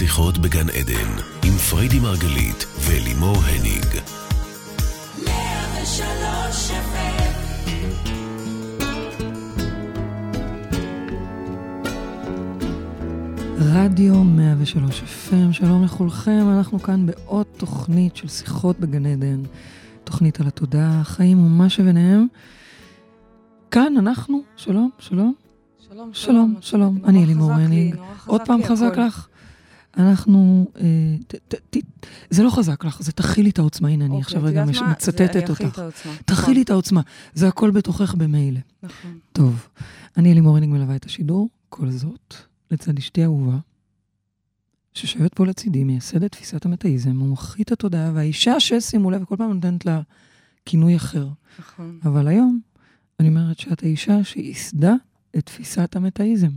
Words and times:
שיחות 0.00 0.38
בגן 0.38 0.68
עדן, 0.68 1.10
עם 1.44 1.52
פריידי 1.52 1.98
מרגלית 1.98 2.66
ולימור 2.86 3.36
הניג. 3.36 3.86
רדיו 13.58 14.24
103 14.24 15.00
FM, 15.00 15.52
שלום 15.52 15.84
לכולכם, 15.84 16.46
אנחנו 16.58 16.82
כאן 16.82 17.06
בעוד 17.06 17.46
תוכנית 17.56 18.16
של 18.16 18.28
שיחות 18.28 18.80
בגן 18.80 19.06
עדן, 19.06 19.42
תוכנית 20.04 20.40
על 20.40 20.46
התודעה, 20.46 21.00
החיים 21.00 21.44
ומה 21.44 21.68
שביניהם. 21.68 22.26
כאן 23.70 23.94
אנחנו, 23.98 24.42
שלום, 24.56 24.90
שלום. 24.98 25.34
שלום, 25.90 26.10
שלום, 26.12 26.54
שלום. 26.60 26.98
אני 27.04 27.26
לימור 27.26 27.52
הניג. 27.52 27.96
עוד 28.26 28.40
פעם 28.46 28.64
חזק 28.64 28.98
לך? 28.98 29.29
אנחנו, 29.96 30.66
אה, 30.80 31.38
זה 32.30 32.42
לא 32.42 32.50
חזק 32.50 32.84
לך, 32.84 33.02
זה 33.02 33.12
תכילי 33.12 33.50
את 33.50 33.58
העוצמה. 33.58 33.88
הנה, 33.88 34.04
אני 34.04 34.14
אוקיי, 34.14 34.24
עכשיו 34.24 34.44
רגע? 34.44 34.64
מצטטת 34.64 35.50
אותך. 35.50 35.78
העוצמה. 35.78 36.12
תכילי 36.24 36.62
את 36.62 36.70
העוצמה, 36.70 37.00
זה 37.34 37.48
הכל 37.48 37.70
בתוכך 37.70 38.14
במילא. 38.14 38.60
נכון. 38.82 39.18
טוב, 39.32 39.68
אני 40.16 40.34
לימור 40.34 40.56
הניג 40.56 40.70
מלווה 40.70 40.96
את 40.96 41.04
השידור, 41.04 41.48
כל 41.68 41.90
זאת, 41.90 42.34
לצד 42.70 42.98
אשתי 42.98 43.24
אהובה, 43.24 43.58
שיושבת 44.94 45.34
פה 45.34 45.46
לצידי, 45.46 45.84
מייסדת 45.84 46.32
תפיסת 46.32 46.66
המטאיזם, 46.66 47.10
מומחית 47.10 47.72
התודעה, 47.72 48.10
והאישה 48.14 48.60
ששימו 48.60 49.10
לב, 49.10 49.24
כל 49.24 49.36
פעם 49.36 49.52
נותנת 49.52 49.86
לה 49.86 50.00
כינוי 50.66 50.96
אחר. 50.96 51.28
נכון. 51.58 51.98
אבל 52.04 52.28
היום, 52.28 52.60
אני 53.20 53.28
אומרת 53.28 53.58
שאת 53.58 53.82
האישה 53.82 54.24
שייסדה 54.24 54.94
את 55.38 55.46
תפיסת 55.46 55.96
המטאיזם. 55.96 56.50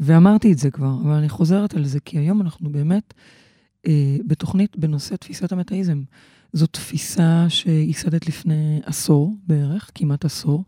ואמרתי 0.00 0.52
את 0.52 0.58
זה 0.58 0.70
כבר, 0.70 0.96
אבל 1.04 1.12
אני 1.12 1.28
חוזרת 1.28 1.74
על 1.74 1.84
זה, 1.84 2.00
כי 2.00 2.18
היום 2.18 2.40
אנחנו 2.40 2.70
באמת 2.70 3.14
אה, 3.86 4.16
בתוכנית 4.26 4.76
בנושא 4.76 5.16
תפיסת 5.16 5.52
המטאיזם. 5.52 6.02
זו 6.52 6.66
תפיסה 6.66 7.46
שייסדת 7.48 8.26
לפני 8.28 8.80
עשור 8.84 9.36
בערך, 9.46 9.90
כמעט 9.94 10.24
עשור. 10.24 10.64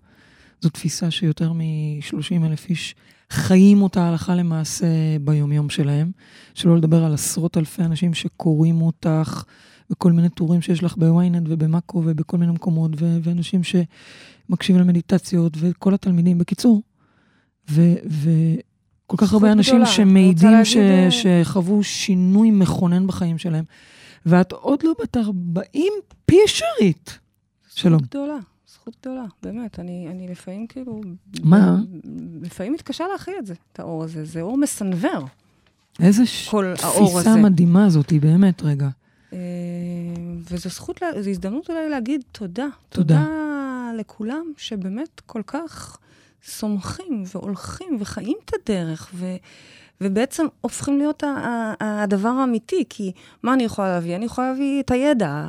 זו 0.61 0.69
תפיסה 0.69 1.11
שיותר 1.11 1.53
מ-30 1.53 2.47
אלף 2.47 2.69
איש 2.69 2.95
חיים 3.31 3.83
אותה 3.83 4.09
הלכה 4.09 4.35
למעשה 4.35 4.87
ביומיום 5.21 5.71
שלהם. 5.71 6.11
שלא 6.55 6.77
לדבר 6.77 7.05
על 7.05 7.15
עשרות 7.15 7.57
אלפי 7.57 7.83
אנשים 7.83 8.15
שקוראים 8.15 8.83
אותך, 8.83 9.45
וכל 9.91 10.13
מיני 10.13 10.29
טורים 10.29 10.63
שיש 10.63 10.83
לך 10.83 10.97
בוויינט 10.97 11.47
ובמאקו 11.51 12.03
ובכל 12.07 12.37
מיני 12.37 12.53
מקומות, 12.53 12.91
ו- 13.03 13.19
ואנשים 13.23 13.61
שמקשיבים 13.65 14.83
למדיטציות, 14.83 15.57
וכל 15.61 15.95
התלמידים. 15.95 16.39
בקיצור, 16.39 16.83
ו- 17.71 17.95
וכל 19.09 19.27
כך 19.27 19.33
הרבה 19.33 19.53
אנשים 19.53 19.75
גדולה. 19.75 19.87
שמעידים 19.91 20.65
ש- 20.65 20.77
להגיד, 20.77 21.11
שחוו 21.45 21.83
שינוי 21.85 22.51
מכונן 22.51 23.07
בחיים 23.07 23.39
שלהם. 23.39 23.65
ואת 24.27 24.53
עוד 24.53 24.83
לא 24.83 24.93
בת 25.03 25.17
40 25.17 25.93
פישרית. 26.27 27.19
שלום. 27.75 27.99
זכות 27.99 28.11
גדולה, 28.11 28.37
זכות 28.69 28.97
גדולה, 29.03 29.25
באמת. 29.43 29.79
אני, 29.79 30.07
אני 30.11 30.29
לפעמים 30.29 30.67
כאילו... 30.67 31.01
מה? 31.43 31.77
לפעמים 32.43 32.73
מתקשה 32.73 33.05
להכיל 33.13 33.35
את 33.39 33.47
זה, 33.47 33.55
את 33.73 33.81
האור 33.81 34.05
הזה. 34.05 34.25
זה 34.25 34.41
אור 34.41 34.57
מסנוור, 34.59 35.27
איזה 36.01 36.27
ש- 36.27 36.49
כל 36.49 36.75
האור 36.83 37.15
תפיסה. 37.21 37.37
מדהימה 37.37 37.91
זאת, 37.91 38.11
היא 38.11 38.21
באמת, 38.21 38.63
רגע. 38.63 38.89
אה, 39.33 39.39
וזו 40.51 40.69
זכות, 40.69 41.01
זו 41.21 41.31
הזדמנות 41.31 41.71
אולי 41.71 41.89
להגיד 41.91 42.23
תודה. 42.33 42.67
תודה. 42.89 43.25
תודה 43.25 43.27
לכולם 43.99 44.53
שבאמת 44.57 45.21
כל 45.27 45.43
כך 45.47 45.99
סומכים 46.45 47.23
והולכים 47.35 47.97
וחיים 48.01 48.37
את 48.45 48.51
הדרך, 48.55 49.11
ו... 49.15 49.27
ובעצם 50.01 50.47
הופכים 50.61 50.99
להיות 50.99 51.23
ה- 51.23 51.27
ה- 51.81 52.03
הדבר 52.03 52.29
האמיתי, 52.29 52.85
כי 52.89 53.13
מה 53.43 53.55
אני 53.55 53.65
יכולה 53.65 53.89
להביא? 53.89 54.17
אני 54.17 54.25
יכולה 54.25 54.51
להביא 54.53 54.81
את 54.81 54.91
הידע, 54.91 55.49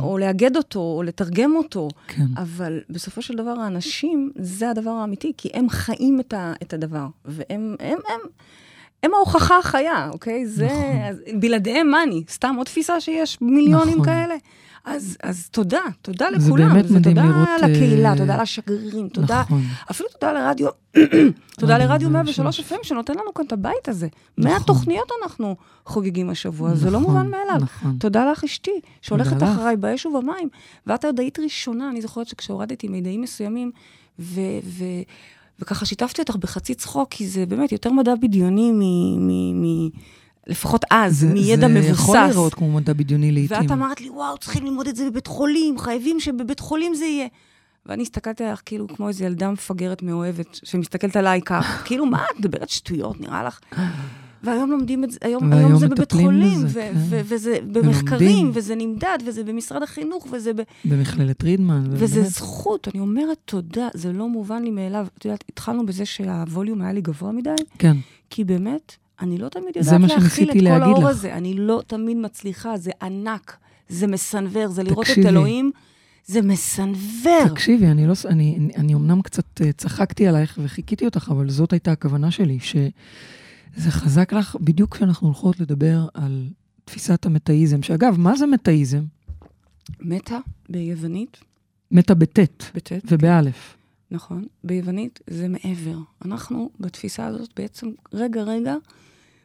או 0.00 0.18
לאגד 0.18 0.56
אותו, 0.56 0.80
או 0.80 1.02
לתרגם 1.02 1.56
אותו, 1.56 1.88
כן. 2.08 2.24
אבל 2.36 2.80
בסופו 2.90 3.22
של 3.22 3.36
דבר 3.36 3.50
האנשים, 3.60 4.32
זה 4.36 4.70
הדבר 4.70 4.90
האמיתי, 4.90 5.32
כי 5.36 5.48
הם 5.54 5.68
חיים 5.68 6.20
את, 6.20 6.32
ה, 6.32 6.52
את 6.62 6.72
הדבר, 6.72 7.06
והם 7.24 7.76
הם, 7.80 7.98
הם, 8.08 8.20
הם 9.02 9.14
ההוכחה 9.14 9.58
החיה, 9.58 10.08
אוקיי? 10.12 10.46
זה, 10.46 10.66
נכון. 10.66 11.40
בלעדיהם 11.40 11.90
מה 11.90 12.02
אני? 12.02 12.24
סתם 12.30 12.54
עוד 12.58 12.66
תפיסה 12.66 13.00
שיש 13.00 13.38
מיליונים 13.40 13.94
נכון. 13.94 14.04
כאלה? 14.04 14.34
אז, 14.84 15.16
אז 15.22 15.48
תודה, 15.48 15.80
תודה 16.02 16.26
זה 16.38 16.46
לכולם. 16.46 16.68
באמת 16.68 16.90
מדהים 16.90 17.16
תודה 17.16 17.28
לראות, 17.28 17.48
לקהילה, 17.62 18.12
אה, 18.12 18.16
תודה 18.16 18.42
לשגרירים, 18.42 19.08
תודה, 19.08 19.40
נכון. 19.40 19.62
אפילו 19.90 20.08
תודה 20.08 20.32
לרדיו, 20.32 20.68
תודה 21.60 21.74
רדיו 21.76 21.88
לרדיו 21.88 22.10
103 22.10 22.38
103 22.38 22.72
FM, 22.72 22.86
שנותן 22.86 23.12
לנו 23.12 23.34
כאן 23.34 23.46
את 23.46 23.52
הבית 23.52 23.88
הזה. 23.88 24.08
נכון. 24.38 24.52
100 24.52 24.60
תוכניות 24.60 25.08
אנחנו 25.22 25.56
חוגגים 25.86 26.30
השבוע, 26.30 26.74
זה 26.74 26.90
לא 26.90 27.00
נכון, 27.00 27.12
מובן 27.12 27.30
מאליו. 27.30 27.60
נכון. 27.60 27.96
תודה 27.98 28.30
לך 28.30 28.44
אשתי, 28.44 28.80
שהולכת. 29.02 29.42
אחריי 29.42 29.76
באש 29.76 30.06
ובמים. 30.06 30.48
ואת 30.86 31.04
עוד 31.04 31.20
היית 31.20 31.38
ראשונה, 31.38 31.90
אני 31.90 32.02
זוכרת 32.02 32.26
שכשהורדתי 32.26 32.88
מידעים 32.88 33.20
מסוימים, 33.20 33.70
ו... 34.18 34.40
ו 34.64 34.84
וככה 35.58 35.86
שיתפתי 35.86 36.22
אותך 36.22 36.36
בחצי 36.36 36.74
צחוק, 36.74 37.08
כי 37.10 37.28
זה 37.28 37.46
באמת 37.46 37.72
יותר 37.72 37.92
מדע 37.92 38.14
בדיוני 38.14 38.70
מ... 38.72 38.80
מ, 39.26 39.62
מ 39.62 39.90
לפחות 40.46 40.84
אז, 40.90 41.18
זה- 41.18 41.26
מידע 41.26 41.68
מבוסס. 41.68 41.86
זה 41.86 41.92
יכול 41.92 42.16
להיראות 42.18 42.54
כמו 42.54 42.72
מדע 42.72 42.92
בדיוני 42.92 43.32
לעיתים. 43.32 43.56
ואת 43.60 43.70
אמרת 43.70 44.00
לי, 44.00 44.10
וואו, 44.10 44.38
צריכים 44.38 44.64
ללמוד 44.64 44.88
את 44.88 44.96
זה 44.96 45.10
בבית 45.10 45.26
חולים, 45.26 45.78
חייבים 45.78 46.20
שבבית 46.20 46.60
חולים 46.60 46.94
זה 46.94 47.04
יהיה. 47.04 47.26
ואני 47.86 48.02
הסתכלתי 48.02 48.44
עליך 48.44 48.62
כאילו 48.64 48.88
כמו 48.88 49.08
איזו 49.08 49.24
ילדה 49.24 49.50
מפגרת 49.50 50.02
מאוהבת, 50.02 50.46
שמסתכלת 50.64 51.16
עליי 51.16 51.40
כך, 51.44 51.66
כאילו, 51.86 52.06
מה, 52.06 52.24
את 52.32 52.38
מדברת 52.38 52.68
שטויות, 52.68 53.20
נראה 53.20 53.44
לך? 53.44 53.60
והיום 54.44 54.70
לומדים 54.70 55.04
את 55.04 55.10
זה, 55.10 55.18
היום, 55.22 55.52
היום 55.52 55.76
זה 55.78 55.88
בבית 55.88 56.12
חולים, 56.12 56.64
בזה, 56.64 56.66
ו- 56.68 56.72
כן. 56.72 56.92
ו- 56.96 57.20
וזה 57.24 57.58
במחקרים, 57.72 58.20
ולומדים. 58.28 58.50
וזה 58.54 58.74
נמדד, 58.74 59.18
וזה 59.26 59.44
במשרד 59.44 59.82
החינוך, 59.82 60.26
וזה... 60.32 60.52
ב- 60.52 60.62
במכללת 60.84 61.42
רידמן. 61.44 61.84
וזה 61.90 62.14
ובאמת, 62.16 62.30
זכות, 62.32 62.88
אני 62.94 63.00
אומרת 63.00 63.36
תודה, 63.44 63.88
זה 63.94 64.12
לא 64.12 64.28
מובן 64.28 64.62
לי 64.62 64.70
מאליו. 64.70 65.06
את 65.18 65.24
יודעת, 65.24 65.44
התחלנו 65.48 65.86
בזה 65.86 66.04
שהווליום 66.06 66.82
היה 66.82 66.92
לי 66.92 67.00
גבוה 67.00 67.32
מדי, 67.32 67.50
כן, 67.78 67.96
כי 68.30 68.44
באמת, 68.44 68.96
אני 69.22 69.38
לא 69.38 69.48
תמיד 69.48 69.76
יודעת 69.76 70.00
להכיל 70.00 70.50
את 70.50 70.56
כל 70.60 70.66
האור 70.66 70.98
לך. 71.04 71.10
הזה. 71.10 71.34
אני 71.34 71.54
לא 71.54 71.82
תמיד 71.86 72.16
מצליחה, 72.16 72.76
זה 72.76 72.90
ענק, 73.02 73.56
זה 73.88 74.06
מסנוור, 74.06 74.68
זה 74.68 74.82
לראות 74.82 75.06
תקשיבי. 75.06 75.20
את 75.20 75.26
אלוהים, 75.26 75.70
זה 76.26 76.42
מסנוור. 76.42 77.48
תקשיבי, 77.48 77.86
אני 77.86 78.06
לא... 78.06 78.14
אני, 78.24 78.56
אני, 78.58 78.74
אני 78.76 78.94
אמנם 78.94 79.22
קצת 79.22 79.60
אה, 79.60 79.72
צחקתי 79.72 80.28
עלייך 80.28 80.58
וחיכיתי 80.62 81.04
אותך, 81.04 81.28
אבל 81.30 81.50
זאת 81.50 81.72
הייתה 81.72 81.92
הכוונה 81.92 82.30
שלי, 82.30 82.58
שזה 82.60 83.90
חזק 83.90 84.32
לך 84.32 84.56
בדיוק 84.60 84.96
כשאנחנו 84.96 85.26
הולכות 85.26 85.60
לדבר 85.60 86.06
על 86.14 86.48
תפיסת 86.84 87.26
המטאיזם, 87.26 87.82
שאגב, 87.82 88.14
מה 88.18 88.36
זה 88.36 88.46
מטאיזם? 88.46 89.02
מטה 90.00 90.38
ביוונית, 90.68 91.36
מטא 91.90 92.14
בטית 92.14 92.70
בט', 92.74 92.92
ובאלף. 93.04 93.76
נכון, 94.10 94.44
ביוונית 94.64 95.20
זה 95.26 95.48
מעבר. 95.48 95.98
אנחנו 96.24 96.70
בתפיסה 96.80 97.26
הזאת 97.26 97.50
בעצם 97.56 97.90
רגע 98.12 98.42
רגע 98.42 98.74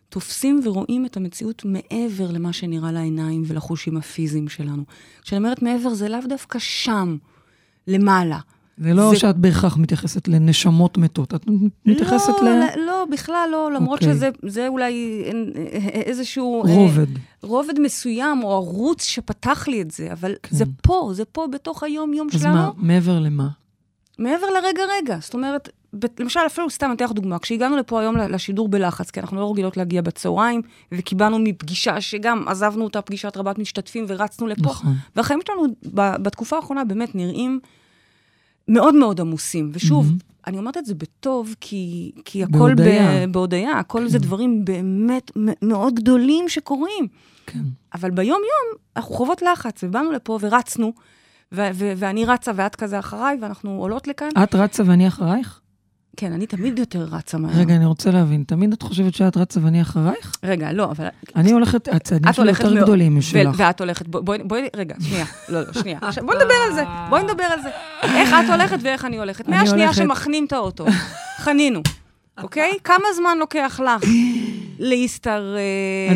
תופסים 0.09 0.59
ורואים 0.63 1.05
את 1.05 1.17
המציאות 1.17 1.65
מעבר 1.65 2.31
למה 2.31 2.53
שנראה 2.53 2.91
לעיניים 2.91 3.43
ולחושים 3.47 3.97
הפיזיים 3.97 4.49
שלנו. 4.49 4.83
כשאני 5.21 5.37
אומרת 5.37 5.61
מעבר 5.61 5.93
זה 5.93 6.09
לאו 6.09 6.19
דווקא 6.29 6.59
שם, 6.59 7.17
למעלה. 7.87 8.39
זה 8.77 8.93
לא 8.93 9.09
זה- 9.09 9.19
שאת 9.19 9.35
בהכרח 9.37 9.77
מתייחסת 9.77 10.27
לנשמות 10.27 10.97
מתות, 10.97 11.33
את 11.33 11.45
מתייחסת 11.85 12.33
לא, 12.41 12.49
ל... 12.49 12.59
לא, 12.59 12.85
לא, 12.85 13.05
בכלל 13.11 13.49
לא, 13.51 13.71
למרות 13.71 13.99
אוקיי. 14.01 14.13
שזה 14.15 14.29
זה 14.43 14.67
אולי 14.67 15.23
אה, 15.25 15.79
איזשהו... 15.89 16.65
אה, 16.65 16.73
רובד. 16.75 17.05
רובד 17.41 17.79
מסוים, 17.79 18.43
או 18.43 18.53
ערוץ 18.53 19.03
שפתח 19.03 19.67
לי 19.67 19.81
את 19.81 19.91
זה, 19.91 20.11
אבל 20.11 20.35
כן. 20.43 20.55
זה 20.55 20.65
פה, 20.83 21.11
זה 21.13 21.25
פה 21.25 21.47
בתוך 21.53 21.83
היום-יום 21.83 22.27
אז 22.33 22.41
שלנו. 22.41 22.55
מה, 22.55 22.71
מעבר 22.77 23.19
למה? 23.19 23.47
מעבר 24.19 24.47
לרגע-רגע. 24.47 25.17
זאת 25.21 25.33
אומרת, 25.33 25.69
למשל, 26.19 26.39
אפילו 26.45 26.69
סתם, 26.69 26.91
אתן 26.95 27.05
לך 27.05 27.11
דוגמה. 27.11 27.39
כשהגענו 27.39 27.77
לפה 27.77 28.01
היום 28.01 28.17
לשידור 28.17 28.67
בלחץ, 28.67 29.11
כי 29.11 29.19
אנחנו 29.19 29.37
לא 29.39 29.51
רגילות 29.51 29.77
להגיע 29.77 30.01
בצהריים, 30.01 30.61
וקיבלנו 30.91 31.39
מפגישה 31.39 32.01
שגם 32.01 32.47
עזבנו 32.47 32.83
אותה 32.83 33.01
פגישת 33.01 33.37
רבת 33.37 33.59
משתתפים 33.59 34.05
ורצנו 34.07 34.47
לפה. 34.47 34.69
נכון. 34.69 34.93
והחיים 35.15 35.39
שלנו 35.47 35.63
ב- 35.93 36.15
בתקופה 36.23 36.55
האחרונה 36.55 36.85
באמת 36.85 37.15
נראים 37.15 37.59
מאוד 38.67 38.95
מאוד 38.95 39.21
עמוסים. 39.21 39.69
ושוב, 39.73 40.05
מהמם. 40.05 40.17
אני 40.47 40.57
אומרת 40.57 40.77
את 40.77 40.85
זה 40.85 40.95
בטוב, 40.95 41.55
כי, 41.61 42.11
כי 42.25 42.43
הכל 42.43 42.73
בהודיה. 43.31 43.73
ב- 43.73 43.77
הכל 43.79 44.07
זה 44.07 44.19
דברים 44.19 44.65
באמת 44.65 45.31
מאוד 45.61 45.93
גדולים 45.95 46.49
שקורים. 46.49 47.07
כן. 47.45 47.59
אבל 47.93 48.11
ביום-יום 48.11 48.77
אנחנו 48.95 49.15
חוות 49.15 49.41
לחץ, 49.41 49.83
ובאנו 49.83 50.11
לפה 50.11 50.39
ורצנו, 50.41 50.93
ו- 51.51 51.69
ו- 51.73 51.93
ואני 51.97 52.25
רצה 52.25 52.51
ואת 52.55 52.75
כזה 52.75 52.99
אחריי, 52.99 53.37
ואנחנו 53.41 53.71
עולות 53.81 54.07
לכאן. 54.07 54.29
את 54.43 54.55
רצה 54.55 54.83
ואני 54.85 55.07
אחרייך? 55.07 55.61
כן, 56.17 56.31
אני 56.33 56.47
תמיד 56.47 56.79
יותר 56.79 57.07
רצה 57.11 57.37
מהר. 57.37 57.51
רגע, 57.59 57.75
אני 57.75 57.85
רוצה 57.85 58.11
להבין, 58.11 58.43
תמיד 58.47 58.73
את 58.73 58.81
חושבת 58.81 59.15
שאת 59.15 59.37
רצה 59.37 59.59
ואני 59.63 59.81
אחרייך? 59.81 60.35
רגע, 60.43 60.71
לא, 60.71 60.83
אבל... 60.91 61.07
אני 61.35 61.51
הולכת, 61.51 61.87
הצעדים 61.87 62.33
שלי 62.33 62.49
יותר 62.49 62.73
מאוד- 62.73 62.83
גדולים 62.83 63.17
משלך. 63.17 63.55
ואת 63.57 63.79
הולכת, 63.81 64.07
בואי, 64.07 64.39
רגע, 64.75 64.95
שנייה, 64.99 65.25
לא, 65.49 65.61
לא, 65.61 65.73
שנייה. 65.73 65.99
עכשיו, 66.01 66.25
בואי 66.25 66.37
נדבר 66.37 66.53
על 66.67 66.73
זה, 66.73 66.83
בואי 67.09 67.23
נדבר 67.23 67.43
על 67.43 67.61
זה. 67.61 67.69
איך 68.03 68.29
את 68.33 68.49
הולכת 68.49 68.77
ואיך 68.81 69.05
אני 69.05 69.17
הולכת. 69.19 69.47
מהשנייה 69.47 69.93
שמכנים 69.93 70.45
את 70.45 70.53
האוטו, 70.53 70.85
חנינו, 71.37 71.81
אוקיי? 72.43 72.71
כמה 72.83 73.05
זמן 73.15 73.37
לוקח 73.39 73.79
לך 73.83 74.03
להסתרק, 74.79 75.59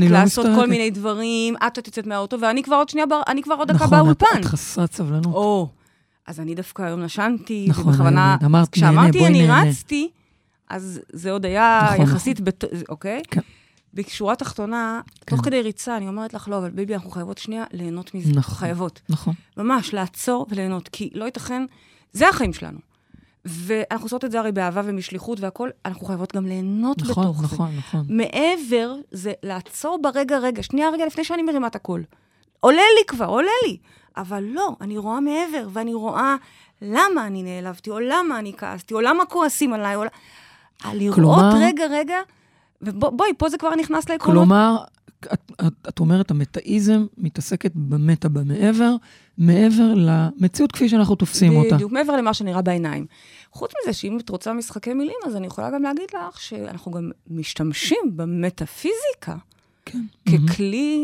לא 0.02 0.08
לעשות 0.08 0.46
כל. 0.56 0.68
מיני 0.68 0.90
דברים, 0.90 1.56
את 1.68 1.78
יוצאת 1.88 2.08
מהאוטו, 2.08 2.38
ואני 2.42 2.64
כבר 2.64 2.76
עוד 2.76 2.90
שנייה, 2.90 3.06
אני 3.28 3.44
כבר 3.44 3.56
עוד 3.56 3.68
דקה 3.72 3.86
נכון, 3.86 3.98
את- 4.00 4.04
באולפן. 4.04 4.40
את 4.40 4.46
חסרת 4.46 4.94
סבלנות. 4.94 5.72
אז 6.32 6.40
אני 6.40 6.56
דווקא 6.56 6.82
היום 6.82 7.02
נשנתי, 7.02 7.66
נכון, 7.70 7.88
ובכוונה, 7.88 8.36
אמרת, 8.36 8.52
נהנה, 8.52 8.66
כשאמרתי 8.72 9.18
בואי 9.18 9.30
אני 9.30 9.48
נהנה. 9.48 9.70
רצתי, 9.70 10.10
אז 10.70 11.00
זה 11.12 11.32
עוד 11.32 11.46
היה 11.46 11.90
נכון, 11.94 12.06
יחסית, 12.06 12.40
בת- 12.40 12.64
אוקיי? 12.90 13.22
כן. 13.32 13.42
בשורה 13.94 14.36
תחתונה, 14.36 15.02
כן. 15.26 15.36
תוך 15.36 15.46
כדי 15.46 15.62
ריצה, 15.62 15.98
אני 15.98 16.08
אומרת 16.08 16.34
לך, 16.34 16.48
לא, 16.48 16.58
אבל 16.58 16.70
ביבי, 16.70 16.94
אנחנו 16.96 17.12
חייבות 17.12 17.38
שנייה 17.38 17.64
ליהנות 17.72 18.16
מזה. 18.16 18.32
נכון. 18.36 18.56
חייבות. 18.58 19.02
נכון. 19.10 19.34
ממש, 19.58 19.94
לעצור 19.94 20.46
וליהנות, 20.50 20.88
כי 20.88 21.10
לא 21.14 21.26
ייתכן, 21.26 21.66
זה 22.14 22.30
החיים 22.30 22.54
שלנו. 22.54 22.80
ואנחנו 23.46 24.06
עושות 24.06 24.26
את 24.26 24.32
זה 24.32 24.40
הרי 24.40 24.52
באהבה 24.52 24.82
ומשליחות 24.86 25.40
והכול, 25.40 25.70
אנחנו 25.86 26.06
חייבות 26.08 26.36
גם 26.36 26.46
ליהנות 26.46 27.02
נכון, 27.02 27.24
בתוך 27.24 27.38
זה. 27.42 27.44
נכון, 27.56 27.72
נכון. 27.78 28.06
מעבר, 28.10 28.96
זה 29.12 29.34
לעצור 29.44 30.00
ברגע, 30.04 30.38
רגע, 30.38 30.64
שנייה 30.64 30.90
רגע 30.90 31.06
לפני 31.06 31.24
שאני 31.24 31.44
מרימה 31.44 31.68
את 31.68 31.76
הכל. 31.76 32.02
עולה 32.60 32.82
לי 33.00 33.06
כבר, 33.08 33.26
עולה 33.26 33.52
לי. 33.68 33.78
אבל 34.18 34.44
לא, 34.44 34.76
אני 34.82 34.98
רואה 34.98 35.20
מעבר, 35.20 35.68
ואני 35.74 35.94
רואה 35.94 36.36
למה 36.82 37.28
אני 37.28 37.44
נעלבתי, 37.44 37.90
או 37.90 38.00
למה 38.00 38.40
אני 38.40 38.54
כעסתי, 38.58 38.94
או 38.94 39.02
למה 39.02 39.26
כועסים 39.26 39.74
עליי, 39.74 39.96
או... 39.96 40.04
לראות 40.94 41.16
כלומר- 41.16 41.52
רגע, 41.62 41.86
רגע, 41.90 42.18
ובואי, 42.82 43.30
פה 43.38 43.50
זה 43.50 43.58
כבר 43.58 43.76
נכנס 43.76 44.10
לעקרונות. 44.10 44.44
כלומר, 44.44 44.78
את, 45.34 45.52
את, 45.68 45.74
את 45.90 46.00
אומרת, 46.00 46.32
המטאיזם 46.32 47.06
מתעסקת 47.18 47.72
במטה 47.76 48.30
במעבר, 48.30 48.96
מעבר 49.38 49.94
למציאות 49.96 50.72
כפי 50.72 50.90
שאנחנו 50.90 51.16
תופסים 51.16 51.56
אותה. 51.56 51.76
בדיוק, 51.76 51.92
מעבר 51.92 52.16
למה 52.16 52.34
שנראה 52.34 52.62
בעיניים. 52.62 53.06
חוץ 53.52 53.72
מזה, 53.82 53.94
שאם 53.94 54.18
את 54.20 54.30
רוצה 54.30 54.54
משחקי 54.54 54.94
מילים, 54.94 55.16
אז 55.26 55.36
אני 55.36 55.48
יכולה 55.48 55.70
גם 55.72 55.84
להגיד 55.84 56.10
לך 56.14 56.42
שאנחנו 56.42 56.92
גם 56.92 57.12
משתמשים 57.28 58.00
במטאפיזיקה 58.16 59.36
כן. 59.86 60.00
ככלי 60.48 60.98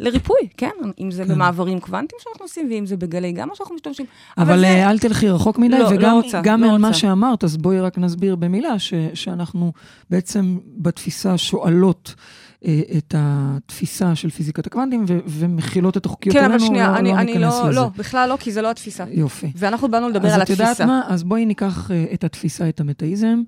לריפוי, 0.00 0.36
כן? 0.56 0.70
אם 1.00 1.10
זה 1.10 1.24
כן. 1.24 1.34
במעברים 1.34 1.80
קוונטיים 1.80 2.18
שאנחנו 2.22 2.44
עושים, 2.44 2.68
ואם 2.70 2.86
זה 2.86 2.96
בגלי 2.96 3.32
גמא 3.32 3.54
שאנחנו 3.54 3.74
משתמשים. 3.74 4.06
אבל 4.38 4.58
זה- 4.60 4.66
אה, 4.66 4.90
אל 4.90 4.98
תלכי 4.98 5.28
רחוק 5.28 5.58
מדי, 5.58 5.68
לא, 5.78 5.90
לא 5.90 5.96
וגם 5.96 6.14
רוצה, 6.16 6.40
גם 6.44 6.60
לא 6.62 6.72
על 6.72 6.78
מה 6.78 6.88
רוצה. 6.88 6.98
שאמרת, 7.00 7.44
אז 7.44 7.56
בואי 7.56 7.80
רק 7.80 7.98
נסביר 7.98 8.36
במילה, 8.36 8.78
ש, 8.78 8.94
שאנחנו 9.14 9.72
בעצם 10.10 10.58
בתפיסה 10.76 11.38
שואלות 11.38 12.14
את 12.98 13.14
התפיסה 13.18 14.14
של 14.14 14.30
פיזיקת 14.30 14.66
הקוונטים, 14.66 15.04
ו, 15.08 15.18
ומכילות 15.26 15.96
את 15.96 16.06
החוקיות 16.06 16.36
כן, 16.36 16.44
עלינו, 16.44 16.58
אבל 16.58 16.66
שנייה, 16.66 16.88
לא, 16.92 16.96
אני, 16.96 17.08
לא 17.12 17.18
אני 17.18 17.38
לא, 17.38 17.48
לזה. 17.68 17.80
לא, 17.80 17.90
בכלל 17.96 18.28
לא, 18.28 18.36
כי 18.40 18.52
זה 18.52 18.62
לא 18.62 18.70
התפיסה. 18.70 19.04
יופי. 19.10 19.52
ואנחנו 19.56 19.88
באנו 19.90 20.08
לדבר 20.08 20.28
אז 20.28 20.34
על 20.34 20.42
את 20.42 20.50
יודעת 20.50 20.68
התפיסה. 20.68 20.86
מה? 20.86 21.02
אז 21.08 21.22
בואי 21.24 21.46
ניקח 21.46 21.90
אה, 21.90 22.04
את 22.14 22.24
התפיסה, 22.24 22.68
את 22.68 22.80
המטאיזם, 22.80 23.42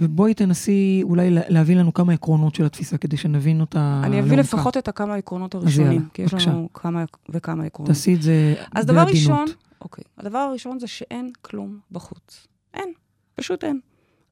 ובואי 0.00 0.34
תנסי 0.34 1.00
אולי 1.02 1.30
לה- 1.30 1.40
להביא 1.48 1.76
לנו 1.76 1.92
כמה 1.94 2.12
עקרונות 2.12 2.54
של 2.54 2.64
התפיסה, 2.64 2.98
כדי 2.98 3.16
שנבין 3.16 3.60
אותה 3.60 4.00
אני 4.04 4.20
אביא 4.20 4.30
לעומקה. 4.30 4.40
לפחות 4.56 4.76
את 4.76 4.88
הכמה 4.88 5.14
עקרונות 5.14 5.54
יאללה, 5.54 5.66
הראשונים, 5.66 6.08
כי 6.14 6.22
יש 6.22 6.32
בבקשה. 6.34 6.50
לנו 6.50 6.68
כמה 6.74 7.04
וכמה 7.28 7.64
עקרונות. 7.64 7.88
תעשי 7.94 8.14
את 8.14 8.22
זה 8.22 8.54
אז 8.74 8.86
דבר 8.86 9.04
בעדינות. 9.04 9.16
ראשון, 9.20 9.44
אוקיי, 9.80 10.04
הדבר 10.18 10.38
הראשון 10.38 10.78
זה 10.78 10.86
שאין 10.86 11.30
כלום 11.42 11.78
בחוץ. 11.92 12.46
אין, 12.74 12.92
פשוט 13.34 13.64
אין. 13.64 13.80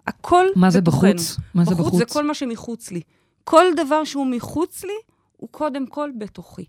הכל 0.06 0.44
מה 0.56 0.70
זה. 0.70 0.80
בחוץ? 0.80 1.36
מה 1.54 1.64
זה 1.64 1.70
בחוץ 1.70 1.86
בחוץ? 1.86 1.98
זה 1.98 2.04
כל 2.04 2.26
מה 2.26 2.34
שמחוץ 2.34 2.90
לי. 2.90 3.00
כל 3.44 3.64
דבר 3.76 4.04
שהוא 4.04 4.26
מחוץ 4.26 4.84
לי, 4.84 4.92
הוא 5.36 5.48
קודם 5.52 5.86
כל 5.86 6.10
בתוכי. 6.18 6.64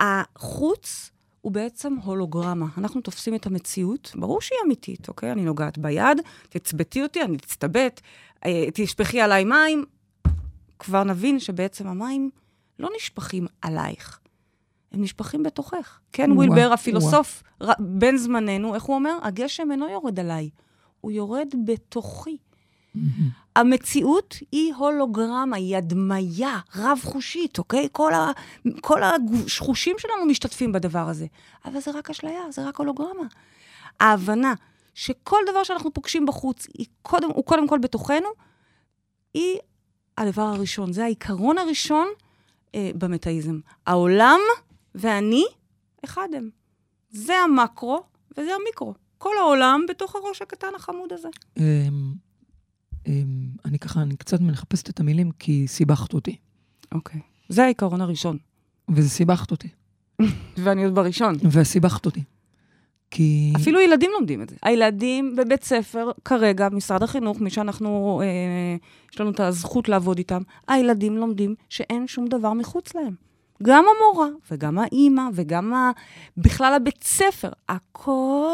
החוץ 0.00 1.10
הוא 1.40 1.52
בעצם 1.52 1.96
הולוגרמה. 2.04 2.66
אנחנו 2.78 3.00
תופסים 3.00 3.34
את 3.34 3.46
המציאות, 3.46 4.12
ברור 4.16 4.40
שהיא 4.40 4.58
אמיתית, 4.66 5.08
אוקיי? 5.08 5.32
אני 5.32 5.42
נוגעת 5.44 5.78
ביד, 5.78 6.20
תצבטי 6.48 7.02
אותי, 7.02 7.22
אני 7.22 7.36
אצטבט, 7.36 8.00
אה, 8.44 8.64
תשפכי 8.74 9.20
עליי 9.20 9.44
מים. 9.44 9.84
כבר 10.78 11.04
נבין 11.04 11.40
שבעצם 11.40 11.86
המים 11.86 12.30
לא 12.78 12.88
נשפכים 12.96 13.46
עלייך, 13.62 14.20
הם 14.92 15.02
נשפכים 15.02 15.42
בתוכך. 15.42 15.98
כן, 16.12 16.30
ווילבר, 16.32 16.72
הפילוסוף 16.72 17.42
ר- 17.62 17.72
בן 17.80 18.16
זמננו, 18.16 18.74
איך 18.74 18.82
הוא 18.82 18.96
אומר? 18.96 19.18
הגשם 19.22 19.72
אינו 19.72 19.88
יורד 19.88 20.20
עליי, 20.20 20.50
הוא 21.00 21.12
יורד 21.12 21.48
בתוכי. 21.64 22.36
המציאות 23.56 24.36
היא 24.52 24.74
הולוגרמה, 24.74 25.56
היא 25.56 25.76
הדמיה 25.76 26.58
רב-חושית, 26.76 27.58
אוקיי? 27.58 27.88
כל, 27.92 28.14
ה, 28.14 28.30
כל 28.80 29.02
החושים 29.02 29.96
שלנו 29.98 30.26
משתתפים 30.26 30.72
בדבר 30.72 31.08
הזה. 31.08 31.26
אבל 31.64 31.80
זה 31.80 31.90
רק 31.90 32.10
אשליה, 32.10 32.50
זה 32.50 32.68
רק 32.68 32.76
הולוגרמה. 32.76 33.24
ההבנה 34.00 34.54
שכל 34.94 35.38
דבר 35.50 35.64
שאנחנו 35.64 35.92
פוגשים 35.92 36.26
בחוץ 36.26 36.66
היא 36.78 36.86
קודם, 37.02 37.30
הוא 37.30 37.44
קודם 37.44 37.68
כל 37.68 37.78
בתוכנו, 37.78 38.28
היא 39.34 39.58
הדבר 40.18 40.42
הראשון. 40.42 40.92
זה 40.92 41.04
העיקרון 41.04 41.58
הראשון 41.58 42.08
אה, 42.74 42.90
במטאיזם. 42.94 43.60
העולם 43.86 44.40
ואני, 44.94 45.44
אחד 46.04 46.28
הם. 46.36 46.50
זה 47.10 47.38
המקרו 47.38 48.02
וזה 48.38 48.50
המיקרו. 48.54 48.94
כל 49.18 49.34
העולם 49.38 49.84
בתוך 49.88 50.16
הראש 50.16 50.42
הקטן 50.42 50.74
החמוד 50.76 51.12
הזה. 51.12 51.28
אמ, 53.06 53.12
אני 53.64 53.78
ככה, 53.78 54.02
אני 54.02 54.16
קצת 54.16 54.40
מחפשת 54.40 54.90
את 54.90 55.00
המילים, 55.00 55.30
כי 55.38 55.64
סיבכת 55.68 56.14
אותי. 56.14 56.36
אוקיי. 56.92 57.20
זה 57.48 57.64
העיקרון 57.64 58.00
הראשון. 58.00 58.36
וזה 58.88 59.08
סיבכת 59.08 59.50
אותי. 59.50 59.68
ואני 60.62 60.84
עוד 60.84 60.94
בראשון. 60.94 61.34
וסיבכת 61.50 62.06
אותי. 62.06 62.22
כי... 63.10 63.52
אפילו 63.56 63.80
ילדים 63.80 64.10
לומדים 64.14 64.42
את 64.42 64.48
זה. 64.48 64.56
הילדים 64.62 65.36
בבית 65.36 65.64
ספר, 65.64 66.10
כרגע, 66.24 66.68
משרד 66.68 67.02
החינוך, 67.02 67.40
מי 67.40 67.50
שאנחנו, 67.50 68.20
אה, 68.24 68.76
יש 69.12 69.20
לנו 69.20 69.30
את 69.30 69.40
הזכות 69.40 69.88
לעבוד 69.88 70.18
איתם, 70.18 70.42
הילדים 70.68 71.16
לומדים 71.16 71.54
שאין 71.68 72.06
שום 72.06 72.26
דבר 72.26 72.52
מחוץ 72.52 72.94
להם. 72.94 73.14
גם 73.62 73.84
המורה, 73.84 74.28
וגם 74.50 74.78
האימא, 74.78 75.22
וגם 75.34 75.74
ה... 75.74 75.90
בכלל 76.36 76.74
הבית 76.74 77.04
ספר. 77.04 77.50
הכל 77.68 78.48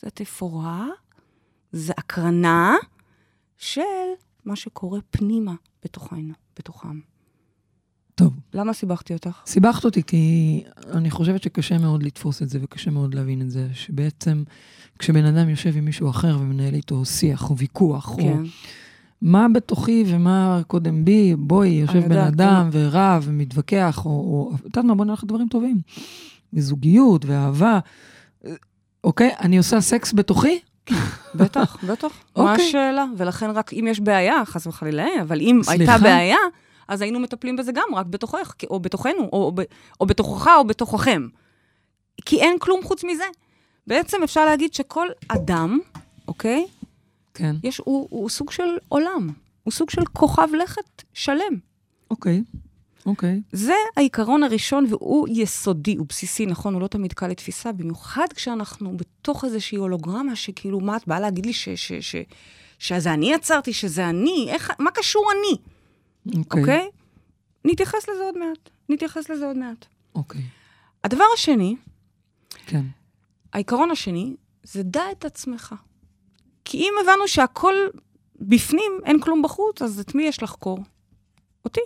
זה 0.00 0.10
תפאורה, 0.10 0.86
זה 1.72 1.92
הקרנה 1.98 2.76
של 3.58 3.82
מה 4.44 4.56
שקורה 4.56 5.00
פנימה 5.10 5.54
בתוכנו, 5.84 6.34
בתוכם. 6.58 7.00
טוב, 8.14 8.32
למה 8.54 8.72
סיבכתי 8.72 9.14
אותך? 9.14 9.42
סיבכת 9.46 9.84
אותי, 9.84 10.02
כי 10.02 10.64
אני 10.92 11.10
חושבת 11.10 11.42
שקשה 11.42 11.78
מאוד 11.78 12.02
לתפוס 12.02 12.42
את 12.42 12.48
זה, 12.48 12.58
וקשה 12.62 12.90
מאוד 12.90 13.14
להבין 13.14 13.42
את 13.42 13.50
זה, 13.50 13.68
שבעצם 13.72 14.42
כשבן 14.98 15.24
אדם 15.24 15.48
יושב 15.48 15.76
עם 15.76 15.84
מישהו 15.84 16.10
אחר 16.10 16.36
ומנהל 16.40 16.74
איתו 16.74 17.04
שיח 17.04 17.50
או 17.50 17.56
ויכוח, 17.56 18.10
או 18.10 18.16
כן. 18.16 18.42
מה 19.22 19.46
בתוכי 19.54 20.04
ומה 20.06 20.60
קודם 20.66 21.04
בי, 21.04 21.36
בואי, 21.38 21.68
יושב 21.68 21.92
בן 21.92 22.02
יודעת, 22.02 22.32
אדם 22.32 22.68
ורב 22.72 23.24
ומתווכח, 23.26 24.02
או, 24.04 24.10
או, 24.10 24.52
את 24.56 24.64
יודעת 24.64 24.84
מה, 24.84 24.94
בוא 24.94 25.04
נלך 25.04 25.24
לדברים 25.24 25.48
טובים. 25.48 25.80
וזוגיות 26.52 27.24
ואהבה. 27.24 27.78
אוקיי, 29.04 29.30
אני 29.40 29.58
עושה 29.58 29.80
סקס 29.80 30.12
בתוכי? 30.12 30.58
בטח, 31.34 31.84
בטח. 31.84 32.08
מה 32.36 32.52
אוקיי. 32.52 32.66
השאלה? 32.68 33.04
ולכן 33.16 33.50
רק 33.50 33.72
אם 33.72 33.86
יש 33.90 34.00
בעיה, 34.00 34.44
חס 34.44 34.66
וחלילה, 34.66 35.06
אבל 35.22 35.40
אם? 35.40 35.60
הייתה 35.68 35.98
בעיה, 35.98 36.38
אז 36.88 37.00
היינו 37.00 37.20
מטפלים 37.20 37.56
בזה 37.56 37.72
גם 37.72 37.94
רק 37.94 38.06
בתוכך, 38.06 38.54
או 38.70 38.80
בתוכנו, 38.80 39.28
או 40.00 40.06
בתוכך 40.06 40.50
או 40.56 40.64
בתוככם. 40.64 41.28
כי 42.24 42.40
אין 42.40 42.58
כלום 42.58 42.82
חוץ 42.84 43.04
מזה. 43.04 43.24
בעצם 43.86 44.22
אפשר 44.22 44.44
להגיד 44.44 44.74
שכל 44.74 45.06
אדם, 45.28 45.78
אוקיי? 46.28 46.66
כן. 47.34 47.56
יש, 47.62 47.80
הוא, 47.84 48.06
הוא 48.10 48.28
סוג 48.28 48.50
של 48.50 48.78
עולם. 48.88 49.28
הוא 49.62 49.72
סוג 49.72 49.90
של 49.90 50.04
כוכב 50.12 50.48
לכת 50.62 51.02
שלם. 51.14 51.58
אוקיי, 52.10 52.42
אוקיי. 53.06 53.42
זה 53.52 53.74
העיקרון 53.96 54.42
הראשון, 54.42 54.86
והוא 54.88 55.28
יסודי, 55.30 55.96
הוא 55.96 56.06
בסיסי, 56.08 56.46
נכון, 56.46 56.74
הוא 56.74 56.82
לא 56.82 56.86
תמיד 56.86 57.12
קל 57.12 57.26
לתפיסה, 57.26 57.72
במיוחד 57.72 58.26
כשאנחנו 58.34 58.96
בתוך 58.96 59.44
איזושהי 59.44 59.78
הולוגרמה, 59.78 60.36
שכאילו, 60.36 60.80
מה 60.80 60.96
את 60.96 61.06
באה 61.06 61.20
להגיד 61.20 61.46
לי 61.46 61.52
ש, 61.52 61.68
ש, 61.68 61.92
ש, 61.92 62.16
שזה 62.78 63.12
אני 63.12 63.32
יצרתי, 63.32 63.72
שזה 63.72 64.08
אני, 64.08 64.46
איך, 64.48 64.70
מה 64.78 64.90
קשור 64.90 65.24
אני, 65.32 65.58
אוקיי. 66.38 66.60
אוקיי? 66.60 66.90
נתייחס 67.64 68.08
לזה 68.08 68.22
עוד 68.22 68.38
מעט, 68.38 68.70
נתייחס 68.88 69.30
לזה 69.30 69.46
עוד 69.46 69.56
מעט. 69.56 69.86
אוקיי, 70.14 70.42
הדבר 71.04 71.24
השני, 71.34 71.76
כן. 72.66 72.84
העיקרון 73.52 73.90
השני, 73.90 74.36
זה 74.62 74.82
דע 74.82 75.02
את 75.12 75.24
עצמך. 75.24 75.74
כי 76.64 76.78
אם 76.78 76.92
הבנו 77.02 77.28
שהכל 77.28 77.74
בפנים, 78.40 78.92
אין 79.04 79.20
כלום 79.20 79.42
בחוץ, 79.42 79.82
אז 79.82 80.00
את 80.00 80.14
מי 80.14 80.22
יש 80.22 80.42
לחקור? 80.42 80.78
אותי. 81.64 81.80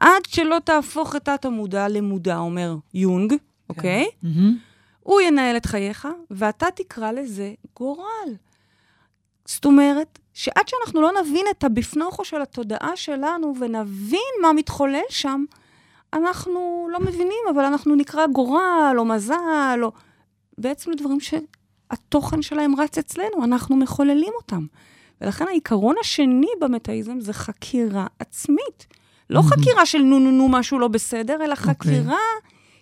עד 0.00 0.22
שלא 0.26 0.56
תהפוך 0.64 1.16
את 1.16 1.24
תת-המודע 1.24 1.88
למודע, 1.88 2.38
אומר 2.38 2.76
יונג, 2.94 3.34
אוקיי? 3.68 4.06
מהמם. 4.22 4.56
הוא 5.00 5.20
ינהל 5.20 5.56
את 5.56 5.66
חייך, 5.66 6.08
ואתה 6.30 6.66
תקרא 6.74 7.12
לזה 7.12 7.54
גורל. 7.76 8.34
זאת 9.44 9.64
אומרת, 9.64 10.18
שעד 10.34 10.68
שאנחנו 10.68 11.00
לא 11.00 11.10
נבין 11.20 11.46
את 11.50 11.64
הבפנוכו 11.64 12.24
של 12.24 12.42
התודעה 12.42 12.96
שלנו 12.96 13.54
ונבין 13.60 14.20
מה 14.42 14.52
מתחולל 14.52 15.00
שם, 15.08 15.44
אנחנו 16.12 16.88
לא 16.92 17.00
מבינים, 17.00 17.44
אבל 17.50 17.64
אנחנו 17.64 17.94
נקרא 17.94 18.26
גורל 18.26 18.94
או 18.98 19.04
מזל, 19.04 19.80
או... 19.82 19.92
בעצם 20.58 20.90
לדברים 20.90 21.18
שהתוכן 21.20 22.42
שלהם 22.42 22.80
רץ 22.80 22.98
אצלנו, 22.98 23.44
אנחנו 23.44 23.76
מחוללים 23.76 24.32
אותם. 24.36 24.66
ולכן 25.20 25.48
העיקרון 25.48 25.94
השני 26.00 26.50
במטאיזם 26.60 27.20
זה 27.20 27.32
חקירה 27.32 28.06
עצמית. 28.18 28.86
לא. 29.30 29.42
חקירה 29.42 29.86
של 29.86 29.98
נו 29.98 30.18
נו 30.18 30.30
נו 30.30 30.48
משהו 30.48 30.78
לא 30.78 30.88
בסדר, 30.88 31.34
אלא 31.44 31.52
אוקיי. 31.52 31.74
חקירה 31.74 32.16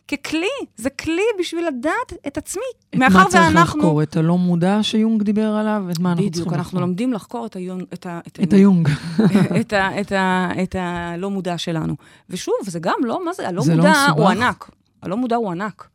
ככלי. 0.08 0.46
זה 0.76 0.90
כלי 0.90 1.22
בשביל 1.38 1.66
לדעת 1.66 2.12
את 2.26 2.38
עצמי. 2.38 2.62
את 2.90 2.96
מאחר 2.96 3.18
מה 3.18 3.24
צריך 3.24 3.44
ואנחנו... 3.46 3.78
לחקור? 3.78 4.02
את 4.02 4.16
הלא 4.16 4.38
מודע 4.38 4.78
שיונג 4.82 5.22
דיבר 5.22 5.46
עליו? 5.46 5.84
את 5.90 5.98
מה 5.98 6.10
אנחנו 6.10 6.24
צריכים 6.24 6.30
בדיוק, 6.30 6.46
לחקור? 6.46 6.58
אנחנו 6.58 6.80
לומדים 6.80 7.12
לחקור 7.12 7.46
את 7.46 7.56
היונג, 7.56 7.84
את 7.92 8.06
ה... 8.06 8.20
את 8.42 8.52
היונג. 8.52 8.88
את, 9.60 9.72
ה, 9.72 10.00
את, 10.00 10.12
ה, 10.12 10.48
את 10.62 10.76
הלא 10.78 11.30
מודע 11.30 11.58
שלנו. 11.58 11.94
ושוב, 12.30 12.54
זה 12.62 12.78
גם 12.78 12.96
לא, 13.04 13.24
מה 13.24 13.32
זה, 13.32 13.48
הלא 13.48 13.62
זה 13.62 13.74
לא 13.74 13.76
מודע 13.76 14.06
הוא 14.06 14.24
מסובך. 14.24 14.30
ענק. 14.30 14.70
הלא 15.02 15.16
מודע 15.16 15.36
הוא 15.36 15.50
ענק. 15.50 15.88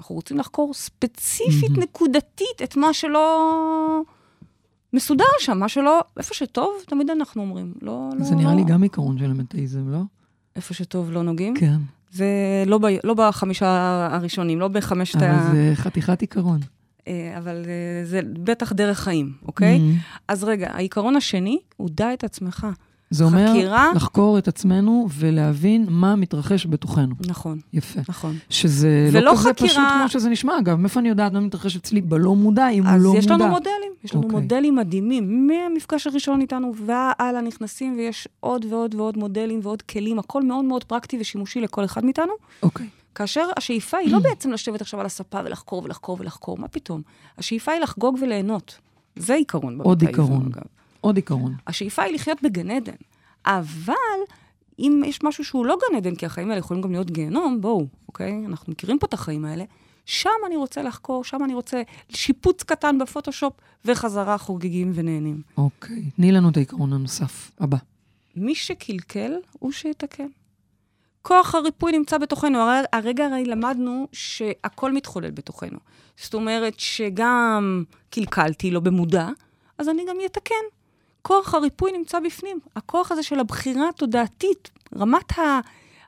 אנחנו 0.00 0.14
רוצים 0.14 0.38
לחקור 0.38 0.74
ספציפית. 0.74 1.78
נקודתית, 1.78 2.62
את 2.64 2.76
מה 2.76 2.92
שלא 2.92 4.02
מסודר 4.92 5.24
שם, 5.40 5.58
מה 5.58 5.68
שלא, 5.68 6.00
איפה 6.16 6.34
שטוב, 6.34 6.70
תמיד 6.86 7.10
אנחנו 7.10 7.42
אומרים. 7.42 7.72
לא, 7.82 8.08
לא, 8.18 8.24
זה 8.24 8.34
נראה 8.34 8.50
לא. 8.50 8.56
לי 8.56 8.64
גם 8.64 8.82
עיקרון 8.82 9.18
של 9.18 9.30
המטאיזם, 9.30 9.88
לא? 9.92 9.98
איפה 10.56 10.74
שטוב 10.74 11.10
לא 11.12 11.22
נוגעים. 11.22 11.54
כן. 11.56 11.76
זה 12.10 12.26
לא, 12.66 12.78
ב, 12.78 12.86
לא 13.04 13.14
בחמישה 13.14 13.66
הראשונים, 14.12 14.60
לא 14.60 14.68
בחמשת 14.68 15.16
אבל 15.16 15.26
ה... 15.26 15.50
זה 15.52 15.72
חתיכת 15.74 16.20
עיקרון. 16.20 16.60
אה, 17.08 17.34
אבל 17.38 17.56
אה, 17.66 18.04
זה 18.06 18.20
בטח 18.32 18.72
דרך 18.72 18.98
חיים, 19.00 19.32
אוקיי? 19.46 19.78
מהמם. 19.78 19.94
אז 20.28 20.44
רגע, 20.44 20.68
העיקרון 20.72 21.16
השני 21.16 21.58
הוא 21.76 21.88
דע 21.92 22.12
את 22.14 22.24
עצמך. 22.24 22.66
זה 23.10 23.24
אומר 23.24 23.48
חקירה- 23.52 23.92
לחקור 23.94 24.38
את 24.38 24.48
עצמנו 24.48 25.06
ולהבין 25.18 25.86
מה 25.88 26.16
מתרחש 26.16 26.66
בתוכנו. 26.66 27.14
נכון, 27.26 27.58
יפה. 27.72 28.00
נכון. 28.08 28.36
שזה 28.50 29.20
לא 29.22 29.32
כזה 29.32 29.48
חקירה- 29.50 29.68
פשוט 29.68 29.76
כמו 29.98 30.08
שזה 30.08 30.30
נשמע. 30.30 30.58
אגב, 30.58 30.76
מאיפה 30.78 31.00
אני 31.00 31.08
יודעת 31.08 31.32
מה 31.32 31.40
מתרחש 31.40 31.76
אצלי 31.76 32.00
בלא 32.00 32.34
מודע, 32.34 32.68
אם 32.68 32.86
הוא 32.86 32.92
אז 32.94 33.04
לא 33.04 33.14
יש 33.16 33.28
מודע? 33.28 33.44
לנו 33.44 33.52
מודלים, 33.54 33.81
יש 34.04 34.14
לנו 34.14 34.22
אוקיי. 34.22 34.40
מודלים 34.40 34.76
מדהימים. 34.76 35.46
מהמפגש 35.46 36.06
הראשון 36.06 36.40
איתנו 36.40 36.72
והלאה 36.76 37.40
נכנסים, 37.40 37.96
ויש 37.96 38.28
עוד 38.40 38.64
ועוד 38.70 38.94
ועוד 38.94 39.16
מודלים 39.18 39.60
ועוד 39.62 39.82
כלים, 39.82 40.18
הכל 40.18 40.42
מאוד 40.42 40.64
מאוד 40.64 40.84
פרקטי 40.84 41.18
ושימושי 41.20 41.60
לכל 41.60 41.84
אחד 41.84 42.04
מאיתנו. 42.04 42.32
אוקיי. 42.62 42.86
כאשר 43.14 43.48
השאיפה 43.56 43.98
היא 43.98 44.12
לא 44.12 44.18
בעצם 44.18 44.52
לשבת 44.52 44.80
עכשיו 44.80 45.00
על 45.00 45.06
הספה 45.06 45.40
ולחקור 45.44 45.82
ולחקור 45.84 46.16
ולחקור, 46.20 46.58
מה 46.58 46.68
פתאום? 46.68 47.02
השאיפה 47.38 47.72
היא 47.72 47.80
לחגוג 47.80 48.18
וליהנות. 48.22 48.78
זה 49.16 49.34
עיקרון 49.34 49.80
עוד 49.80 50.02
עיקרון. 50.02 50.46
אגב. 50.46 50.62
עוד 51.00 51.16
עיקרון. 51.16 51.54
השאיפה 51.66 52.02
היא 52.02 52.14
לחיות 52.14 52.42
בגן 52.42 52.70
עדן. 52.70 52.92
אבל 53.46 53.94
אם 54.78 55.02
יש 55.06 55.22
משהו 55.22 55.44
שהוא 55.44 55.66
לא 55.66 55.76
גן 55.90 55.96
עדן, 55.96 56.14
כי 56.14 56.26
החיים 56.26 56.48
האלה 56.48 56.58
יכולים 56.58 56.82
גם 56.82 56.92
להיות 56.92 57.10
גיהנום, 57.10 57.60
בואו, 57.60 57.86
אוקיי? 58.08 58.46
אנחנו 58.46 58.72
מכירים 58.72 58.98
פה 58.98 59.06
את 59.06 59.14
החיים 59.14 59.44
האלה. 59.44 59.64
שם 60.06 60.30
אני 60.46 60.56
רוצה 60.56 60.82
לחקור, 60.82 61.24
שם 61.24 61.44
אני 61.44 61.54
רוצה 61.54 61.82
שיפוץ 62.08 62.62
קטן 62.62 62.98
בפוטושופ, 62.98 63.52
וחזרה 63.84 64.38
חוגגים 64.38 64.92
ונהנים. 64.94 65.42
אוקיי. 65.56 66.02
תני 66.16 66.32
לנו 66.32 66.48
את 66.48 66.56
העיקרון 66.56 66.92
הנוסף 66.92 67.50
הבא. 67.60 67.76
מי 68.36 68.54
שקלקל, 68.54 69.32
הוא 69.58 69.72
שיתקן. 69.72 70.28
כוח 71.22 71.54
הריפוי 71.54 71.92
נמצא 71.92 72.18
בתוכנו. 72.18 72.58
הרי, 72.58 72.78
הרגע 72.92 73.26
הרי 73.26 73.44
למדנו 73.44 74.08
שהכל 74.12 74.92
מתחולל 74.92 75.30
בתוכנו. 75.30 75.78
זאת 76.16 76.34
אומרת 76.34 76.80
שגם 76.80 77.84
קלקלתי, 78.10 78.70
לא 78.70 78.80
במודע, 78.80 79.28
אז 79.78 79.88
אני 79.88 80.02
גם 80.08 80.16
אתקן. 80.26 80.64
כוח 81.22 81.54
הריפוי 81.54 81.92
נמצא 81.92 82.20
בפנים. 82.20 82.60
הכוח 82.76 83.12
הזה 83.12 83.22
של 83.22 83.40
הבחירה 83.40 83.88
התודעתית, 83.88 84.70
רמת 84.98 85.32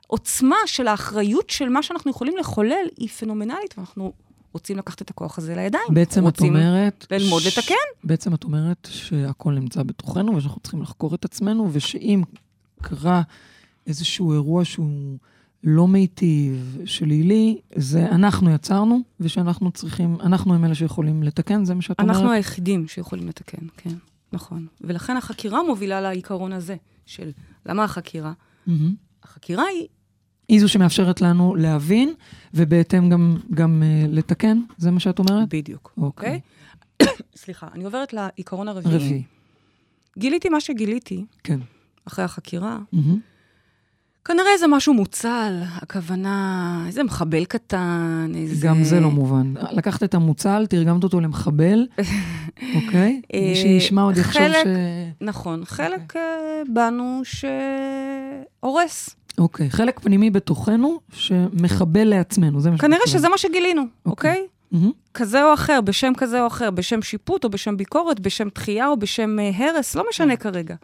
העוצמה 0.09 0.55
של 0.65 0.87
האחריות 0.87 1.49
של 1.49 1.69
מה 1.69 1.83
שאנחנו 1.83 2.11
יכולים 2.11 2.37
לחולל, 2.37 2.85
היא 2.97 3.09
פנומנלית, 3.09 3.73
ואנחנו 3.77 4.13
רוצים 4.53 4.77
לקחת 4.77 5.01
את 5.01 5.09
הכוח 5.09 5.37
הזה 5.37 5.55
לידיים. 5.55 5.83
בעצם 5.89 6.27
את 6.27 6.39
אומרת... 6.39 7.05
ללמוד 7.11 7.41
ש- 7.41 7.57
לתקן. 7.57 7.75
בעצם 8.03 8.33
את 8.33 8.43
אומרת 8.43 8.87
שהכל 8.91 9.53
נמצא 9.53 9.83
בתוכנו 9.83 10.35
ושאנחנו 10.35 10.61
צריכים 10.61 10.81
לחקור 10.81 11.15
את 11.15 11.25
עצמנו, 11.25 11.69
ושאם 11.71 12.23
קרה 12.81 13.21
איזשהו 13.87 14.33
אירוע 14.33 14.65
שהוא 14.65 15.17
לא 15.63 15.87
מיטיב, 15.87 16.77
שלילי, 16.85 17.59
זה 17.75 18.05
אנחנו 18.05 18.49
יצרנו, 18.51 18.99
ושאנחנו 19.19 19.71
צריכים, 19.71 20.17
אנחנו 20.21 20.53
הם 20.53 20.65
אלה 20.65 20.75
שיכולים 20.75 21.23
לתקן, 21.23 21.65
זה 21.65 21.73
מה 21.75 21.81
שאת 21.81 21.99
אומרת? 21.99 22.15
אנחנו 22.15 22.31
היחידים 22.31 22.87
שיכולים 22.87 23.27
לתקן, 23.27 23.67
כן, 23.77 23.95
נכון. 24.33 24.67
ולכן 24.81 25.17
החקירה 25.17 25.63
מובילה 25.63 26.01
לעיקרון 26.01 26.53
הזה, 26.53 26.75
של 27.05 27.31
למה 27.65 27.83
החקירה? 27.83 28.33
מהמם. 28.67 28.95
החקירה 29.25 29.63
היא, 29.63 29.87
היא 30.47 30.61
זו 30.61 30.69
שמאפשרת 30.69 31.21
לנו 31.21 31.55
להבין, 31.55 32.13
ובהתאם 32.53 33.09
גם, 33.09 33.37
גם 33.53 33.83
uh, 33.83 34.15
לתקן, 34.15 34.59
זה 34.77 34.91
מה 34.91 34.99
שאת 34.99 35.19
אומרת? 35.19 35.49
בדיוק, 35.49 35.93
אוקיי. 35.97 36.41
אוקיי? 37.01 37.15
סליחה, 37.43 37.67
אני 37.73 37.83
עוברת 37.83 38.13
לעיקרון 38.13 38.67
הרביעי. 38.67 38.95
רביעי. 38.95 39.23
גיליתי 40.17 40.49
מה 40.49 40.61
שגיליתי 40.61 41.25
כן. 41.43 41.59
אחרי 42.05 42.25
החקירה. 42.25 42.79
מהמם. 42.91 43.19
כנראה 44.25 44.51
איזה 44.53 44.67
משהו 44.67 44.93
מוצל, 44.93 45.61
הכוונה, 45.81 46.83
איזה 46.87 47.03
מחבל 47.03 47.45
קטן, 47.45 48.31
איזה... 48.35 48.67
גם 48.67 48.83
זה 48.83 48.99
לא 48.99 49.11
מובן. 49.11 49.53
לקחת 49.71 50.03
את 50.03 50.13
המוצל, 50.13 50.65
תרגמת 50.69 51.03
אותו 51.03 51.19
למחבל, 51.19 51.87
אוקיי? 52.75 53.21
אה, 53.33 53.39
מי 53.49 53.55
שישמע 53.55 54.01
עוד 54.01 54.17
יחשוב 54.17 54.43
ש... 54.43 54.67
נכון, 55.21 55.65
חלק 55.65 56.15
אה, 56.15 56.21
בנו 56.73 57.21
שהורס. 58.61 59.15
אוקיי, 59.37 59.69
חלק 59.69 59.99
פנימי 59.99 60.29
בתוכנו 60.29 60.99
שמחבל 61.13 62.03
לעצמנו, 62.03 62.61
זה 62.61 62.71
מה 62.71 62.77
כנראה 62.77 62.99
מתכוון. 62.99 63.19
שזה 63.19 63.29
מה 63.29 63.37
שגילינו, 63.37 63.81
אוקיי. 64.05 64.45
אוקיי? 64.73 64.91
כזה 65.13 65.43
או 65.43 65.53
אחר, 65.53 65.81
בשם 65.81 66.13
כזה 66.17 66.41
או 66.41 66.47
אחר, 66.47 66.71
בשם 66.71 67.01
שיפוט 67.01 67.43
או 67.43 67.49
בשם 67.49 67.77
ביקורת, 67.77 68.19
בשם 68.19 68.47
דחייה 68.55 68.87
או 68.87 68.97
בשם 68.97 69.39
אה, 69.39 69.51
הרס, 69.57 69.95
לא 69.95 70.05
משנה 70.09 70.35
כרגע. 70.35 70.75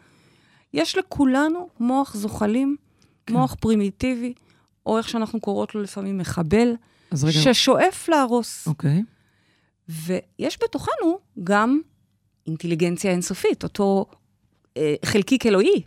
יש 0.74 0.98
לכולנו 0.98 1.68
מוח 1.80 2.16
זוחלים, 2.16 2.76
כן. 3.32 3.38
מוח 3.38 3.56
פרימיטיבי, 3.60 4.34
או 4.86 4.98
איך 4.98 5.10
שאנחנו 5.10 5.40
קוראות 5.40 5.76
לו 5.76 5.82
לפעמים 5.82 6.18
מחבל, 6.18 6.74
רגע, 7.24 7.32
ששואף 7.32 8.10
להרוס. 8.10 8.68
אוקיי. 8.68 9.04
ויש 9.90 10.58
בתוכנו 10.64 11.18
גם 11.44 11.80
אינטליגנציה 12.48 13.12
אינסופית, 13.12 13.64
אותו 13.64 14.06
אה, 14.78 14.96
חלקיק 15.06 15.46
אלוהי. 15.46 15.82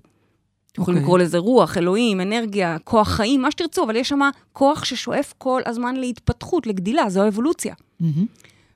יכולים 0.78 0.96
אוקיי. 0.96 1.02
לקרוא 1.02 1.18
לזה 1.18 1.38
רוח, 1.38 1.78
אלוהים, 1.78 2.20
אנרגיה, 2.20 2.78
כוח 2.84 3.08
חיים, 3.08 3.42
מה 3.42 3.50
שתרצו, 3.50 3.84
אבל 3.84 3.96
יש 3.96 4.08
שם 4.08 4.20
כוח 4.52 4.84
ששואף 4.84 5.34
כל 5.38 5.62
הזמן 5.66 5.96
להתפתחות, 5.96 6.66
לגדילה, 6.66 7.10
זו 7.10 7.22
האבולוציה. 7.22 7.74
מהמם. 8.00 8.26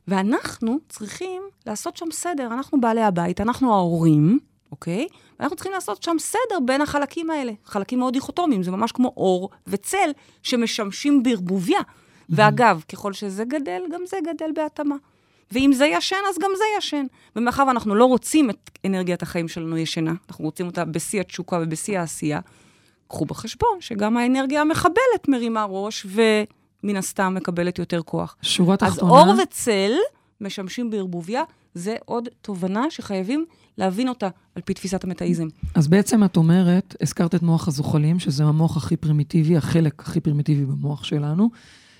ואנחנו 0.08 0.78
צריכים 0.88 1.42
לעשות 1.66 1.96
שם 1.96 2.06
סדר, 2.12 2.46
אנחנו 2.46 2.80
בעלי 2.80 3.02
הבית, 3.02 3.40
אנחנו 3.40 3.74
ההורים, 3.74 4.38
אוקיי? 4.70 5.06
ואנחנו 5.40 5.56
צריכים 5.56 5.72
לעשות 5.72 6.02
שם 6.02 6.16
סדר 6.18 6.58
בין 6.66 6.80
החלקים 6.80 7.30
האלה. 7.30 7.52
חלקים 7.64 7.98
מאוד 7.98 8.12
דיכוטומיים, 8.12 8.62
זה 8.62 8.70
ממש 8.70 8.92
כמו 8.92 9.12
אור 9.16 9.50
וצל 9.66 10.10
שמשמשים 10.42 11.22
בערבוביה. 11.22 11.80
ואגב, 12.30 12.82
ככל 12.92 13.12
שזה 13.12 13.44
גדל, 13.44 13.82
גם 13.92 14.00
זה 14.06 14.16
גדל 14.26 14.50
בהתאמה. 14.54 14.96
ואם 15.52 15.72
זה 15.72 15.86
ישן, 15.86 16.16
אז 16.28 16.38
גם 16.38 16.50
זה 16.56 16.64
ישן. 16.78 17.06
ומאחר 17.36 17.64
ואנחנו 17.66 17.94
לא 17.94 18.04
רוצים 18.04 18.50
את 18.50 18.70
אנרגיית 18.86 19.22
החיים 19.22 19.48
שלנו 19.48 19.78
ישנה, 19.78 20.12
אנחנו 20.28 20.44
רוצים 20.44 20.66
אותה 20.66 20.84
בשיא 20.84 21.20
התשוקה 21.20 21.58
ובשיא 21.62 21.98
העשייה, 21.98 22.40
קחו 23.08 23.24
בחשבון 23.24 23.80
שגם 23.80 24.16
האנרגיה 24.16 24.60
המחבלת 24.60 25.28
מרימה 25.28 25.64
ראש, 25.64 26.06
ומן 26.06 26.96
הסתם 26.96 27.34
מקבלת 27.34 27.78
יותר 27.78 28.02
כוח. 28.02 28.36
שורה 28.42 28.76
אז 28.80 28.92
תחתונה, 28.92 29.12
אור 29.12 29.34
וצל 29.42 29.92
משמשים 30.40 30.90
בערבוביה, 30.90 31.42
זה 31.74 31.96
עוד 32.04 32.28
תובנה 32.42 32.90
שחייבים 32.90 33.46
להבין 33.78 34.08
אותה 34.08 34.28
על 34.54 34.62
פי 34.62 34.74
תפיסת 34.74 35.04
המטאיזם. 35.04 35.48
אז 35.74 35.88
בעצם 35.88 36.24
את 36.24 36.36
אומרת, 36.36 36.96
הזכרת 37.00 37.34
את 37.34 37.42
מוח 37.42 37.68
הזוחלים, 37.68 38.18
שזה 38.18 38.44
המוח 38.44 38.76
הכי 38.76 38.96
פרימיטיבי, 38.96 39.56
החלק 39.56 40.02
הכי 40.02 40.20
פרימיטיבי 40.20 40.64
במוח 40.64 41.04
שלנו, 41.04 41.50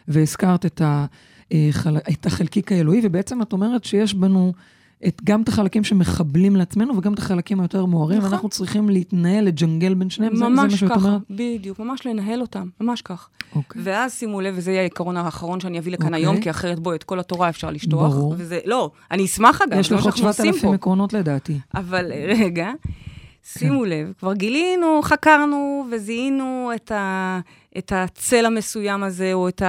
והזכרת 0.08 0.66
את, 0.66 0.80
ה, 0.80 1.06
אה, 1.52 1.70
את 2.10 2.26
החלקיק 2.26 2.72
האלוהי, 2.72 3.00
ובעצם 3.04 3.42
את 3.42 3.52
אומרת 3.52 3.84
שיש 3.84 4.14
בנו 4.14 4.52
את, 5.06 5.20
גם 5.24 5.42
את 5.42 5.48
החלקים 5.48 5.84
שמחבלים 5.84 6.56
לעצמנו 6.56 6.96
וגם 6.96 7.14
את 7.14 7.18
החלקים 7.18 7.60
היותר 7.60 7.84
מוארים, 7.84 8.18
נכון. 8.18 8.30
ואנחנו 8.30 8.48
צריכים 8.48 8.88
להתנהל, 8.88 9.44
לג'נגל 9.44 9.94
בין 9.94 10.10
שניהם, 10.10 10.32
זה, 10.32 10.38
זה 10.38 10.48
מה 10.48 10.62
ממש 10.62 10.74
שאת 10.74 10.88
ככה, 10.88 11.08
אומרת? 11.08 11.20
בדיוק, 11.30 11.78
ממש 11.78 12.06
לנהל 12.06 12.40
אותם, 12.40 12.68
ממש 12.80 13.02
כך. 13.02 13.28
אוקיי. 13.54 13.82
ואז 13.84 14.14
שימו 14.14 14.40
לב, 14.40 14.54
וזה 14.56 14.70
יהיה 14.70 14.80
העיקרון 14.80 15.16
האחרון 15.16 15.60
שאני 15.60 15.78
אביא 15.78 15.92
לכאן 15.92 16.06
אוקיי. 16.06 16.20
היום, 16.20 16.40
כי 16.40 16.50
אחרת 16.50 16.78
בואי, 16.78 16.96
את 16.96 17.04
כל 17.04 17.20
התורה 17.20 17.48
אפשר 17.48 17.70
לשטוח. 17.70 18.14
ברור. 18.14 18.34
וזה, 18.38 18.58
לא, 18.64 18.90
אני 19.10 19.24
אשמח 19.24 19.62
אגב, 19.62 19.78
יש 19.78 19.92
לך 19.92 20.04
עוד 20.04 20.16
שאנחנו 20.16 20.28
עושים 20.28 20.44
7,000 20.44 20.68
פה. 20.70 20.74
עקרונות 20.74 21.12
לדעתי. 21.12 21.58
אבל 21.74 22.12
אה, 22.12 22.32
רגע, 22.40 22.70
שימו 23.44 23.84
לב, 23.84 24.12
כבר 24.18 24.34
גילינו, 24.34 25.00
חקרנו 25.02 25.86
וזיהינו 25.92 26.70
את, 26.74 26.90
ה, 26.92 27.40
את 27.78 27.92
הצל 27.94 28.46
המסוים 28.46 29.02
הזה, 29.02 29.32
או 29.32 29.48
את 29.48 29.62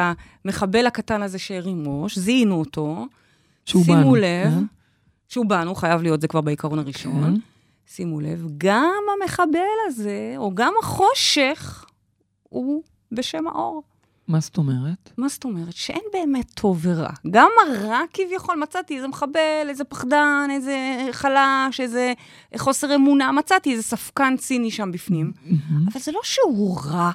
המחבל 0.45 0.87
הקטן 0.87 1.21
הזה 1.21 1.39
שהרים 1.39 1.83
ראש, 1.87 2.17
זיהינו 2.17 2.59
אותו. 2.59 3.05
שימו 3.65 3.83
בנו, 3.83 4.15
לב, 4.15 4.53
כן? 4.53 4.63
שהוא 5.29 5.45
בנו, 5.45 5.75
חייב 5.75 6.01
להיות, 6.01 6.21
זה 6.21 6.27
כבר 6.27 6.41
בעיקרון 6.41 6.79
הראשון. 6.79 7.23
כן. 7.23 7.39
שימו 7.87 8.19
לב, 8.19 8.45
גם 8.57 9.03
המחבל 9.21 9.59
הזה, 9.87 10.33
או 10.37 10.55
גם 10.55 10.73
החושך, 10.81 11.85
הוא 12.43 12.83
בשם 13.11 13.47
האור. 13.47 13.83
מה 14.27 14.39
זאת 14.39 14.57
אומרת? 14.57 15.11
מה 15.17 15.27
זאת 15.27 15.43
אומרת? 15.43 15.73
שאין 15.73 16.01
באמת 16.13 16.51
טוב 16.53 16.79
ורע. 16.81 17.09
גם 17.31 17.49
הרע 17.67 18.01
כביכול, 18.13 18.55
מצאתי 18.55 18.95
איזה 18.95 19.07
מחבל, 19.07 19.65
איזה 19.69 19.83
פחדן, 19.83 20.47
איזה 20.51 21.07
חלש, 21.11 21.79
איזה 21.79 22.13
חוסר 22.57 22.95
אמונה, 22.95 23.31
מצאתי 23.31 23.71
איזה 23.71 23.83
ספקן 23.83 24.37
ציני 24.37 24.71
שם 24.71 24.91
בפנים. 24.91 25.31
אבל 25.91 25.99
זה 26.01 26.11
לא 26.11 26.19
שהוא 26.23 26.79
רע. 26.85 27.11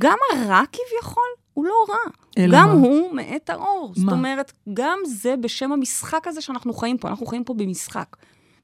גם 0.00 0.16
הרע 0.32 0.62
כביכול 0.72 1.28
הוא 1.60 1.66
לא 1.66 1.86
רע. 1.88 2.10
אלא 2.38 2.58
גם 2.58 2.68
מה? 2.68 2.72
הוא 2.72 3.14
מאת 3.14 3.50
האור. 3.50 3.92
זאת 3.96 4.04
מה? 4.04 4.12
אומרת, 4.12 4.52
גם 4.74 4.98
זה 5.04 5.36
בשם 5.36 5.72
המשחק 5.72 6.26
הזה 6.26 6.40
שאנחנו 6.40 6.72
חיים 6.72 6.98
פה. 6.98 7.08
אנחנו 7.08 7.26
חיים 7.26 7.44
פה 7.44 7.54
במשחק, 7.54 8.16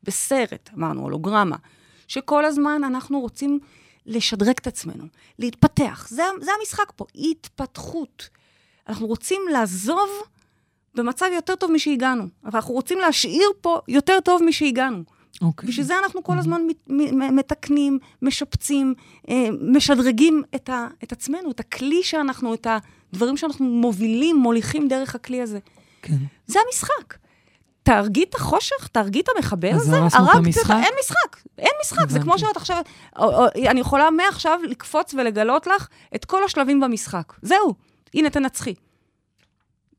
בסרט, 0.03 0.71
אמרנו, 0.75 1.03
הולוגרמה, 1.03 1.57
שכל 2.09 2.45
הזמן 2.45 2.85
אנחנו 2.85 3.21
רוצים 3.21 3.59
לשדרג 4.07 4.55
את 4.61 4.67
עצמנו, 4.67 5.05
להתפתח. 5.39 6.07
זה, 6.11 6.23
זה 6.41 6.51
המשחק 6.61 6.93
פה, 6.97 7.05
התפתחות. 7.15 8.29
אנחנו 8.89 9.07
רוצים 9.07 9.41
לעזוב 9.53 10.09
במצב 10.95 11.27
יותר 11.35 11.57
טוב 11.57 11.73
משהגענו, 11.73 12.25
אבל 12.45 12.57
אנחנו 12.59 12.75
רוצים 12.75 12.99
להשאיר 12.99 13.51
פה 13.61 13.81
יותר 13.89 14.21
טוב 14.21 14.43
משהגענו. 14.43 15.16
אוקיי. 15.43 15.69
בשביל 15.69 15.87
זה 15.87 15.99
אנחנו 15.99 16.23
כל 16.23 16.39
הזמן 16.39 16.63
מתקנים, 17.33 17.99
משפצים, 18.23 18.95
אה, 19.29 19.49
משדרגים 19.61 20.43
את, 20.55 20.69
ה, 20.69 20.87
את 21.05 21.13
עצמנו, 21.13 21.51
את 21.51 21.61
הכלי 21.61 22.03
שאנחנו, 22.03 22.55
את 22.55 22.67
הדברים 23.13 23.37
שאנחנו 23.37 23.67
מובילים, 23.67 24.37
מוליכים 24.37 24.89
דרך 24.89 25.15
הכלי 25.15 25.43
הזה. 25.43 25.59
כן. 26.03 26.17
זה 26.47 26.59
המשחק. 26.67 27.15
תהרגי 27.83 28.23
את 28.23 28.35
החושך, 28.35 28.89
תהרגי 28.93 29.21
את 29.21 29.29
המחבל 29.37 29.75
אז 29.75 29.83
הזה, 29.83 29.99
הרסנו 29.99 30.31
את 30.31 30.35
המשחק? 30.35 30.75
אין 30.85 30.95
משחק, 31.01 31.43
אין 31.59 31.71
משחק. 31.83 31.97
זה 31.97 32.03
הבנתי. 32.03 32.21
כמו 32.21 32.39
שאת 32.39 32.57
עכשיו, 32.57 32.83
אני 33.57 33.81
יכולה 33.81 34.11
מעכשיו 34.11 34.61
לקפוץ 34.69 35.15
ולגלות 35.15 35.67
לך 35.67 35.89
את 36.15 36.25
כל 36.25 36.45
השלבים 36.45 36.81
במשחק. 36.81 37.33
זהו, 37.43 37.75
הנה, 38.15 38.31
תנצחי. 38.31 38.75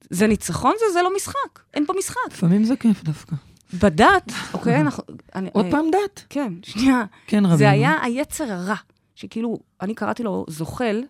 זה 0.10 0.28
ניצחון 0.28 0.74
זה? 0.80 0.94
זה 0.94 1.02
לא 1.02 1.16
משחק. 1.16 1.60
אין 1.74 1.86
פה 1.86 1.94
משחק. 1.98 2.32
לפעמים 2.32 2.64
זה 2.64 2.76
כיף 2.76 3.04
דווקא. 3.04 3.36
בדת, 3.74 4.32
אוקיי, 4.54 4.82
אנחנו... 4.82 5.04
אני- 5.36 5.50
עוד 5.54 5.66
פעם 5.72 5.86
דת? 5.92 6.24
כן, 6.30 6.54
שנייה. 6.64 7.04
כן, 7.28 7.38
רבינו. 7.46 7.58
זה 7.58 7.70
היה 7.70 7.94
היצר 8.04 8.52
הרע, 8.52 8.76
שכאילו, 9.16 9.58
אני 9.82 9.96
קראתי 9.96 10.24
לו 10.24 10.46
זוחל, 10.50 11.04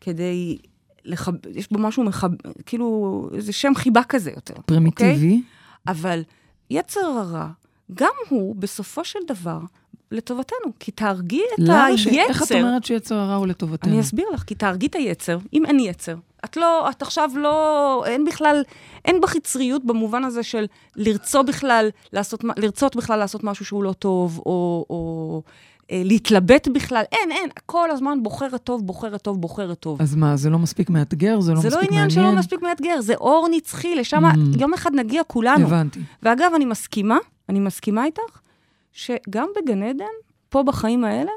כדי 0.00 0.58
לחב... 1.04 1.32
יש 1.54 1.72
בו 1.72 1.78
משהו 1.78 2.04
מחב... 2.04 2.28
כאילו, 2.66 3.28
איזה 3.34 3.52
שם 3.52 3.72
חיבה 3.74 4.02
כזה 4.02 4.30
יותר. 4.30 4.54
אוקיי? 4.54 4.64
פרימיטיבי. 4.66 5.42
אבל 5.88 6.22
יצר 6.70 7.00
הרע, 7.00 7.48
גם 7.94 8.12
הוא, 8.28 8.56
בסופו 8.56 9.04
של 9.04 9.18
דבר, 9.28 9.60
לטובתנו. 10.10 10.72
כי 10.80 10.90
תהרגי 10.90 11.42
את 11.54 11.58
למה 11.58 11.98
ש... 11.98 12.06
היצר... 12.06 12.20
איך 12.28 12.42
את 12.42 12.52
אומרת 12.52 12.84
שיצר 12.84 13.14
הרע 13.14 13.34
הוא 13.34 13.46
לטובתנו? 13.46 13.92
אני 13.92 14.00
אסביר 14.00 14.26
לך, 14.34 14.42
כי 14.42 14.54
תהרגי 14.54 14.86
את 14.86 14.94
היצר, 14.94 15.38
אם 15.52 15.66
אין 15.66 15.80
יצר. 15.80 16.16
את 16.50 16.56
לא, 16.56 16.90
את 16.90 17.02
עכשיו 17.02 17.30
לא, 17.36 18.02
אין 18.06 18.24
בכלל, 18.24 18.62
אין 19.04 19.20
בך 19.20 19.34
יצריות 19.34 19.84
במובן 19.84 20.24
הזה 20.24 20.42
של 20.42 20.66
לרצות 20.96 21.46
בכלל 21.46 21.88
לעשות, 22.12 22.44
לרצות 22.56 22.96
בכלל 22.96 23.18
לעשות 23.18 23.44
משהו 23.44 23.64
שהוא 23.64 23.84
לא 23.84 23.92
טוב, 23.92 24.38
או, 24.46 24.86
או 24.90 25.42
אה, 25.90 26.02
להתלבט 26.04 26.68
בכלל, 26.68 27.02
אין, 27.12 27.32
אין, 27.32 27.50
כל 27.66 27.90
הזמן 27.90 28.22
בוחרת 28.22 28.62
טוב, 28.64 28.86
בוחרת 28.86 29.22
טוב, 29.22 29.40
בוחרת 29.40 29.80
טוב. 29.80 30.02
אז 30.02 30.14
מה, 30.14 30.36
זה 30.36 30.50
לא 30.50 30.58
מספיק 30.58 30.90
מאתגר? 30.90 31.40
זה 31.40 31.54
לא 31.54 31.60
זה 31.60 31.68
מספיק 31.68 31.82
לא 31.82 31.88
מעניין? 31.96 32.10
עניין 32.10 32.10
שלא 32.10 32.32
מספיק 32.38 32.62
מאתגר, 32.62 33.00
זה 33.00 33.14
אור 33.14 33.48
נצחי, 33.50 33.94
לשם 33.94 34.24
Mm. 34.24 34.60
יום 34.60 34.74
אחד 34.74 34.94
נגיע 34.94 35.24
כולנו. 35.24 35.66
הבנתי. 35.66 36.00
ואגב, 36.22 36.50
אני 36.56 36.64
מסכימה, 36.64 37.18
אני 37.48 37.60
מסכימה 37.60 38.04
איתך, 38.04 38.22
שגם 38.92 39.48
בגן 39.56 39.82
עדן, 39.82 40.04
פה 40.48 40.62
בחיים 40.62 41.04
האלה, 41.04 41.30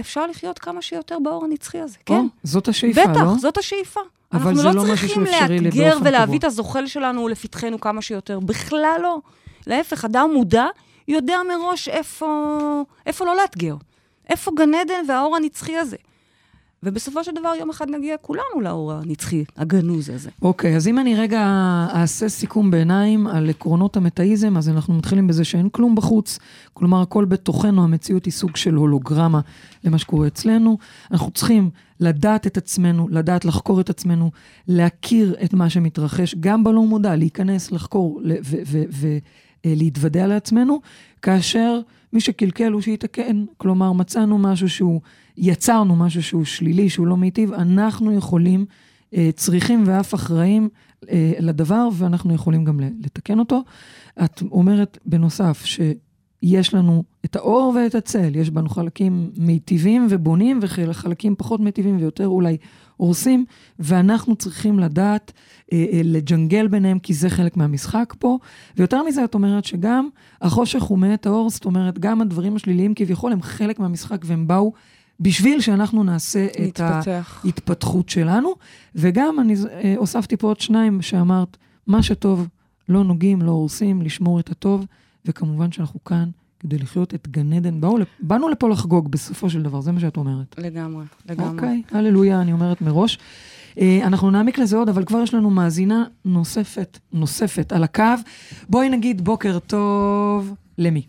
אפשר 0.00 0.26
לחיות 0.26 0.58
כמה 0.58 0.82
שיותר 0.82 1.18
באור 1.22 1.44
הנצחי 1.44 1.78
הזה, 1.78 1.96
כן? 2.06 2.14
או, 2.14 2.22
זאת 2.42 2.68
השאיפה, 2.68 3.00
בטח, 3.06 3.20
לא? 3.20 3.34
זאת 3.38 3.58
השאיפה. 3.58 4.00
אבל 4.32 4.40
אנחנו 4.48 4.56
זה 4.56 4.68
לא 4.68 4.74
לא 4.74 4.82
משהו 4.82 4.96
צריכים 4.96 5.26
שהוא 5.26 5.36
אפשרי 5.36 5.58
לאתגר 5.58 5.90
באופן 5.90 6.06
ולהביא 6.06 6.24
קבוע. 6.24 6.38
את 6.38 6.44
הזוחל 6.44 6.86
שלנו 6.86 7.28
לפתחנו 7.28 7.80
כמה 7.80 8.02
שיותר. 8.02 8.40
בכלל 8.40 8.98
לא. 9.02 9.18
להפך, 9.66 10.04
אדם 10.04 10.30
מודע 10.34 10.66
יודע 11.08 11.38
מראש 11.48 11.88
איפה, 11.88 12.56
איפה 13.06 13.24
לא 13.24 13.36
לאתגר. 13.36 13.74
איפה 14.28 14.50
גן 14.56 14.74
עדן 14.74 15.04
והאור 15.08 15.36
הנצחי 15.36 15.76
הזה. 15.76 15.96
ובסופו 16.82 17.24
של 17.24 17.32
דבר, 17.40 17.52
יום 17.60 17.70
אחד 17.70 17.90
נגיע 17.90 18.16
כולנו 18.16 18.60
לאור 18.62 18.92
הנצחי, 18.92 19.44
הגנוז 19.56 20.10
הזה. 20.10 20.30
אוקיי, 20.42 20.76
אז 20.76 20.88
אם 20.88 20.98
אני 20.98 21.14
רגע 21.14 21.40
אעשה 21.94 22.28
סיכום 22.28 22.70
בעיניים 22.70 23.26
על 23.26 23.50
עקרונות 23.50 23.96
המטאיזם, 23.96 24.56
אז 24.56 24.68
אנחנו 24.68 24.94
מתחילים 24.94 25.26
בזה 25.26 25.44
שאין 25.44 25.68
כלום 25.68 25.94
בחוץ, 25.94 26.38
כלומר, 26.74 27.02
הכל 27.02 27.24
בתוכנו, 27.24 27.84
המציאות 27.84 28.24
היא 28.24 28.32
סוג 28.32 28.56
של 28.56 28.74
הולוגרמה 28.74 29.40
למה 29.84 29.98
שקורה 29.98 30.26
אצלנו. 30.26 30.78
אנחנו 31.10 31.30
צריכים 31.30 31.70
לדעת 32.00 32.46
את 32.46 32.56
עצמנו, 32.56 33.08
לדעת 33.10 33.44
לחקור 33.44 33.80
את 33.80 33.90
עצמנו, 33.90 34.30
להכיר 34.68 35.34
את 35.44 35.54
מה 35.54 35.70
שמתרחש, 35.70 36.34
גם 36.40 36.64
בלא 36.64 36.82
מודע, 36.82 37.16
להיכנס, 37.16 37.72
לחקור 37.72 38.20
ולהתוודע 39.64 40.26
לעצמנו, 40.26 40.80
כאשר 41.22 41.80
מי 42.12 42.20
שקלקל 42.20 42.72
הוא 42.72 42.80
שיתקן. 42.80 43.44
כלומר, 43.56 43.92
מצאנו 43.92 44.38
משהו 44.38 44.68
שהוא, 44.68 45.00
יצרנו 45.36 45.96
משהו 45.96 46.22
שהוא 46.22 46.44
שלילי, 46.44 46.90
שהוא 46.90 47.06
לא 47.06 47.16
מיטיב, 47.16 47.52
אנחנו 47.52 48.12
יכולים, 48.12 48.66
אה, 49.14 49.30
צריכים 49.34 49.82
ואף 49.86 50.14
אחראים 50.14 50.68
אה, 51.10 51.32
לדבר, 51.38 51.88
ואנחנו 51.92 52.34
יכולים 52.34 52.64
גם 52.64 52.80
לתקן 52.80 53.38
אותו. 53.38 53.62
את 54.24 54.42
אומרת 54.50 54.98
בנוסף 55.06 55.64
שיש 55.64 56.74
לנו 56.74 57.04
את 57.24 57.36
האור 57.36 57.74
ואת 57.76 57.94
הצל, 57.94 58.36
יש 58.36 58.50
בנו 58.50 58.68
חלקים 58.68 59.30
מיטיבים 59.36 60.06
ובונים 60.10 60.58
וחלקים 60.62 61.34
פחות 61.38 61.60
מיטיבים 61.60 61.96
ויותר 61.96 62.26
אולי 62.26 62.56
הורסים, 62.96 63.44
ואנחנו 63.78 64.36
צריכים 64.36 64.78
לדעת 64.78 65.32
אה, 65.72 65.84
אה, 65.92 66.00
לג'נגל 66.04 66.68
ביניהם, 66.68 66.98
כי 66.98 67.14
זה 67.14 67.30
חלק 67.30 67.56
מהמשחק 67.56 68.14
פה. 68.18 68.38
ויותר 68.76 69.02
מזה, 69.02 69.24
את 69.24 69.34
אומרת 69.34 69.64
שגם 69.64 70.08
החושך 70.42 70.82
הוא 70.82 70.98
מאת 70.98 71.26
האור, 71.26 71.50
זאת 71.50 71.64
אומרת, 71.64 71.98
גם 71.98 72.20
הדברים 72.20 72.56
השליליים 72.56 72.94
כביכול 72.94 73.32
הם 73.32 73.42
חלק 73.42 73.78
מהמשחק 73.78 74.22
והם 74.24 74.46
באו 74.46 74.72
בשביל 75.22 75.60
שאנחנו 75.60 76.04
נעשה 76.04 76.46
את 76.46 76.60
להתפתח. 76.60 77.40
ההתפתחות 77.44 78.08
שלנו. 78.08 78.54
וגם 78.94 79.40
אני 79.40 79.54
אה, 79.70 79.94
הוספתי 79.96 80.36
פה 80.36 80.46
עוד 80.46 80.60
שניים 80.60 81.02
שאמרת, 81.02 81.56
מה 81.86 82.02
שטוב, 82.02 82.48
לא 82.88 83.04
נוגעים, 83.04 83.42
לא 83.42 83.50
הורסים, 83.50 84.02
לשמור 84.02 84.40
את 84.40 84.50
הטוב, 84.50 84.86
וכמובן 85.24 85.72
שאנחנו 85.72 86.04
כאן 86.04 86.28
כדי 86.60 86.78
לחיות 86.78 87.14
את 87.14 87.28
גן 87.28 87.52
עדן. 87.52 87.80
באו, 87.80 87.96
באנו 88.20 88.48
לפה 88.48 88.68
לחגוג 88.68 89.10
בסופו 89.10 89.50
של 89.50 89.62
דבר, 89.62 89.80
זה 89.80 89.92
מה 89.92 90.00
שאת 90.00 90.16
אומרת. 90.16 90.54
לגמרי, 90.58 91.04
לגמרי. 91.30 91.50
אוקיי, 91.50 91.82
הללויה, 91.90 92.40
אני 92.40 92.52
אומרת 92.52 92.82
מראש. 92.82 93.18
אה, 93.78 94.00
אנחנו 94.04 94.30
נעמיק 94.30 94.58
לזה 94.58 94.76
עוד, 94.76 94.88
אבל 94.88 95.04
כבר 95.04 95.22
יש 95.22 95.34
לנו 95.34 95.50
מאזינה 95.50 96.04
נוספת, 96.24 96.98
נוספת 97.12 97.72
על 97.72 97.84
הקו. 97.84 98.04
בואי 98.68 98.88
נגיד 98.88 99.24
בוקר 99.24 99.58
טוב 99.58 100.54
למי? 100.78 101.06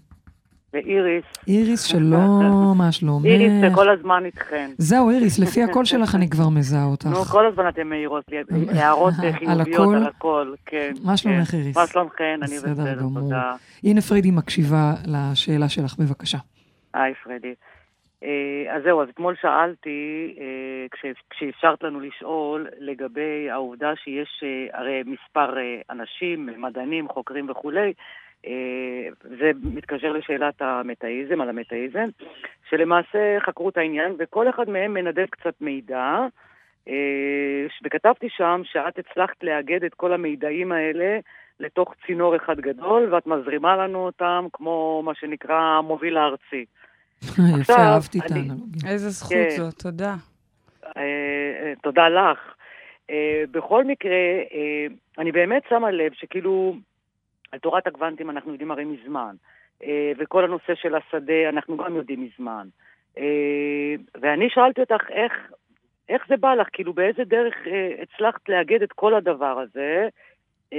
ואיריס, 0.74 1.24
איריס, 1.48 1.84
שלום, 1.92 2.78
מה 2.78 2.92
שלומך? 2.92 3.26
איריס 3.26 3.52
שכל 3.72 3.90
הזמן 3.90 4.26
איתכן. 4.26 4.70
זהו, 4.78 5.10
איריס, 5.10 5.40
לפי 5.40 5.64
הקול 5.64 5.86
שלך 5.86 6.16
אני 6.16 6.30
כבר 6.30 6.50
מזהה 6.50 6.86
אותך. 6.86 7.06
נו, 7.06 7.16
כל 7.16 7.46
הזמן 7.48 7.68
אתן 7.68 7.88
מעירות 7.88 8.24
לי 8.30 8.38
הערות 8.80 9.14
חיוביות? 9.40 9.96
על 9.96 10.08
הכל, 10.08 10.54
כן. 10.66 10.94
מה 11.04 11.18
שלומך, 11.18 11.48
כן. 11.52 11.58
איריס? 11.58 11.78
מה 11.78 11.88
שלומכן? 11.88 12.40
אני 12.44 12.56
בסדר. 12.56 13.00
תודה. 13.14 13.54
הנה 13.84 14.02
פריידי 14.02 14.32
מקשיבה 14.32 14.94
לשאלה 15.08 15.70
שלך, 15.70 15.96
בבקשה. 16.00 16.38
היי, 16.94 17.14
פרדי. 17.24 17.54
אה, 18.24 18.76
אז 18.76 18.84
זהו, 18.84 19.02
אז 19.02 19.08
אתמול 19.10 19.36
שאלתי, 19.42 19.90
אה, 20.40 20.44
כש- 20.92 21.22
כשאפשרת 21.30 21.84
לנו 21.84 22.00
לשאול, 22.00 22.68
לגבי 22.80 23.50
העובדה 23.52 23.92
שיש 24.04 24.44
אה, 24.44 24.80
הרי 24.80 25.04
מספר 25.06 25.54
אנשים, 25.90 26.50
מדענים, 26.58 27.08
חוקרים 27.10 27.50
וכולי, 27.50 27.94
זה 29.40 29.52
מתקשר 29.64 30.12
לשאלת 30.12 30.62
המטאיזם, 30.62 31.42
על 31.42 31.50
המטאיזם, 31.50 32.10
שלמעשה 32.70 33.38
חקרו 33.40 33.70
את 33.70 33.78
העניין, 33.78 34.16
וכל 34.20 34.50
אחד 34.50 34.70
מהם 34.70 34.94
מנדב 34.94 35.26
קצת 35.26 35.54
מידע, 35.62 36.20
אה, 36.88 37.66
וכתבתי 37.84 38.28
שם 38.30 38.62
שאת 38.64 39.00
הצלחת 39.00 39.44
לאגד 39.44 39.84
את 39.84 39.94
כל 39.94 40.14
המידעים 40.14 40.72
האלה 40.72 41.20
לתוך 41.60 41.94
צינור 42.06 42.36
אחד 42.36 42.60
גדול, 42.60 43.14
ואת 43.14 43.28
מזרימה 43.28 43.78
לנו 43.78 44.06
אותם 44.06 44.46
כמו 44.54 45.02
מה 45.06 45.16
שנקרא 45.16 45.56
המוביל 45.56 46.18
הארצי. 46.18 46.66
יפה, 47.62 47.74
אהבתי 47.74 48.20
את 48.20 48.32
האנלוגיה. 48.32 48.92
איזה 48.92 49.10
זכות 49.10 49.32
כן. 49.32 49.50
זאת, 49.50 49.74
תודה. 49.74 50.16
אה, 50.98 51.02
אה, 51.02 51.74
תודה 51.84 52.10
לך. 52.10 52.40
בכל 53.52 53.84
מקרה, 53.84 54.16
אני 55.18 55.32
באמת 55.32 55.64
שמה 55.70 55.92
לב 55.92 56.12
שכאילו, 56.14 56.76
על 57.54 57.60
תורת 57.60 57.88
הגוונטים 57.88 58.30
אנחנו 58.30 58.52
יודעים 58.52 58.72
הרי 58.72 58.86
מזמן, 58.86 59.36
אה, 59.84 60.12
וכל 60.18 60.44
הנושא 60.44 60.76
של 60.76 60.96
השדה 60.96 61.50
אנחנו 61.50 61.78
גם 61.78 61.96
יודעים 61.96 62.24
מזמן. 62.30 62.68
אה, 63.18 63.96
ואני 64.22 64.50
שאלתי 64.50 64.82
אותך 64.82 65.10
איך, 65.10 65.34
איך 66.10 66.22
זה 66.30 66.38
בא 66.38 66.54
לך, 66.54 66.68
כאילו 66.74 66.94
באיזה 66.94 67.24
דרך 67.24 67.54
אה, 67.68 67.96
הצלחת 68.02 68.50
לאגד 68.50 68.82
את 68.82 68.92
כל 68.92 69.14
הדבר 69.14 69.60
הזה, 69.60 70.08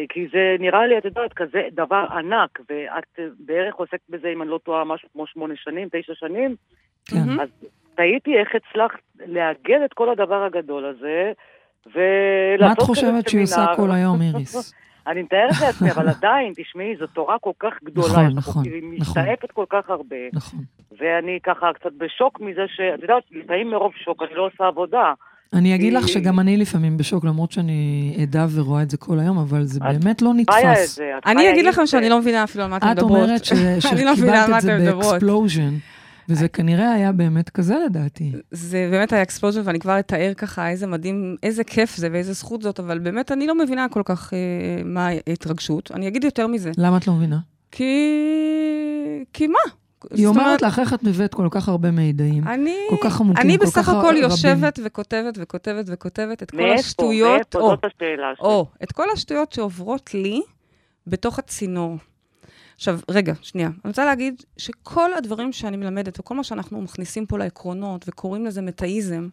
כי 0.09 0.29
זה 0.33 0.57
נראה 0.59 0.87
לי, 0.87 0.99
את 0.99 1.05
יודעת, 1.05 1.33
כזה 1.33 1.63
דבר 1.73 2.07
ענק, 2.11 2.61
ואת 2.71 3.21
בערך 3.39 3.75
עוסקת 3.75 4.09
בזה, 4.09 4.29
אם 4.29 4.43
אני 4.43 4.51
לא 4.51 4.59
טועה, 4.59 4.85
משהו 4.85 5.09
כמו 5.13 5.27
שמונה 5.27 5.55
שנים, 5.57 5.89
תשע 5.93 6.15
שנים. 6.15 6.57
כן. 7.07 7.41
אז 7.41 7.49
תהיתי 7.95 8.39
איך 8.39 8.49
הצלחת 8.55 9.01
לאגד 9.27 9.81
את 9.85 9.93
כל 9.93 10.11
הדבר 10.11 10.45
הגדול 10.45 10.85
הזה, 10.85 11.33
ולעשות 11.87 12.61
מה 12.61 12.73
את 12.73 12.79
חושבת 12.79 13.29
שהיא 13.29 13.43
עושה 13.43 13.67
כל 13.77 13.91
היום, 13.91 14.23
איריס? 14.23 14.75
אני 15.07 15.23
מתארת 15.23 15.61
לעצמי, 15.61 15.91
אבל 15.91 16.09
עדיין, 16.09 16.53
תשמעי, 16.57 16.97
זו 16.99 17.07
תורה 17.07 17.37
כל 17.41 17.51
כך 17.61 17.73
גדולה. 17.85 18.09
נכון, 18.09 18.27
יש 18.29 18.35
פה- 18.35 18.39
נכון, 18.51 18.65
היא 18.65 18.83
נכון. 19.01 19.23
מסתעפת 19.23 19.51
כל 19.53 19.65
כך 19.71 19.91
הרבה. 19.91 20.17
נכון. 20.33 20.61
ואני 21.01 21.39
ככה 21.43 21.67
קצת 21.75 21.93
בשוק 21.99 22.41
מזה 22.41 22.61
ש... 22.77 22.81
את 22.95 23.03
יודעת, 23.03 23.23
לפעמים 23.33 23.71
מרוב 23.71 23.93
שוק 24.05 24.23
אני 24.23 24.35
לא 24.35 24.47
עושה 24.47 24.65
עבודה. 24.67 25.13
אני 25.55 25.75
אגיד 25.75 25.93
לך 25.93 26.09
שגם 26.09 26.41
אני 26.41 26.57
לפעמים 26.57 26.97
בשוק, 26.97 27.25
למרות 27.25 27.53
שאני 27.53 27.79
עדה 28.23 28.47
ורואה 28.55 28.83
את 28.83 28.91
זה 28.91 28.97
כל 28.97 29.19
היום, 29.19 29.39
אבל 29.39 29.63
זה 29.65 29.81
את 29.91 29.99
באמת 29.99 30.23
לא 30.23 30.31
את 30.31 30.37
נתפס. 30.37 30.99
את 30.99 31.27
אני 31.27 31.51
אגיד 31.51 31.65
לכם. 31.67 31.87
שאני 31.87 32.09
לא 32.09 32.19
מבינה 32.21 32.45
אפילו 32.45 32.65
על 32.65 32.71
מה 32.71 32.77
אתן 32.77 32.87
את 32.87 32.93
מדברות. 32.97 33.11
אומרת 33.11 33.43
לא 34.05 34.13
מבינה 34.13 34.45
על 34.45 34.61
שקיבלת 34.61 34.79
את 34.79 34.85
זה. 34.85 34.93
ב 34.93 35.00
explosion, 35.00 35.75
וזה 36.29 36.49
כנראה 36.49 36.93
היה 36.93 37.13
באמת 37.13 37.51
כזה 37.51 37.77
לדעתי. 37.87 38.33
זה 38.51 38.89
באמת 38.91 39.13
היה 39.13 39.23
explosion, 39.23 39.61
ואני 39.65 39.79
כבר 39.81 39.99
אתאר 39.99 40.33
ככה 40.37 40.69
איזה 40.69 40.87
מדהים, 40.87 41.37
איזה 41.43 41.65
כיף 41.65 41.97
זה 41.97 42.09
ואיזה 42.13 42.33
זכות 42.33 42.63
זאת, 42.63 42.81
אבל 42.81 42.99
באמת 42.99 43.33
אני 43.33 43.47
לא 43.47 43.59
מבינה 43.59 43.87
כל 43.91 44.03
כך 44.05 44.35
אה, 44.35 44.39
מה 44.85 45.07
ההתרגשות. 45.07 45.91
אני 45.95 46.09
אגיד 46.09 46.25
יותר 46.25 46.47
מזה. 46.47 46.71
למה 46.77 46.97
את 46.97 47.07
לא 47.07 47.13
מבינה? 47.15 47.39
כי... 47.71 47.85
כי 49.33 49.47
מה? 49.47 49.59
היא 50.11 50.27
אומרת 50.27 50.63
לך, 50.63 50.79
איך 50.79 50.95
את 50.95 51.03
מביאה 51.03 51.35
כל 51.35 51.49
כך 51.51 51.69
הרבה 51.69 51.91
מידעים? 51.91 52.49
אני, 52.49 52.77
כל 52.91 52.97
כך 53.03 53.21
עמוקים, 53.21 53.43
אני 53.43 53.59
כל 53.59 53.65
בסך 53.65 53.81
כך 53.81 53.89
הכל 53.89 54.07
רבים. 54.07 54.23
יושבת 54.23 54.79
וכותבת 54.85 55.35
וכותבת 55.41 55.85
וכותבת 55.89 56.43
את 56.43 56.51
כל? 56.51 56.71
השטויות, 56.71 57.55
מאיפה? 57.55 57.59
או, 57.59 57.71
זאת 57.71 57.85
השאלה 57.85 58.33
שלי. 58.37 58.47
או, 58.47 58.67
את 58.83 58.93
כל 58.93 59.11
השטויות 59.13 59.53
שעוברות 59.53 60.15
לי 60.15 60.43
בתוך 61.07 61.39
הצינור. 61.39 61.97
עכשיו, 62.77 62.99
רגע, 63.11 63.33
שנייה. 63.43 63.69
אני 63.69 63.89
רוצה 63.89 64.05
להגיד 64.05 64.43
שכל 64.57 65.15
הדברים 65.15 65.53
שאני 65.53 65.77
מלמדת, 65.77 66.21
וכל 66.21 66.35
מה 66.35 66.45
שאנחנו 66.45 66.81
מכניסים 66.81 67.27
פה 67.27 67.39
לעקרונות, 67.39 68.05
וקוראים 68.09 68.47
לזה 68.47 68.63
מטאיזם, 68.63 69.29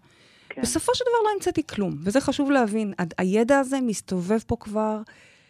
כן. 0.49 0.61
בסופו 0.61 0.95
של 0.95 1.03
דבר 1.03 1.23
לא 1.29 1.29
המצאתי 1.35 1.67
כלום, 1.67 1.97
וזה 2.03 2.21
חשוב 2.21 2.51
להבין. 2.51 2.93
הידע 3.17 3.59
הזה 3.59 3.81
מסתובב 3.81 4.39
פה 4.47 4.55
כבר 4.59 5.01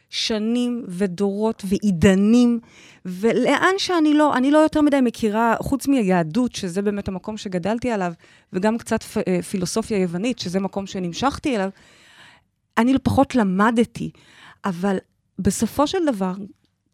שנים 0.10 0.86
ודורות 0.88 1.64
ועידנים, 1.66 2.60
ולאן 3.06 3.74
שאני 3.78 4.14
לא, 4.14 4.34
אני 4.38 4.52
לא 4.52 4.58
יותר 4.58 4.82
מדי 4.82 5.02
מכירה, 5.02 5.56
חוץ 5.60 5.88
מהיהדות, 5.88 6.56
שזה 6.56 6.82
באמת 6.82 7.08
המקום 7.08 7.38
שגדלתי 7.38 7.92
עליו, 7.92 8.14
וגם 8.54 8.78
קצת 8.78 9.00
אה, 9.28 9.42
פילוסופיה 9.42 9.98
יוונית, 9.98 10.40
שזה 10.40 10.60
מקום 10.60 10.88
שנמשכתי 10.88 11.56
אליו, 11.56 11.70
אני 12.78 13.00
פחות 13.04 13.36
למדתי, 13.36 14.12
אבל 14.66 14.98
בסופו 15.40 15.88
של 15.88 16.06
דבר, 16.06 16.34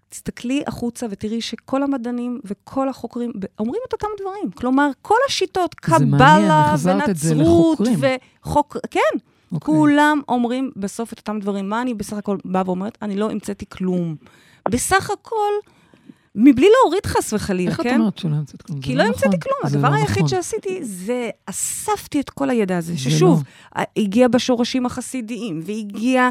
תסתכלי 0.10 0.64
החוצה 0.68 1.06
ותראי 1.10 1.42
שכל 1.42 1.84
המדענים 1.84 2.40
וכל 2.46 2.90
החוקרים 2.90 3.32
אומרים 3.60 3.82
את 3.88 3.94
אותם 3.94 4.08
דברים. 4.22 4.52
כלומר, 4.52 4.90
כל 5.02 5.16
השיטות, 5.28 5.76
קבלה 5.76 6.76
את 6.76 6.80
ונצרות. 6.84 7.80
וחוק... 7.80 8.78
כן, 8.92 9.00
אוקיי. 9.52 9.76
כולם 9.76 10.22
אומרים 10.30 10.72
בסוף 10.76 11.14
את 11.14 11.18
אותם 11.18 11.40
דברים. 11.40 11.70
מה 11.70 11.82
אני 11.82 11.94
בסך 11.94 12.18
הכל 12.18 12.38
באה 12.46 12.64
ואומרת? 12.66 12.98
אני 13.02 13.16
לא 13.16 13.32
המצאתי 13.32 13.66
כלום. 13.70 14.16
בסך 14.70 15.12
הכל, 15.12 15.52
מבלי 16.36 16.68
להוריד 16.82 17.06
חס 17.06 17.34
וחלילה, 17.34 17.72
איך 17.72 17.80
את 17.80 17.86
כן? 17.86 18.00
אומרת 18.00 18.18
שלא 18.18 18.36
המצאת 18.36 18.62
כלום? 18.62 18.82
כי 18.82 18.96
לא 18.96 19.04
נכון. 19.04 19.14
המצאתי 19.14 19.40
כלום. 19.40 19.58
זה 19.64 19.78
הדבר 19.78 19.90
לא 19.90 19.96
היחיד 19.96 20.18
נכון. 20.24 20.28
שעשיתי 20.28 20.84
זה 20.84 21.30
אספתי 21.46 22.20
את 22.20 22.30
כל 22.30 22.50
הידע 22.50 22.78
הזה, 22.78 22.94
זה 22.94 23.00
ששוב, 23.00 23.44
הגיע 23.98 24.28
בשורשים 24.28 24.86
החסידיים, 24.86 25.62
והגיע 25.64 26.30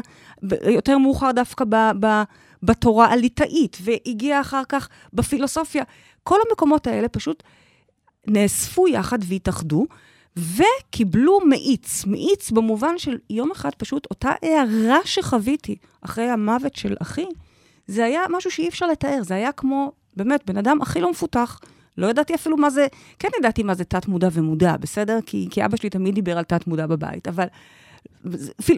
יותר 0.71 0.97
מאוחר 0.97 1.31
דווקא 1.31 1.65
ב, 1.69 1.75
ב, 1.99 2.23
בתורה 2.63 3.05
הליטאית, 3.05 3.77
והגיע 3.81 4.41
אחר 4.41 4.61
כך 4.69 4.89
בפילוסופיה. 5.13 5.83
כל 6.23 6.39
המקומות 6.49 6.87
האלה 6.87 7.07
פשוט 7.07 7.43
נאספו 8.27 8.87
יחד 8.87 9.19
והתאחדו, 9.23 9.85
וקיבלו 10.37 11.39
מאיץ. 11.45 12.05
מאיץ 12.05 12.51
במובן 12.51 12.97
של 12.97 13.17
יום 13.29 13.51
אחד 13.51 13.69
פשוט 13.77 14.07
אותה 14.11 14.31
הערה 14.41 14.99
שחוויתי 15.05 15.75
אחרי 16.01 16.29
המוות 16.29 16.75
של 16.75 16.95
אחי, 17.01 17.25
זה 17.87 18.05
היה 18.05 18.21
משהו 18.29 18.51
שאי 18.51 18.67
אפשר 18.67 18.87
לתאר. 18.87 19.23
זה 19.23 19.35
היה 19.35 19.51
כמו, 19.51 19.91
באמת, 20.15 20.45
בן 20.45 20.57
אדם 20.57 20.81
הכי 20.81 21.01
לא 21.01 21.11
מפותח. 21.11 21.59
לא 21.97 22.07
ידעתי 22.07 22.35
אפילו 22.35 22.57
מה 22.57 22.69
זה, 22.69 22.87
כן 23.19 23.29
ידעתי 23.39 23.63
מה 23.63 23.73
זה 23.73 23.83
תת-מודע 23.83 24.27
ומודע, 24.31 24.77
בסדר? 24.77 25.19
כי, 25.25 25.47
כי 25.51 25.65
אבא 25.65 25.77
שלי 25.77 25.89
תמיד 25.89 26.15
דיבר 26.15 26.37
על 26.37 26.43
תת-מודע 26.43 26.87
בבית, 26.87 27.27
אבל... 27.27 27.45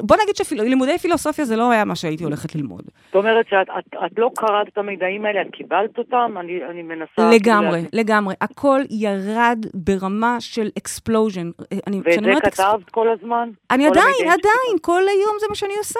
בוא 0.03 0.17
נגיד 0.23 0.35
שלימודי 0.35 0.97
פילוסופיה 0.97 1.45
זה 1.45 1.55
לא 1.55 1.71
היה 1.71 1.85
מה 1.85 1.95
שהייתי 1.95 2.23
הולכת 2.23 2.55
ללמוד. 2.55 2.81
זאת 3.05 3.15
אומרת 3.15 3.45
שאת 3.49 3.67
את, 3.79 3.93
את 4.05 4.19
לא 4.19 4.31
קראת 4.35 4.67
את 4.73 4.77
המידעים 4.77 5.25
האלה, 5.25 5.41
את 5.41 5.47
קיבלת 5.51 5.97
אותם? 5.97 6.35
אני, 6.39 6.59
אני 6.71 6.81
מנסה... 6.83 7.29
לגמרי, 7.35 7.71
כאילו, 7.71 7.87
לגמרי. 7.93 8.35
הכל 8.41 8.79
ירד 8.89 9.65
ברמה 9.73 10.35
של 10.39 10.69
explosion. 10.77 11.49
אני, 11.87 11.97
ואת 12.05 12.13
זה 12.13 12.19
אומרת 12.19 12.45
אקס- 12.45 12.59
כתבת 12.59 12.89
כל 12.89 13.07
הזמן? 13.09 13.49
אני 13.71 13.83
כל 13.83 13.89
עדיין, 13.91 14.05
המידעים 14.07 14.31
עדיין, 14.31 14.77
כל 14.81 15.01
היום 15.07 15.35
זה 15.39 15.45
מה 15.49 15.55
שאני 15.55 15.73
עושה. 15.77 15.99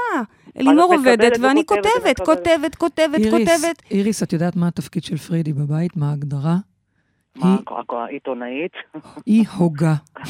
אלינור 0.58 0.94
מקבלת 0.94 1.20
עובדת, 1.20 1.38
ואני 1.42 1.66
כותבת. 1.66 2.20
כותבת, 2.26 2.76
כותבת, 2.76 3.16
איריס, 3.20 3.32
כותבת. 3.50 3.82
איריס, 3.92 4.24
את 4.24 4.34
יודעת 4.34 4.56
מה 4.56 4.68
התפקיד 4.68 5.04
של 5.04 5.18
פריידי 5.18 5.54
בבית? 5.54 5.98
מה 5.98 6.10
ההגדרה? 6.10 6.56
מה, 7.36 7.56
היא- 7.56 7.98
העיתונאית? 7.98 8.72
היא 9.26 9.46
הוגה. 9.58 9.94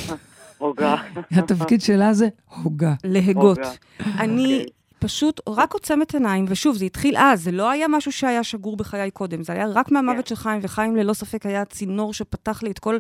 הוגה. 0.60 0.96
התפקיד 1.38 1.82
שלה 1.82 2.14
זה 2.14 2.28
הוגה. 2.64 2.94
להגות. 3.04 3.60
אני 4.20 4.44
אוקיי. 4.60 4.66
פשוט 5.00 5.42
רק 5.50 5.74
עוצמת 5.74 6.14
עיניים, 6.14 6.46
ושוב, 6.48 6.76
זה 6.78 6.86
התחיל 6.86 7.18
אז, 7.18 7.44
זה 7.44 7.52
לא 7.52 7.70
היה 7.70 7.88
משהו 7.88 8.12
שהיה 8.12 8.44
שגור 8.44 8.78
בחיי 8.78 9.12
קודם, 9.12 9.44
זה 9.44 9.54
היה 9.54 9.66
רק 9.68 9.92
מהמוות 9.92 10.28
של 10.28 10.36
חיים, 10.36 10.60
וחיים 10.64 10.96
ללא 10.96 11.14
ספק 11.14 11.46
היה 11.46 11.62
הצינור 11.62 12.14
שפתח 12.14 12.64
לי 12.64 12.72
את 12.72 12.80
כל 12.80 12.98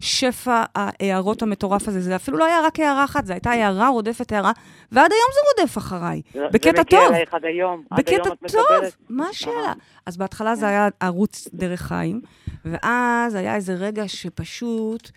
שפע 0.00 0.62
ההערות 0.74 1.42
המטורף 1.42 1.88
הזה. 1.88 2.00
זה 2.00 2.16
אפילו 2.16 2.38
לא 2.38 2.44
היה 2.44 2.60
רק 2.66 2.80
הערה 2.80 3.04
אחת, 3.04 3.26
זו 3.26 3.32
הייתה 3.32 3.50
הערה 3.50 3.88
רודפת 3.88 4.32
הערה, 4.32 4.52
ועד 4.92 5.10
היום 5.12 5.30
זה 5.34 5.62
רודף 5.62 5.78
אחריי. 5.78 6.22
זה- 6.34 6.40
בקטע 6.52 6.70
זה 6.76 6.82
מגיע 6.82 7.00
טוב. 7.00 7.14
אלייך 7.14 7.34
עד 7.34 7.44
היום. 7.44 7.82
עד 7.90 7.98
בקטע 8.00 8.12
היום 8.12 8.36
טוב? 8.48 8.66
מה 9.08 9.28
השאלה? 9.28 9.72
אז 10.06 10.16
בהתחלה 10.16 10.56
זה 10.56 10.68
היה 10.68 10.88
ערוץ 11.00 11.48
דרך 11.54 11.80
חיים, 11.82 12.20
ואז 12.64 13.34
היה 13.34 13.54
איזה 13.54 13.74
רגע 13.74 14.08
שפשוט 14.08 15.10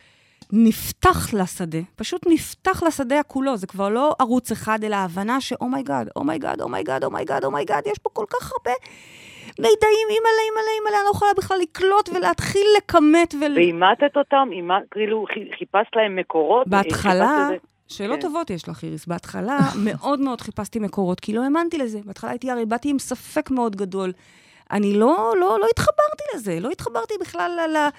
נפתח 0.53 1.33
לשדה, 1.33 1.77
פשוט 1.95 2.21
נפתח 2.27 2.83
לשדה 2.83 3.23
כולו, 3.23 3.57
זה 3.57 3.67
כבר 3.67 3.89
לא 3.89 4.15
ערוץ 4.19 4.51
אחד, 4.51 4.83
אלא 4.83 4.95
הבנה 4.95 5.41
שאומייגאד, 5.41 6.09
אומייגאד, 6.15 6.61
אומייגאד, 6.61 7.03
אומייגאד, 7.03 7.43
אומייגאד, 7.45 7.87
יש 7.87 7.97
פה 7.97 8.09
כל 8.13 8.25
כך 8.29 8.51
הרבה 8.51 8.71
מידעים, 9.59 10.07
אימא'לה, 10.09 10.41
אימא'לה, 10.45 10.71
אימא'לה, 10.79 10.97
אני 10.97 11.05
לא 11.05 11.11
יכולה 11.11 11.31
בכלל 11.37 11.57
לקלוט 11.61 12.09
ולהתחיל 12.09 12.67
לכמת 12.77 13.35
ול... 13.41 13.55
ואימתת 13.55 14.17
אותם? 14.17 14.47
אימת- 14.51 14.83
כאילו 14.91 15.25
חי- 15.33 15.57
חיפשת 15.59 15.95
להם 15.95 16.15
מקורות? 16.15 16.67
בהתחלה, 16.67 17.47
חיפשת 17.49 17.63
את 17.85 17.91
שאלות 17.91 18.15
כן. 18.15 18.21
טובות 18.21 18.49
יש 18.49 18.69
לך, 18.69 18.83
איריס. 18.83 19.05
בהתחלה 19.05 19.59
מאוד 19.85 20.19
מאוד 20.19 20.41
חיפשתי 20.41 20.79
מקורות, 20.79 21.19
כי 21.19 21.33
לא 21.33 21.43
האמנתי 21.43 21.77
לזה. 21.77 21.99
בהתחלה 22.05 22.29
הייתי, 22.29 22.51
הרי 22.51 22.65
באתי 22.65 22.89
עם 22.89 22.99
ספק 22.99 23.51
מאוד 23.51 23.75
גדול. 23.75 24.11
אני 24.71 24.93
לא, 24.93 25.33
לא, 25.39 25.57
לא 25.59 25.67
התחברתי 25.71 26.23
לזה, 26.35 26.59
לא 26.59 26.69
התחברתי 26.69 27.13
בכלל 27.19 27.51
ל, 27.51 27.77
ל, 27.77 27.89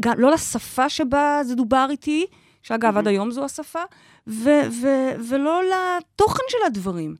גם, 0.00 0.20
לא 0.20 0.30
לשפה 0.30 0.88
שבה 0.88 1.40
זה 1.44 1.54
דובר 1.54 1.86
איתי, 1.90 2.26
שאגב, 2.62 2.96
עד 2.96 3.08
היום 3.08 3.30
זו 3.30 3.44
השפה, 3.44 3.82
ו, 4.26 4.50
ו, 4.82 4.86
ולא 5.28 5.60
לתוכן 5.64 6.42
של 6.48 6.58
הדברים. 6.66 7.14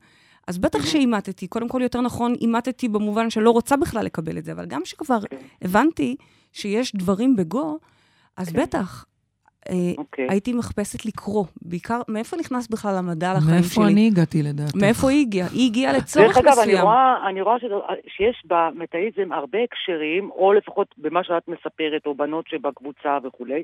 אז 0.47 0.57
בטח 0.57 0.85
שאימתתי, 0.85 1.47
קודם 1.47 1.67
כל 1.67 1.79
יותר 1.83 2.01
נכון, 2.01 2.33
אימתתי 2.33 2.87
במובן 2.87 3.29
שלא 3.29 3.51
רוצה 3.51 3.77
בכלל 3.77 4.05
לקבל 4.05 4.37
את 4.37 4.45
זה, 4.45 4.51
אבל 4.51 4.65
גם 4.65 4.81
שכבר 4.85 5.19
הבנתי 5.61 6.15
שיש 6.53 6.95
דברים 6.95 7.35
בגו, 7.35 7.79
אז 8.37 8.51
בטח, 8.51 9.05
אה, 9.05 9.16
אוקיי. 9.97 10.27
הייתי 10.29 10.53
מחפשת 10.53 11.05
לקרוא, 11.05 11.45
בעיקר, 11.61 12.01
מאיפה 12.07 12.37
נכנס 12.37 12.67
בכלל 12.67 12.95
המדע 12.97 13.33
לחיים 13.33 13.63
שלי? 13.63 13.83
מאיפה 13.83 13.93
אני 13.93 14.07
הגעתי 14.07 14.43
לדעתך? 14.43 14.75
מאיפה 14.75 15.09
היא 15.09 15.21
הגיעה? 15.21 15.47
היא 15.53 15.69
הגיעה 15.69 15.93
לצורך 15.93 16.25
דרך 16.27 16.37
אגב, 16.37 16.47
אני 16.63 16.71
מסוים. 16.71 16.83
רואה, 16.85 17.27
אני 17.29 17.41
רואה 17.41 17.59
שזה- 17.59 17.73
שיש 18.07 18.43
במטאיזם 18.45 19.31
הרבה 19.33 19.57
הקשרים, 19.63 20.29
או 20.31 20.53
לפחות 20.53 20.87
במה 20.97 21.23
שאת 21.23 21.47
מספרת, 21.47 22.05
או 22.05 22.15
בנות 22.15 22.45
שבקבוצה 22.47 23.17
וכולי, 23.23 23.63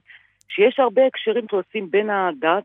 שיש 0.49 0.79
הרבה 0.79 1.01
הקשרים 1.07 1.45
שעושים 1.51 1.91
בין 1.91 2.09
הדת, 2.09 2.63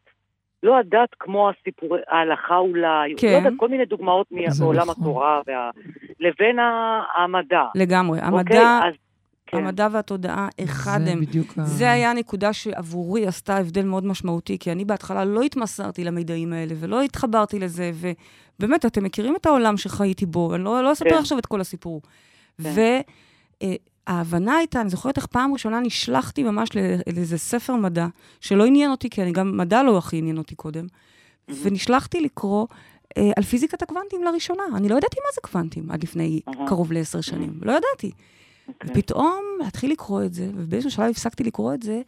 לא 0.62 0.79
הדת 0.79 1.09
כמו 1.20 1.51
הסיפור, 1.51 1.96
ההלכה 2.09 2.57
אולי, 2.57 3.14
כן. 3.16 3.27
לא 3.27 3.37
יודעת, 3.37 3.53
כל 3.57 3.68
מיני 3.68 3.85
דוגמאות 3.85 4.27
מעולם 4.61 4.81
נכון. 4.90 4.94
התורה, 5.05 5.40
וה, 5.46 5.70
לבין 6.20 6.57
המדע. 7.16 7.62
לגמרי. 7.74 8.18
אוקיי? 8.18 8.29
המדע, 8.59 8.81
אז- 8.88 9.08
כן. 9.51 9.57
המדע 9.57 9.89
והתודעה, 9.93 10.49
אחד 10.65 11.01
זה 11.05 11.11
הם. 11.11 11.21
בדיוק 11.21 11.59
ה... 11.59 11.65
זה 11.65 11.91
היה 11.93 12.11
הנקודה 12.11 12.53
שעבורי 12.53 13.27
עשתה 13.27 13.57
הבדל 13.57 13.85
מאוד 13.85 14.07
משמעותי, 14.07 14.59
כי 14.59 14.73
אני 14.73 14.85
בהתחלה 14.85 15.25
לא 15.25 15.43
התמסרתי 15.43 16.05
למידעים 16.05 16.53
האלה 16.53 16.75
ולא 16.81 17.03
התחברתי 17.03 17.59
לזה, 17.59 17.93
ובאמת, 17.95 18.87
אתם 18.87 19.05
מכירים 19.05 19.37
את 19.37 19.47
העולם 19.47 19.77
שחייתי 19.77 20.27
בו, 20.27 20.55
אני 20.55 20.65
לא, 20.65 20.83
לא 20.83 20.93
אספר 20.93 21.11
כן. 21.11 21.17
עכשיו 21.17 21.39
את 21.39 21.47
כל 21.47 21.61
הסיפור. 21.61 22.03
כן. 22.63 22.73
וההבנה 24.09 24.57
הייתה, 24.57 24.81
אני 24.81 24.91
זוכרת 24.91 25.17
איך 25.17 25.27
פעם 25.27 25.53
ראשונה 25.53 25.81
נשלחתי 25.81 26.43
ממש 26.43 26.69
לא- 26.77 26.83
לאיזה 27.15 27.39
ספר 27.39 27.77
מדע, 27.77 28.07
שלא 28.41 28.67
עניין 28.67 28.91
אותי, 28.91 29.11
כי 29.11 29.23
אני 29.23 29.33
גם 29.33 29.57
מדע 29.57 29.83
לא 29.83 29.99
הכי 29.99 30.17
עניין 30.17 30.39
אותי 30.39 30.55
קודם, 30.55 30.87
ונשלחתי 31.63 32.21
לקרוא 32.21 32.67
אה, 33.17 33.31
על 33.37 33.43
פיזיקת 33.43 33.83
הקוונטים 33.83 34.25
לראשונה. 34.25 34.63
אני 34.77 34.89
לא 34.89 34.97
ידעתי 34.97 35.17
מה 35.21 35.31
זה 35.35 35.41
קוונטים 35.41 35.91
עד 35.91 36.03
לפני 36.03 36.41
אהה. 36.49 36.69
קרוב 36.69 36.93
לעשר 36.93 37.21
שנים, 37.21 37.53
לא 37.63 37.73
ידעתי. 37.73 38.11
אוקיי. 38.69 38.91
ופתאום 38.91 39.45
להתחיל 39.61 39.93
לקרוא 39.93 40.25
את 40.25 40.35
זה, 40.35 40.51
ובאיזשהו 40.55 40.91
שלב 40.91 41.11
הפסקתי 41.11 41.45
לקרוא 41.45 41.75
את 41.75 41.83
זה, 41.83 42.01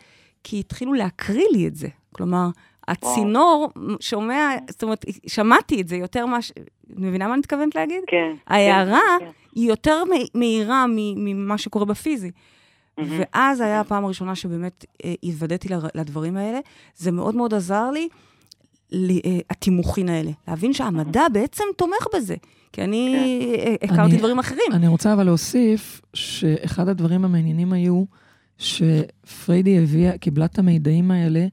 כי 0.45 0.61
התחילו 0.61 0.95
להקריא 0.95 1.47
לי 1.53 1.67
את 1.67 1.77
זה. 1.77 1.89
כלומר, 2.13 2.49
הצינור 2.89 3.71
שומע, 4.01 4.57
זאת 4.69 4.83
אומרת, 4.83 5.05
שמעתי 5.27 5.81
את 5.81 5.89
זה 5.89 5.97
יותר 5.97 6.27
מה 6.27 6.43
ש... 6.43 6.53
מבינה 6.97 7.27
מה 7.27 7.35
אני 7.35 7.39
מתכוונת 7.39 7.75
להגיד? 7.75 8.03
כן. 8.07 8.35
ההערה 8.47 9.01
כן, 9.19 9.25
כן. 9.25 9.31
היא 9.55 9.69
יותר 9.69 10.03
מהירה 10.35 10.85
ממה 10.89 11.59
שקורה 11.59 11.85
בפיזי. 11.85 12.31
מהמם. 12.99 13.21
ואז 13.21 13.61
היה 13.61 13.81
הפעם 13.81 14.05
הראשונה 14.05 14.35
שבאמת 14.35 14.85
אה, 15.05 15.15
התוודעתי 15.23 15.69
לדברים 15.95 16.37
האלה. 16.37 16.59
זה 16.97 17.13
מאוד 17.13 17.35
מאוד 17.35 17.55
עזר 17.55 17.91
לי, 17.91 18.09
התימוכין 19.51 20.09
האלה. 20.09 20.31
להבין 20.49 20.73
שהמדע 20.73 21.23
בעצם 21.33 21.65
תומך 21.77 22.07
בזה. 22.15 22.35
כי 22.73 22.85
אני 22.85 23.17
אה, 23.59 23.75
הכרתי 23.83 24.03
אני- 24.11 24.17
דברים 24.19 24.39
אחרים. 24.39 24.73
אני 24.73 24.89
רוצה 24.89 25.13
אבל 25.13 25.25
להוסיף 25.25 26.01
שאחד 26.15 26.89
הדברים 26.89 27.25
המעניינים 27.25 27.73
היו 27.73 28.05
שפריידי 28.59 29.79
הביאה, 29.83 30.19
קיבלה 30.19 30.45
את 30.45 30.59
המידעים 30.59 31.11
האלה, 31.11 31.47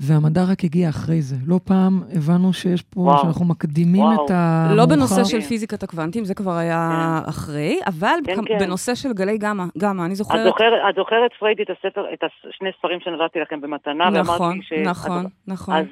והמדע 0.00 0.44
רק 0.44 0.64
הגיע 0.64 0.88
אחרי 0.88 1.22
זה. 1.22 1.36
לא 1.46 1.60
פעם 1.64 2.02
הבנו 2.16 2.52
שיש 2.52 2.82
פה, 2.82 3.00
וואו. 3.00 3.22
שאנחנו 3.22 3.44
מקדימים 3.44 4.02
וואו. 4.02 4.24
את 4.24 4.30
המאוחר. 4.30 4.74
לא 4.74 4.86
בנושא 4.86 5.24
של 5.24 5.40
כן. 5.40 5.46
פיזיקת 5.46 5.82
הקוונטים, 5.82 6.24
זה 6.24 6.34
כבר 6.34 6.52
היה 6.56 6.88
אחרי, 7.26 7.80
אבל 7.86 8.18
כן, 8.24 8.42
כ- 8.44 8.48
כן. 8.48 8.58
בנושא 8.58 8.94
של 8.94 9.12
גלי 9.12 9.38
גמא, 9.38 9.64
גמא, 9.78 10.02
אני 10.04 10.12
את 10.12 10.16
זוכרת... 10.16 10.46
זוכרת, 10.46 10.72
את 10.90 10.94
זוכרת, 10.96 11.30
פריידי, 11.38 11.62
את 11.62 11.70
הספר, 11.70 12.04
את 12.14 12.18
השני 12.24 12.68
ספרים 12.78 12.98
שנתתי 13.00 13.38
לכם 13.38 13.60
במתנה, 13.60 14.10
נכון, 14.10 14.36
ואמרתי 14.40 14.62
ש... 14.62 14.72
נכון, 14.86 15.24
נכון. 15.46 15.74
אז 15.74 15.84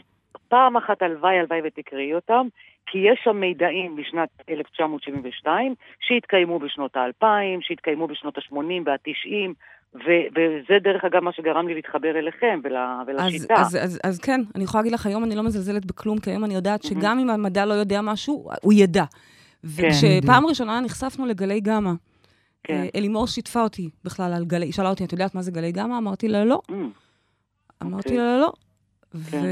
פעם 0.48 0.76
אחת 0.76 1.02
הלוואי, 1.02 1.38
הלוואי 1.38 1.60
ותקראי 1.64 2.14
אותם, 2.14 2.46
כי 2.86 2.98
יש 2.98 3.20
שם 3.24 3.36
מידעים 3.36 3.96
משנת 3.96 4.28
1972 4.48 5.74
שהתקיימו 6.00 6.58
בשנות 6.58 6.96
האלפיים, 6.96 7.60
שהתקיימו 7.62 8.06
בשנות 8.06 8.38
ה-80 8.38 8.56
וה-90, 8.86 9.52
ו- 9.94 10.26
וזה 10.34 10.78
דרך 10.78 11.04
אגב 11.04 11.20
מה 11.20 11.32
שגרם 11.32 11.68
לי 11.68 11.74
להתחבר 11.74 12.18
אליכם 12.18 12.60
ול- 12.64 12.76
אז, 12.76 13.08
ולשיטה. 13.08 13.54
אז, 13.54 13.76
אז, 13.82 14.00
אז 14.04 14.18
כן, 14.18 14.40
אני 14.54 14.64
יכולה 14.64 14.82
להגיד 14.82 14.92
לך, 14.92 15.06
היום 15.06 15.24
אני 15.24 15.34
לא 15.34 15.42
מזלזלת 15.42 15.84
בכלום, 15.86 16.18
כי 16.18 16.30
היום 16.30 16.44
אני 16.44 16.54
יודעת 16.54 16.82
שגם 16.82 17.18
אם 17.18 17.30
המדע 17.30 17.66
לא 17.66 17.74
יודע 17.74 18.00
משהו, 18.02 18.50
הוא 18.62 18.72
ידע. 18.72 19.04
וכשפעם 19.64 20.46
ראשונה 20.46 20.80
נחשפנו 20.80 21.26
לגלי 21.26 21.60
גמא, 21.60 21.90
כן. 22.64 22.74
אה, 22.74 22.88
אלימור 22.96 23.26
שיתפה 23.26 23.62
אותי 23.62 23.90
בכלל 24.04 24.32
על 24.32 24.44
גלי, 24.44 24.66
היא 24.66 24.72
שאלה 24.72 24.90
אותי, 24.90 25.04
את 25.04 25.12
יודעת 25.12 25.34
מה 25.34 25.42
זה 25.42 25.50
גלי 25.50 25.72
גמא? 25.72 25.98
אמרתי 25.98 26.28
לה, 26.28 26.44
לא. 26.44 26.60
Mm, 26.70 26.72
אמרתי 27.82 28.08
אוקיי. 28.08 28.16
לה, 28.16 28.38
לא. 28.38 28.52
כן. 29.30 29.42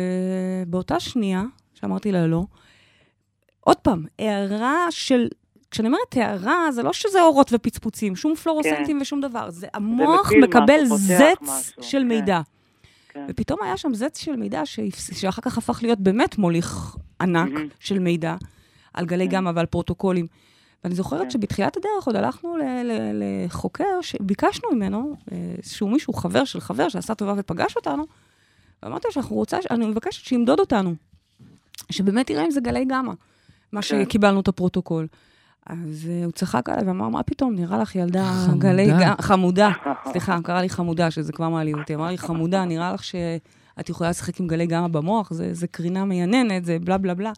ובאותה 0.67 1.01
שנייה 1.01 1.43
שאמרתי 1.75 2.13
לה 2.13 2.27
לא, 2.27 2.45
עוד 3.61 3.77
פעם, 3.77 4.05
הערה 4.19 4.87
של... 4.91 5.29
כשאני 5.71 5.89
אומרת 5.89 6.17
הערה, 6.17 6.73
זה 6.73 6.83
לא 6.83 6.93
שזה 6.93 7.23
אורות 7.23 7.51
ופצפוצים, 7.53 8.17
שום 8.17 8.35
פלורוסנטים 8.35 8.99
ושום 9.01 9.21
דבר. 9.21 9.51
זה 9.51 9.67
המוח 9.75 10.27
מפיל 10.27 10.45
מקבל 10.45 10.81
משהו, 10.85 10.97
זץ 10.97 11.43
משהו, 11.43 11.83
של 11.83 11.99
כן. 11.99 12.09
מידע. 12.09 12.41
כן. 13.09 13.27
ופתאום 13.29 13.59
היה 13.63 13.77
שם 13.77 13.95
זץ 13.95 14.19
של 14.19 14.37
מידע 14.37 14.63
שהפס- 14.67 15.15
שאחר 15.15 15.43
כך 15.43 15.59
הפך 15.59 15.79
להיות 15.83 16.01
באמת 16.01 16.39
מוליך 16.39 16.97
ענק 17.21 17.51
מהמם. 17.53 17.69
של 17.81 17.99
מידע 17.99 18.37
על 18.95 19.07
גלי 19.07 19.27
כן. 19.29 19.37
גמא 19.37 19.51
ועל 19.55 19.67
פרוטוקולים. 19.67 20.27
ואני 20.85 20.95
זוכרת 20.95 21.23
כן. 21.23 21.31
שבתחילת 21.31 21.77
הדרך 21.77 22.07
עוד 22.07 22.17
הלכנו 22.17 22.57
לחוקר 23.15 24.01
שביקשנו 24.01 24.71
ממנו, 24.73 25.15
אה, 25.33 25.37
שהוא 25.63 25.91
מישהו, 25.91 26.13
חבר 26.13 26.45
של 26.45 26.61
חבר 26.61 26.89
שעשה 26.89 27.15
טובה 27.15 27.35
ופגש 27.37 27.77
אותנו, 27.77 28.07
ואמרתי 28.83 29.07
לו 29.09 29.13
שאנחנו 29.13 29.37
רוצה, 29.37 29.59
אני 29.71 29.87
מבקשת 29.87 30.25
שימדוד 30.25 30.61
אותנו, 30.61 30.95
שבאמת 31.91 32.31
יראה 32.31 32.45
אם 32.45 32.51
זה 32.51 32.61
גלי 32.61 32.85
גמא, 32.85 33.13
מה 33.73 33.83
כן. 33.83 34.05
שקיבלנו 34.05 34.41
את 34.41 34.49
הפרוטוקול. 34.49 35.07
אז 35.67 36.09
אה, 36.11 36.25
הוא 36.25 36.33
צחק 36.33 36.69
עליי 36.69 36.85
ואמר, 36.87 37.09
מה 37.09 37.23
פתאום, 37.23 37.55
נראה 37.55 37.79
לך 37.79 37.97
ילדה 37.97 38.25
חמודה. 38.47 38.59
גלי 38.59 38.87
גמא, 38.91 39.15
חמודה, 39.21 39.71
סליחה, 40.13 40.35
הוא 40.37 40.45
קרא 40.45 40.61
לי 40.61 40.69
חמודה, 40.69 41.11
שזה 41.11 41.33
כבר 41.33 41.49
מעליב 41.49 41.79
אותי, 41.79 41.95
אמר 41.95 42.07
לי, 42.07 42.19
חמודה, 42.19 42.65
נראה 42.65 42.93
לך 42.93 43.05
שאת 43.05 43.89
יכולה 43.89 44.11
לשחק 44.11 44.41
עם 44.41 44.47
גלי 44.47 44.67
גמא 44.67 44.89
במוח, 44.89 45.33
זה, 45.33 45.55
זה 45.55 45.67
קרינה 45.67 46.05
מייננת, 46.05 46.65
זה 46.65 46.79
בלה 46.79 46.99
בלה 46.99 47.15
בלה. 47.15 47.33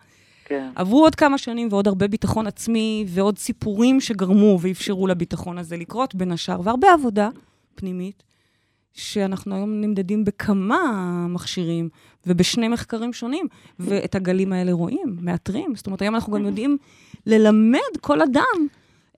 כן. 0.44 0.70
עברו 0.74 1.02
עוד 1.02 1.14
כמה 1.14 1.38
שנים 1.38 1.68
ועוד 1.70 1.86
הרבה 1.86 2.08
ביטחון 2.08 2.46
עצמי 2.46 3.04
ועוד 3.08 3.38
סיפורים 3.38 4.00
שגרמו 4.00 4.58
ואפשרו 4.60 5.06
לביטחון 5.06 5.58
הזה 5.58 5.76
לקרות, 5.76 6.14
בין 6.14 6.32
השאר, 6.32 6.60
והרבה 6.64 6.92
עבודה 6.92 7.28
פנימית, 7.74 8.22
שאנחנו 8.92 9.54
היום 9.54 9.80
נמדדים 9.80 10.24
בכמה 10.24 10.76
מכשירים 11.28 11.88
ובשני 12.26 12.68
מחקרים 12.68 13.12
שונים, 13.12 13.46
ואת 13.78 14.14
הגלים 14.14 14.52
האלה 14.52 14.72
רואים, 14.72 15.16
מאתרים. 15.20 15.74
זאת 15.76 15.86
אומרת, 15.86 16.02
היום 16.02 16.14
אנחנו 16.14 16.32
גם 16.32 16.46
יודעים 16.46 16.76
ללמד 17.26 17.96
כל 18.00 18.22
אדם 18.22 18.66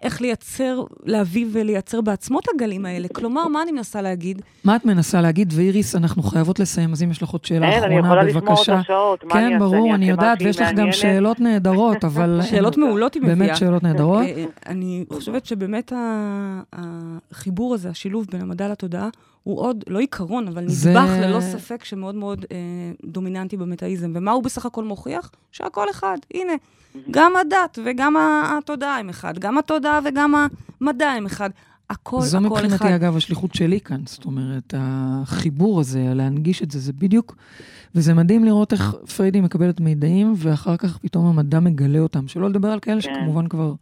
איך 0.03 0.21
לייצר, 0.21 0.85
להביא 1.05 1.47
ולייצר 1.53 2.01
בעצמו 2.01 2.39
את 2.39 2.45
הגלים 2.55 2.87
האלה. 2.87 3.09
כלומר, 3.09 3.49
מה 3.49 3.63
אני 3.63 3.73
מנסה 3.73 4.03
להגיד? 4.03 4.43
מה 4.65 4.77
את 4.77 4.85
מנסה 4.85 5.21
להגיד? 5.21 5.53
ואיריס, 5.57 5.97
אנחנו 5.97 6.23
חייבות 6.23 6.61
לסיים, 6.61 6.93
אז 6.93 7.03
אם 7.03 7.11
יש 7.11 7.23
לך 7.23 7.31
עוד 7.31 7.45
שאלה 7.45 7.67
אין, 7.69 7.83
אני 7.83 8.01
אחרונה, 8.01 8.07
יכולה 8.07 8.23
לשמוע 8.23 8.43
בבקשה. 8.43 8.73
אותה 8.73 8.83
שעות, 8.87 9.25
מה 9.25 9.35
אני 9.35 9.41
כן, 9.41 9.53
אעשה? 9.53 9.59
ברור, 9.59 9.87
אני 9.87 9.95
אני 9.95 10.11
יודעת, 10.11 10.39
ויש 10.43 10.61
לך 10.61 10.69
גם? 10.77 10.93
שאלות 10.93 11.41
נהדרות, 11.41 12.05
אבל... 12.11 12.41
שאלות 12.43 12.77
מעולות 12.77 13.15
היא 13.15 13.23
מביאה. 13.23 13.37
באמת 13.37 13.57
שאלות 13.57 13.83
נהדרות. 13.83 14.23
אה, 14.23 14.45
אני 14.67 15.05
חושבת 15.13 15.47
שבאמת 15.47 15.93
החיבור 16.73 17.75
הזה, 17.75 17.89
השילוב 17.91 18.27
בין 18.31 18.41
המדע 18.41 18.69
לתודעה, 18.69 19.09
הוא 19.43 19.61
עוד, 19.61 19.85
לא 19.89 19.99
עיקרון, 19.99 20.49
אבל 20.49 20.69
זה- 20.69 20.91
נדבך 20.91 21.11
ללא 21.23 21.41
ספק 21.41 21.85
שמאוד 21.85 22.15
מאוד 22.15 22.45
אה, 22.53 22.57
דומיננטי 23.05 23.57
במטאיזם. 23.57 24.13
ומה 24.15 24.31
הוא 24.31 24.43
בסך 24.43 24.67
הכל 24.67 24.85
מוכיח? 24.85 25.31
שהכל 25.53 25.91
אחד. 25.91 26.17
הנה, 26.35 26.53
גם 27.11 27.33
הדת 27.41 27.79
וגם 27.87 28.15
התודעה 28.59 28.99
הם 28.99 29.09
אחד, 29.09 29.39
גם 29.39 29.59
התודעה 29.59 30.01
וגם 30.05 30.35
המדע 30.81 31.09
הם 31.11 31.27
אחד. 31.27 31.51
הכל, 31.91 32.21
זו 32.21 32.39
הכל 32.39 32.47
מבחינתי, 32.47 32.75
אחד. 32.75 32.87
אגב, 32.87 33.17
השליחות 33.17 33.55
שלי 33.55 33.81
כאן. 33.81 34.01
זאת 34.07 34.25
אומרת, 34.25 34.75
החיבור 34.77 35.81
הזה, 35.81 36.05
להנגיש 36.15 36.63
את 36.63 36.71
זה, 36.71 36.79
זה 36.79 36.93
בדיוק... 36.93 37.37
וזה 37.95 38.15
מדהים 38.15 38.45
לראות 38.45 38.73
איך 38.73 38.95
פריידי 39.17 39.41
מקבלת 39.41 39.81
מידעים, 39.81 40.35
ואחר 40.37 40.77
כך 40.77 40.99
פתאום 40.99 41.27
המדע 41.27 41.61
מגלה 41.61 41.99
אותם. 41.99 42.29
שלא 42.29 42.49
לדבר 42.51 42.69
על 42.69 42.81
כאלה 42.81 43.03
כן. 43.03 43.15
שכמובן 43.15 43.47
כבר... 43.49 43.73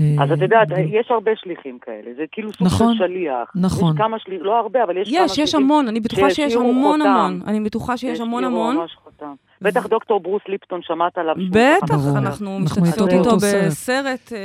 אה, 0.00 0.24
אז 0.24 0.32
את 0.32 0.38
יודעת, 0.42 0.68
יש 0.86 1.10
הרבה 1.10 1.30
שליחים 1.36 1.78
כאלה, 1.78 2.10
זה 2.16 2.22
כאילו 2.32 2.52
סוג 2.52 2.66
נכון, 2.66 2.94
של 2.96 3.04
שליח. 3.06 3.52
נכון. 3.54 3.94
יש 3.94 3.98
כמה 3.98 4.18
שליחים, 4.18 4.44
לא 4.44 4.58
הרבה, 4.58 4.84
אבל 4.84 4.96
יש 4.96 5.08
כמה 5.08 5.24
יש, 5.24 5.30
שליחים. 5.30 5.44
יש 5.44 5.54
המון, 5.54 5.88
אני 5.88 6.00
בטוחה 6.00 6.30
שיש 6.30 6.54
המון 6.54 7.00
חותם. 7.00 7.10
המון. 7.10 7.40
אני 7.46 7.60
בטוחה 7.60 7.96
שיש 7.96 8.20
המון 8.20 8.44
המון. 8.44 8.76
ממש 8.76 8.96
חותם. 9.04 9.34
בטח 9.60 9.86
דוקטור 9.86 10.20
ברוס 10.20 10.42
ליפטון, 10.48 10.80
שמעת 10.82 11.18
עליו. 11.18 11.34
שהוא 11.38 11.48
בטח. 11.50 12.16
אנחנו 12.16 12.58
משתתפות 12.58 13.08
איתו. 13.12 13.36
בסרט 13.36 14.32
אה, 14.32 14.38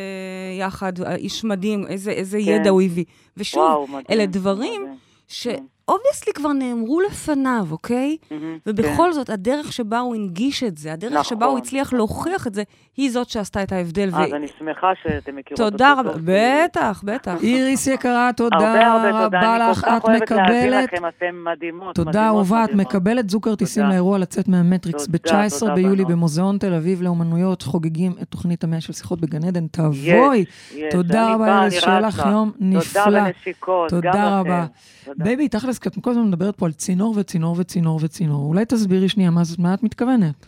יחד, 0.59 0.93
איש 1.15 1.43
מדהים, 1.43 1.87
איזה 1.87 2.37
כן. 2.45 2.51
ידע 2.51 2.69
הוא 2.69 2.81
הביא. 2.81 3.05
ושוב, 3.37 3.95
אלה 4.09 4.25
דברים 4.25 4.81
מדהים. 4.81 5.76
ש 5.91 5.99
obviously 5.99 6.33
כבר 6.33 6.53
נאמרו 6.53 7.01
לפניו, 7.01 7.67
אוקיי? 7.71 8.17
מהמם, 8.31 8.57
ובכל 8.65 9.13
זאת, 9.13 9.29
הדרך 9.29 9.73
שבה 9.73 9.99
הוא 9.99 10.15
הנגיש 10.15 10.63
את 10.63 10.77
זה, 10.77 10.93
הדרך 10.93 11.11
נכון. 11.11 11.23
שבה 11.23 11.45
הוא 11.45 11.57
הצליח 11.57 11.93
להוכיח 11.93 12.47
את 12.47 12.53
זה, 12.53 12.63
היא 12.97 13.11
זאת 13.11 13.29
שעשתה 13.29 13.63
את 13.63 13.71
ההבדל. 13.71 14.11
כן. 14.11 14.17
אז 14.17 14.33
אני 14.33 14.47
שמחה 14.59 14.91
שאתם 15.03 15.35
מכירות 15.35 15.59
אותו. 15.59 15.71
תודה 15.71 15.93
רבה. 15.97 16.11
בטח, 16.23 17.01
בטח. 17.05 17.43
איריס 17.43 17.87
יקרה, 17.87 18.29
תודה 18.35 18.57
הרבה 18.57 18.87
הרבה 18.87 19.23
תודה, 19.23 19.25
רבה 19.25 19.55
אני 19.55 19.71
לך. 19.71 19.79
כל 19.81 19.87
כך 19.87 19.95
את 20.05 20.09
מקבלת... 20.21 20.93
לכם, 20.93 21.05
אתם 21.07 21.43
מדהימות. 21.43 21.95
תודה, 21.95 22.09
מדהימות, 22.09 22.35
אהובה, 22.35 22.63
את. 22.63 22.73
מקבלת 22.73 23.29
זוג 23.29 23.43
כרטיסים 23.43 23.83
תודה. 23.83 23.93
לאירוע 23.93 24.17
לצאת 24.17 24.47
מהמטריקס 24.47 25.05
תודה, 25.05 25.17
ב-19 25.47 25.59
תודה, 25.59 25.73
ביולי. 25.75 26.05
במוזיאון 26.05 26.57
תל 26.57 26.73
אביב 26.73 27.01
לאומנויות, 27.01 27.61
חוגגים 27.61 28.13
את 28.21 28.27
תוכנית 28.29 28.63
המאה 28.63 28.81
של 28.81 28.93
שיחות 28.93 29.21
בגן 29.21 29.43
עדן. 29.43 29.67
תבואי. 29.67 30.45
תודה 30.91 31.33
רבה, 31.33 31.59
איריס, 31.59 31.83
שיהיה. 31.83 31.99
לך 31.99 32.23
יום 32.31 32.51
נפלא. 32.59 33.21
תודה 33.65 33.87
תודה. 33.89 34.39
רבה. 34.39 34.65
תודה. 35.05 35.23
baby, 35.23 35.47
תכלס, 35.47 35.76
כי 35.79 35.89
את 35.89 35.95
כל 36.01 36.11
הזמן 36.11 36.27
מדברת 36.27 36.55
פה 36.55 36.65
על 36.65 36.73
צינור 36.73 37.13
וצינור 37.17 37.55
וצינור 37.59 37.99
וצינור. 38.03 38.45
אולי 38.45 38.65
תסבירי 38.65 39.09
שנייה 39.09 39.29
מה 39.29 39.41
מה 39.59 39.73
את 39.73 39.83
מתכוונת. 39.83 40.45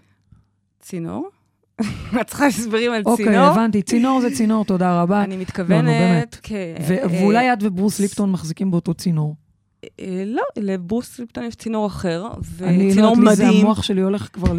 צינור? 0.80 1.30
את 2.22 2.28
צריכה 2.28 2.46
הסברים 2.46 2.92
על 2.92 3.02
אוקיי, 3.06 3.26
צינור? 3.26 3.46
הבנתי. 3.46 3.82
צינור 3.82 4.22
זה 4.22 4.36
צינור, 4.36 4.66
תודה 4.66 5.02
רבה. 5.02 5.24
אני 5.24 5.30
לא, 5.30 5.36
נו, 5.36 5.42
מתכוונת... 5.42 5.86
באמת. 5.86 6.40
אה, 6.52 7.08
ואולי 7.10 7.54
את 7.54 7.58
וברוס 7.62 8.00
ליפטון 8.00 8.32
מחזיקים 8.32 8.72
באותו 8.72 8.94
צינור. 8.94 9.36
אה, 10.00 10.24
לא, 10.26 10.44
לברוס 10.58 11.20
ליפטון 11.20 11.44
יש 11.44 11.56
צינור 11.56 11.88
אחר, 11.88 12.28
אני 12.62 12.78
לא 12.86 12.92
וצינור 12.92 13.10
יודעת 13.18 13.30
לי 13.30 13.36
זה 13.36 13.44
מדהים. 13.46 13.66
המוח 13.66 13.84
שלי 13.84 14.02
הולך 14.02 14.28
כבר 14.34 14.54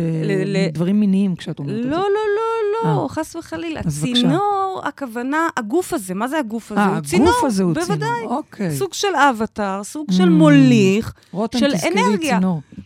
לדברים 0.55 1.01
מיניים 1.01 1.37
כשאת 1.37 1.59
אומרת 1.59 1.81
את 1.81 1.85
לא, 1.85 1.91
זה. 1.91 1.97
לא, 1.97 2.01
לא, 2.03 2.91
לא, 2.95 3.03
אה. 3.03 3.09
חס 3.09 3.37
וחלילה. 3.37 3.81
צינור, 3.83 4.81
הכוונה, 4.85 5.49
הגוף 5.57 5.93
הזה, 5.93 6.15
מה 6.15 6.29
זה 6.29 6.39
הגוף 6.39 6.73
הזה? 6.73 6.81
אה, 6.81 6.87
הוא 6.87 6.97
הגוף 6.97 7.09
צינור, 7.11 7.35
הזה 7.47 7.63
הוא 7.63 7.75
צינור. 7.75 7.89
בוודאי. 7.89 8.27
אוקיי. 8.27 8.77
סוג 8.77 8.95
של 8.95 9.09
אבטר, 9.31 9.81
סוג 9.85 10.07
של 10.13 10.25
Mm. 10.29 10.31
מוליך, 10.31 11.13
רותם, 11.33 11.59
של 11.59 11.73
אנרגיה. 11.93 12.39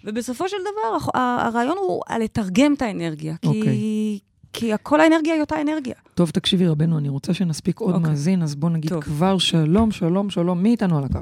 ובסופו 0.05 0.49
של 0.49 0.57
דבר, 0.61 1.09
הרעיון 1.20 1.77
הוא 1.88 2.03
לתרגם 2.20 2.75
את 2.75 2.83
האנרגיה, 2.83 3.35
כי... 3.42 3.49
אוקיי. 3.49 4.18
כי 4.53 4.70
כל 4.83 5.01
האנרגיה 5.01 5.33
היא 5.35 5.40
אותה 5.40 5.61
אנרגיה. 5.61 5.94
טוב, 6.14 6.31
תקשיבי, 6.31 6.66
רבנו, 6.66 6.99
אני 6.99 7.09
רוצה 7.09 7.35
שנספיק 7.35 7.79
עוד 7.81 7.94
אוקיי. 7.94 8.11
מאזין, 8.11 8.42
אז 8.42 8.55
בוא 8.55 8.70
נגיד. 8.70 8.92
כבר 9.01 9.38
שלום, 9.38 9.90
שלום, 9.90 10.31
שלום. 10.31 10.62
מי 10.62 10.70
איתנו 10.70 10.99
על 10.99 11.05
הקו? 11.05 11.18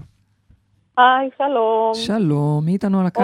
היי, 0.99 1.31
שלום. 1.39 1.95
שלום, 1.95 2.65
מי 2.65 2.73
איתנו 2.73 3.01
על 3.01 3.07
הקו? 3.07 3.23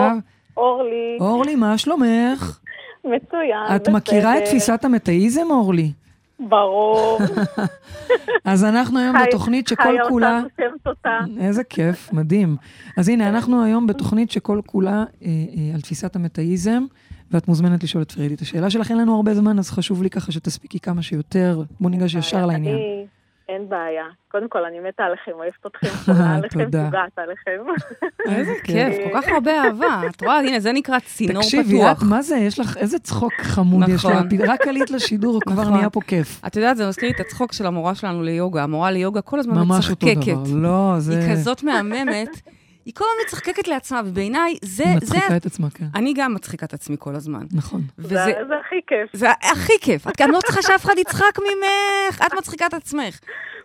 אורלי. 0.56 1.16
אורלי, 1.20 1.54
מה 1.54 1.78
שלומך? 1.78 2.58
מצוין, 3.04 3.76
את 3.76 3.88
מכירה 3.88 4.36
את 4.36 4.42
בסדר. 4.42 4.50
תפיסת 4.50 4.84
המטאיזם, 4.84 5.46
אורלי? 5.50 5.92
ברור. 6.40 7.18
אז 8.44 8.64
אנחנו 8.64 8.98
היום 8.98 9.16
חי- 9.18 9.24
בתוכנית 9.28 9.68
שכל 9.68 9.96
כולה... 10.08 10.36
אותה 10.38 10.48
חושבת 10.56 10.86
אותה. 10.86 11.18
איזה 11.40 11.64
כיף, 11.64 12.12
מדהים. 12.12 12.56
אז 12.96 13.08
הנה, 13.08 13.28
אנחנו 13.28 13.64
היום 13.64 13.86
בתוכנית 13.86 14.30
שכל 14.30 14.60
כולה 14.66 14.90
אה, 14.92 15.26
אה, 15.28 15.74
על 15.74 15.80
תפיסת 15.80 16.16
המטאיזם, 16.16 16.84
ואת 17.30 17.48
מוזמנת 17.48 17.82
לשאול 17.84 18.02
את 18.02 18.12
פרידי 18.12 18.34
את 18.34 18.40
השאלה 18.40 18.70
שלך. 18.70 18.90
אין 18.90 18.98
לנו 18.98 19.16
הרבה 19.16 19.34
זמן, 19.34 19.58
אז 19.58 19.70
חשוב 19.70 20.02
לי 20.02 20.10
ככה 20.10 20.32
שתספיקי 20.32 20.80
כמה 20.80 21.02
שיותר. 21.02 21.62
בוא 21.80 21.90
ניגש 21.90 22.14
ישר 22.14 22.46
לעניין. 22.46 22.74
אני, 22.74 23.06
אין 23.48 23.68
בעיה. 23.68 24.04
קודם 24.28 24.48
כל, 24.48 24.64
אני 24.64 24.80
מתה 24.80 25.02
עליכם, 25.02 25.32
אוהבת 25.34 25.66
אתכם, 25.66 25.88
חולה 26.04 26.34
עליכם, 26.36 26.64
תודה. 26.64 26.84
פוגעת 26.84 27.18
עליכם. 27.18 27.60
איזה 28.36 28.52
כיף, 28.64 28.94
כל 29.04 29.20
כך 29.20 29.28
הרבה 29.28 29.64
אהבה. 29.64 30.00
את 30.10 30.22
רואה, 30.22 30.38
הנה, 30.38 30.60
זה 30.60 30.72
נקרא 30.72 30.98
צינור 30.98 31.42
תקשיבי, 31.42 31.82
את, 31.82 31.96
פתוח. 31.96 32.02
מה 32.10 32.22
זה, 32.22 32.36
יש 32.36 32.60
לך, 32.60 32.76
איזה 32.76 32.98
צחוק 32.98 33.32
חמוד 33.40 33.88
יש 33.88 34.06
נכון. 34.06 34.28
לך. 34.40 34.48
רק 34.48 34.66
עלית 34.68 34.90
לשידור, 34.90 35.40
כבר 35.40 35.62
נכון. 35.62 35.74
נהיה 35.74 35.90
פה 35.90 36.00
כיף. 36.00 36.40
את 36.46 36.56
יודעת, 36.56 36.76
זה 36.76 36.88
מזכיר 36.88 37.08
לי 37.08 37.14
את 37.14 37.20
הצחוק 37.20 37.52
של 37.52 37.66
המורה 37.66 37.94
שלנו 37.94 38.22
ליוגה. 38.22 38.62
המורה 38.62 38.90
ליוגה 38.90 39.20
כל 39.20 39.38
הזמן 39.38 39.54
ממש 39.54 39.90
אותו 39.90 40.06
מצחקקת. 40.06 40.32
דבר. 40.32 40.56
לא, 40.56 40.94
זה... 40.98 41.18
היא 41.18 41.32
כזאת 41.32 41.62
מהממת, 41.62 42.40
היא 42.88 42.94
כל 42.94 43.04
הזמן 43.04 43.24
מצחקקת 43.26 43.68
לעצמה, 43.68 44.00
ובעיניי 44.04 44.58
זה... 44.62 44.84
היא 44.84 44.98
זה... 45.02 45.16
מצחיקה 45.16 45.36
את 45.36 45.46
עצמה, 45.46 45.70
כן. 45.70 45.84
אני 45.94 46.14
גם 46.16 46.34
מצחיקה 46.34 46.66
את 46.66 46.74
עצמי 46.74 46.96
כל 46.98 47.14
הזמן. 47.14 47.46
נכון. 47.52 47.80
וזה... 47.98 48.14
זה 48.14 48.32
זה 48.48 48.54
הכי 48.66 48.80
כיף, 48.86 49.10
זה 49.12 49.30
הכי 49.30 49.72
כיף. 49.80 50.08
את 50.08 50.12
גם 50.20 50.30
לא 50.30 50.38
צריכה 50.38 50.62
שאף 50.62 50.84
אחד 50.84 50.98
יצחק 50.98 51.38
ממך, 51.38 52.22
את 52.26 52.34
מצחיקה 52.38 52.66
את 52.66 52.74
עצמך. 52.74 53.20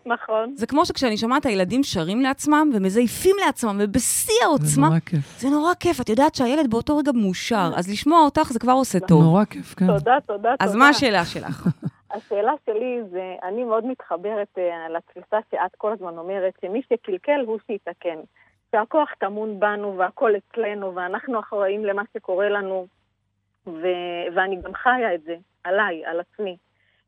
נכון. 0.05 0.53
זה 0.55 0.67
כמו 0.67 0.85
שכשאני 0.85 1.17
שומעת 1.17 1.41
את 1.41 1.45
הילדים 1.45 1.83
שרים 1.83 2.21
לעצמם 2.21 2.69
ומזייפים 2.73 3.35
לעצמם, 3.45 3.77
ובשיא 3.79 4.33
זה 4.39 4.45
העוצמה, 4.45 4.87
נורא 4.87 4.99
כיף. 4.99 5.39
זה 5.39 5.49
נורא 5.49 5.73
כיף. 5.73 6.01
את 6.01 6.09
יודעת 6.09 6.35
שהילד 6.35 6.69
באותו 6.69 6.97
רגע 6.97 7.11
מאושר, 7.15 7.71
אז 7.75 7.91
לשמוע 7.91 8.19
אותך 8.19 8.51
זה 8.53 8.59
כבר 8.59 8.73
עושה 8.73 8.99
טוב. 8.99 9.23
נורא 9.23 9.45
כיף, 9.45 9.75
כן. 9.75 9.87
תודה, 9.87 9.99
תודה, 9.99 10.19
תודה. 10.27 10.55
אז 10.59 10.75
מה 10.75 10.89
השאלה 10.89 11.25
שלך? 11.25 11.67
השאלה 12.15 12.51
שלי 12.65 12.99
זה, 13.11 13.35
אני 13.43 13.63
מאוד 13.63 13.85
מתחברת 13.85 14.57
אה, 14.57 14.89
לתפיסה 14.89 15.37
שאת 15.51 15.75
כל 15.77 15.91
הזמן 15.91 16.17
אומרת, 16.17 16.53
שמי 16.61 16.81
שקלקל 16.89 17.39
הוא 17.45 17.59
שיתקן. 17.67 18.19
שהכוח 18.73 19.09
טמון 19.19 19.59
בנו 19.59 19.97
והכל 19.97 20.31
אצלנו, 20.35 20.95
ואנחנו 20.95 21.39
אחראים 21.39 21.85
למה 21.85 22.03
שקורה 22.17 22.49
לנו, 22.49 22.87
ו- 23.67 24.25
ואני 24.35 24.61
גם 24.61 24.73
חיה 24.73 25.15
את 25.15 25.21
זה, 25.23 25.35
עליי, 25.63 26.05
על 26.05 26.19
עצמי. 26.19 26.57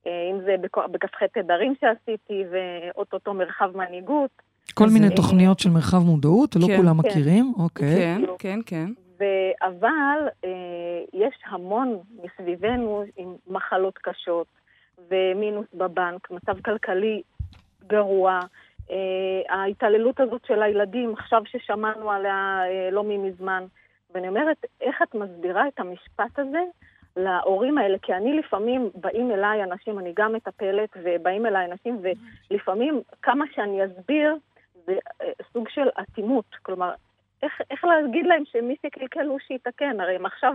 אה, 0.08 0.30
אם 0.32 0.42
זה 0.46 0.56
בכ- 0.62 0.88
בכ"ח 0.92 1.24
תדרים 1.34 1.74
שעשיתי, 1.82 2.44
ואו-טו-טו 2.52 3.34
מרחב 3.34 3.78
מנהיגות, 3.78 4.30
כל 4.74 4.86
מיני 4.94 5.08
אה, 5.08 5.16
תוכניות 5.16 5.60
של 5.60 5.70
מרחב 5.70 5.98
מודעות, 5.98 6.56
לא 6.56 6.68
כן, 6.68 6.78
כולם 6.78 7.02
כן. 7.02 7.10
מכירים, 7.10 7.54
אוקיי. 7.60 7.96
כן, 7.96 8.22
כן, 8.40 8.60
כן. 8.66 8.86
ו- 9.20 9.52
אבל 9.62 10.20
אה, 10.46 10.50
יש 11.14 11.36
המון 11.46 11.98
מסביבנו 12.24 13.04
עם 13.18 13.36
מחלות 13.48 13.98
קשות, 13.98 14.48
ומינוס 15.10 15.66
בבנק, 15.74 16.32
מצב 16.32 16.62
כלכלי 16.62 17.22
גרוע. 17.88 18.40
אה, 18.92 19.56
ההתעללות 19.56 20.20
הזאת 20.20 20.46
של 20.46 20.64
הילדים, 20.64 21.14
עכשיו 21.14 21.42
ששמענו 21.46 22.12
עליה 22.12 22.62
אה, 22.66 22.90
לא 22.92 23.04
ממזמן. 23.04 23.66
ואני 24.14 24.28
אומרת, 24.28 24.66
איך 24.82 25.02
את 25.02 25.16
מסבירה 25.16 25.68
את 25.68 25.80
המשפט 25.80 26.40
הזה 26.40 26.64
להורים 27.16 27.78
האלה? 27.78 27.98
כי 28.02 28.14
אני 28.14 28.34
לפעמים, 28.34 28.90
באים 28.96 29.32
אליי 29.32 29.64
אנשים, 29.64 30.00
אני 30.00 30.14
גם 30.16 30.34
מטפלת, 30.34 30.90
ובאים 31.04 31.46
אליי 31.46 31.66
אנשים, 31.72 32.02
ולפעמים 32.52 33.02
כמה 33.22 33.46
שאני 33.56 33.86
אסביר, 33.86 34.36
זה 34.86 34.94
אה, 35.22 35.32
סוג 35.54 35.70
של 35.70 35.90
אטימות. 36.02 36.56
כלומר, 36.62 36.94
איך, 37.44 37.52
איך 37.72 37.80
להגיד 37.84 38.26
להם 38.26 38.44
שמי 38.52 38.76
שקלקל 38.86 39.26
הוא 39.30 39.38
שיתקן? 39.48 40.00
הרי 40.00 40.16
הם 40.16 40.26
עכשיו 40.26 40.54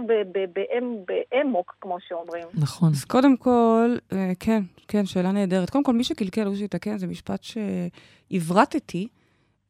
באמוק, 1.07 1.75
כמו 1.81 1.97
שאומרים. 2.09 2.45
נכון. 2.55 2.91
אז 2.93 3.05
קודם 3.05 3.37
כל, 3.37 3.97
אה, 4.13 4.33
כן, 4.41 4.63
כן, 4.89 5.07
שאלה 5.07 5.33
נהדרת. 5.33 5.71
קודם 5.71 5.85
כל, 5.85 5.93
מי 5.93 6.05
שקלקל 6.05 6.47
הוא 6.47 6.57
שיתקן, 6.57 6.99
זה 6.99 7.07
משפט 7.07 7.41
שעברתתי. 8.31 9.09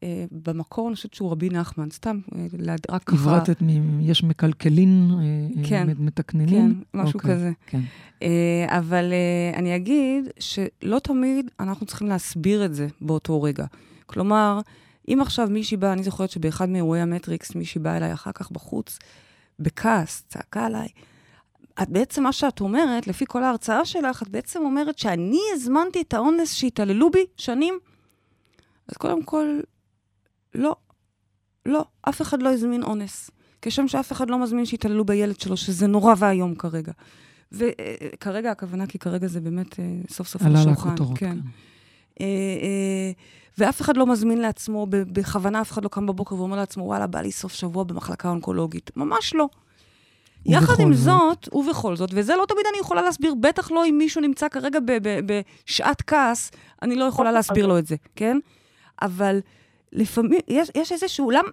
אה, 0.02 0.24
במקור, 0.32 0.88
אני 0.88 0.94
חושבת 0.96 1.14
שהוא 1.14 1.30
רבי 1.32 1.48
נחמן, 1.48 1.90
סתם, 1.90 2.18
להד- 2.58 2.86
רק 2.90 3.02
ככה. 3.02 3.16
עברתת 3.16 3.62
מ... 3.62 3.68
יש 4.00 4.24
מקלקלין, 4.24 5.08
אה, 5.20 5.64
כן, 5.68 5.86
מתקננים. 5.98 6.82
כן, 6.92 6.98
משהו 6.98 7.18
אוקיי, 7.18 7.34
כזה. 7.34 7.50
כן. 7.66 7.78
אה, 8.22 8.78
אבל 8.78 9.12
אה, 9.12 9.58
אני 9.58 9.76
אגיד 9.76 10.28
שלא 10.38 10.98
תמיד 10.98 11.50
אנחנו 11.60 11.86
צריכים 11.86 12.08
להסביר 12.08 12.64
את 12.64 12.74
זה 12.74 12.86
באותו 13.00 13.42
רגע. 13.42 13.64
כלומר, 14.06 14.60
אם 15.08 15.18
עכשיו 15.20 15.48
מישהי 15.50 15.76
באה, 15.76 15.92
אני 15.92 16.02
זוכרת 16.02 16.30
שבאחד 16.30 16.68
מאירועי 16.68 17.00
המטריקס, 17.00 17.54
מישהי 17.54 17.80
באה 17.80 17.96
אליי 17.96 18.12
אחר 18.12 18.32
כך 18.34 18.50
בחוץ, 18.50 18.98
בכעס, 19.58 20.24
צעקה 20.28 20.66
עליי. 20.66 20.88
את 21.82 21.88
בעצם, 21.88 22.22
מה 22.22 22.32
שאת 22.32 22.60
אומרת, 22.60 23.06
לפי 23.06 23.24
כל 23.28 23.44
ההרצאה 23.44 23.84
שלך, 23.84 24.22
את 24.22 24.28
בעצם 24.28 24.60
אומרת 24.62 24.98
שאני 24.98 25.40
הזמנתי 25.54 26.00
את 26.00 26.14
האונס 26.14 26.52
שהתעללו 26.52 27.10
בי 27.10 27.24
שנים. 27.36 27.78
אז 28.88 28.96
קודם 28.96 29.22
כל, 29.22 29.60
לא. 30.54 30.76
לא, 31.66 31.84
אף 32.02 32.22
אחד 32.22 32.42
לא 32.42 32.52
הזמין 32.52 32.82
אונס. 32.82 33.30
כשם 33.62 33.88
שאף 33.88 34.12
אחד 34.12 34.30
לא 34.30 34.38
מזמין 34.38 34.66
שיתעללו 34.66 35.04
בילד 35.04 35.40
שלו, 35.40 35.56
שזה 35.56 35.86
נורא 35.86 36.14
ואיום 36.18 36.54
כרגע. 36.54 36.92
וכרגע 37.52 38.50
הכוונה, 38.50 38.86
כי 38.86 38.98
כרגע 38.98 39.26
זה 39.26 39.40
באמת 39.40 39.80
אה, 39.80 39.84
סוף 40.08 40.28
סוף 40.28 40.42
על 40.42 40.48
עלה 40.48 40.60
השולחן. 40.60 40.88
לכותרות, 40.88 41.18
כן. 41.18 41.34
כן. 41.34 41.38
אה, 42.20 42.26
אה, 42.26 43.12
ואף 43.58 43.80
אחד 43.80 43.96
לא 43.96 44.06
מזמין 44.06 44.38
לעצמו, 44.38 44.86
בכוונה 44.90 45.60
אף 45.60 45.72
אחד 45.72 45.84
לא 45.84 45.88
קם 45.88 46.06
בבוקר 46.06 46.34
ואומר 46.34 46.56
לעצמו, 46.56 46.84
וואלה, 46.84 47.06
בא 47.06 47.20
לי 47.20 47.32
סוף 47.32 47.52
שבוע 47.52 47.84
במחלקה 47.84 48.28
אונקולוגית. 48.28 48.90
ממש 48.96 49.34
לא. 49.34 49.48
יחד 50.46 50.80
עם 50.80 50.94
זאת. 50.94 51.04
זאת, 51.04 51.54
ובכל 51.54 51.96
זאת, 51.96 52.10
וזה 52.12 52.36
לא 52.36 52.44
תמיד 52.48 52.64
אני 52.70 52.78
יכולה 52.80 53.02
להסביר, 53.02 53.34
בטח 53.40 53.70
לא 53.70 53.86
אם 53.86 53.98
מישהו 53.98 54.20
נמצא 54.20 54.48
כרגע 54.48 54.78
בשעת 55.26 56.02
כעס, 56.02 56.50
אני 56.82 56.96
לא 56.96 57.04
יכולה 57.04 57.32
להסביר 57.32 57.66
לו 57.66 57.78
את 57.78 57.86
זה, 57.86 57.96
כן? 58.16 58.38
אבל 59.02 59.40
לפעמים, 59.92 60.40
יש, 60.48 60.70
יש 60.74 60.92
איזשהו, 60.92 61.30
למ, 61.30 61.44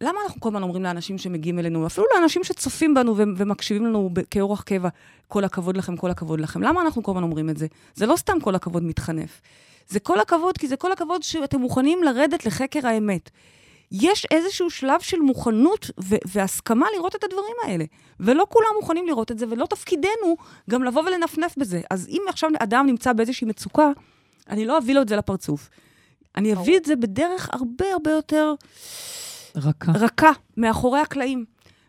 למה 0.00 0.18
אנחנו 0.24 0.40
כל 0.40 0.48
הזמן 0.48 0.62
אומרים 0.62 0.82
לאנשים 0.82 1.18
שמגיעים 1.18 1.58
אלינו, 1.58 1.86
אפילו 1.86 2.06
לאנשים 2.14 2.44
שצופים 2.44 2.94
בנו 2.94 3.16
ומקשיבים 3.16 3.86
לנו 3.86 4.10
כאורח 4.30 4.62
קבע, 4.62 4.88
כל 5.28 5.44
הכבוד 5.44 5.76
לכם, 5.76 5.96
כל 5.96 6.10
הכבוד 6.10 6.40
לכם. 6.40 6.62
למה 6.62 6.82
אנחנו 6.82 7.02
כל 7.02 7.12
הזמן 7.12 7.22
אומרים 7.22 7.50
את 7.50 7.56
זה? 7.56 7.66
זה 7.94 8.06
לא 8.06 8.16
סתם 8.16 8.40
כל 8.40 8.54
הכבוד 8.54 8.82
מתחנף. 8.82 9.40
זה 9.88 10.00
כל 10.00 10.20
הכבוד, 10.20 10.58
כי 10.58 10.68
זה 10.68 10.76
כל 10.76 10.92
הכבוד 10.92 11.22
שאתם 11.22 11.60
מוכנים 11.60 12.02
לרדת 12.02 12.46
לחקר 12.46 12.86
האמת. 12.86 13.30
יש 13.92 14.26
איזשהו 14.30 14.70
שלב 14.70 15.00
של 15.00 15.20
מוכנות 15.20 15.90
ו- 16.00 16.16
והסכמה 16.26 16.86
לראות 16.96 17.16
את 17.16 17.24
הדברים 17.24 17.54
האלה. 17.64 17.84
ולא 18.20 18.46
כולם 18.48 18.68
מוכנים 18.80 19.06
לראות 19.06 19.30
את 19.30 19.38
זה, 19.38 19.46
ולא 19.50 19.66
תפקידנו 19.66 20.36
גם 20.70 20.84
לבוא 20.84 21.02
ולנפנף 21.02 21.54
בזה. 21.58 21.80
אז 21.90 22.08
אם 22.08 22.22
עכשיו 22.28 22.50
אדם 22.58 22.86
נמצא 22.86 23.12
באיזושהי 23.12 23.46
מצוקה, 23.46 23.90
אני 24.48 24.66
לא 24.66 24.78
אביא 24.78 24.94
לו 24.94 25.02
את 25.02 25.08
זה 25.08 25.16
לפרצוף. 25.16 25.70
אני 26.36 26.52
אביא 26.52 26.76
את 26.76 26.84
זה 26.84 26.96
בדרך 26.96 27.48
הרבה 27.52 27.92
הרבה 27.92 28.10
יותר 28.10 28.54
רכה. 29.56 29.92
רכה, 29.92 30.30
מאחורי 30.56 31.00
הקלעים. 31.00 31.44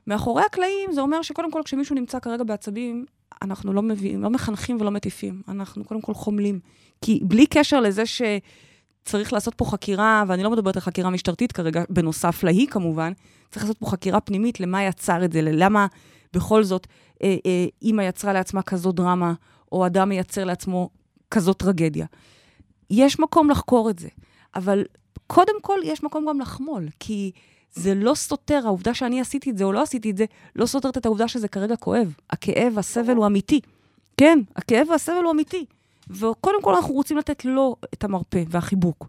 מאחורי 0.07 0.43
הקלעים 0.45 0.91
זה 0.91 1.01
אומר 1.01 1.21
שקודם 1.21 1.51
כל 1.51 1.61
כשמישהו 1.65 1.95
נמצא 1.95 2.19
כרגע 2.19 2.43
בעצבים, 2.43 3.05
אנחנו 3.41 3.73
לא 3.73 3.81
מביאים, 3.81 4.21
לא 4.21 4.29
מחנכים 4.29 4.77
ולא 4.81 4.91
מטיפים. 4.91 5.41
אנחנו 5.47 5.83
קודם 5.83 6.01
כל 6.01 6.13
חומלים. 6.13 6.59
כי 7.01 7.19
בלי 7.23 7.45
קשר 7.45 7.79
לזה 7.79 8.03
שצריך 8.05 9.33
לעשות 9.33 9.53
פה 9.55 9.65
חקירה, 9.65 10.23
ואני 10.27 10.43
לא 10.43 10.51
מדברת 10.51 10.75
על 10.75 10.81
חקירה 10.81 11.09
משטרתית 11.09 11.51
כרגע, 11.51 11.83
בנוסף 11.89 12.43
להיא 12.43 12.67
כמובן, 12.67 13.11
צריך 13.51 13.63
לעשות 13.63 13.77
פה 13.77 13.85
חקירה 13.85 14.19
פנימית 14.19 14.59
למה 14.59 14.83
יצר 14.83 15.25
את 15.25 15.31
זה, 15.31 15.41
למה 15.41 15.87
בכל 16.33 16.63
זאת 16.63 16.87
אה, 17.23 17.35
אה, 17.45 17.65
אימא 17.81 18.01
יצרה 18.01 18.33
לעצמה 18.33 18.61
כזאת 18.61 18.95
דרמה, 18.95 19.33
או 19.71 19.85
אדם 19.85 20.09
מייצר 20.09 20.43
לעצמו 20.43 20.89
כזאת 21.31 21.57
טרגדיה. 21.57 22.05
יש 22.89 23.19
מקום 23.19 23.49
לחקור 23.49 23.89
את 23.89 23.99
זה, 23.99 24.07
אבל 24.55 24.83
קודם 25.27 25.61
כל 25.61 25.79
יש 25.83 26.03
מקום 26.03 26.25
גם 26.29 26.41
לחמול, 26.41 26.87
כי 26.99 27.31
זה 27.75 27.95
לא 27.95 28.13
סותר, 28.15 28.61
העובדה 28.65 28.93
שאני 28.93 29.21
עשיתי 29.21 29.49
את 29.49 29.57
זה 29.57 29.63
או 29.63 29.71
לא 29.71 29.81
עשיתי 29.81 30.11
את 30.11 30.17
זה, 30.17 30.25
לא 30.55 30.65
סותרת 30.65 30.97
את 30.97 31.05
העובדה 31.05 31.27
שזה 31.27 31.47
כרגע 31.47 31.75
כואב. 31.75 32.13
הכאב, 32.29 32.77
הסבל 32.79 33.15
הוא 33.15 33.25
אמיתי. 33.25 33.59
כן, 34.17 34.39
הכאב 34.55 34.87
והסבל 34.89 35.23
הוא 35.23 35.31
אמיתי. 35.31 35.65
וקודם 36.09 36.61
כל 36.61 36.75
אנחנו 36.75 36.93
רוצים 36.93 37.17
לתת 37.17 37.45
לו 37.45 37.75
את 37.93 38.03
המרפא 38.03 38.43
והחיבוק. 38.49 39.07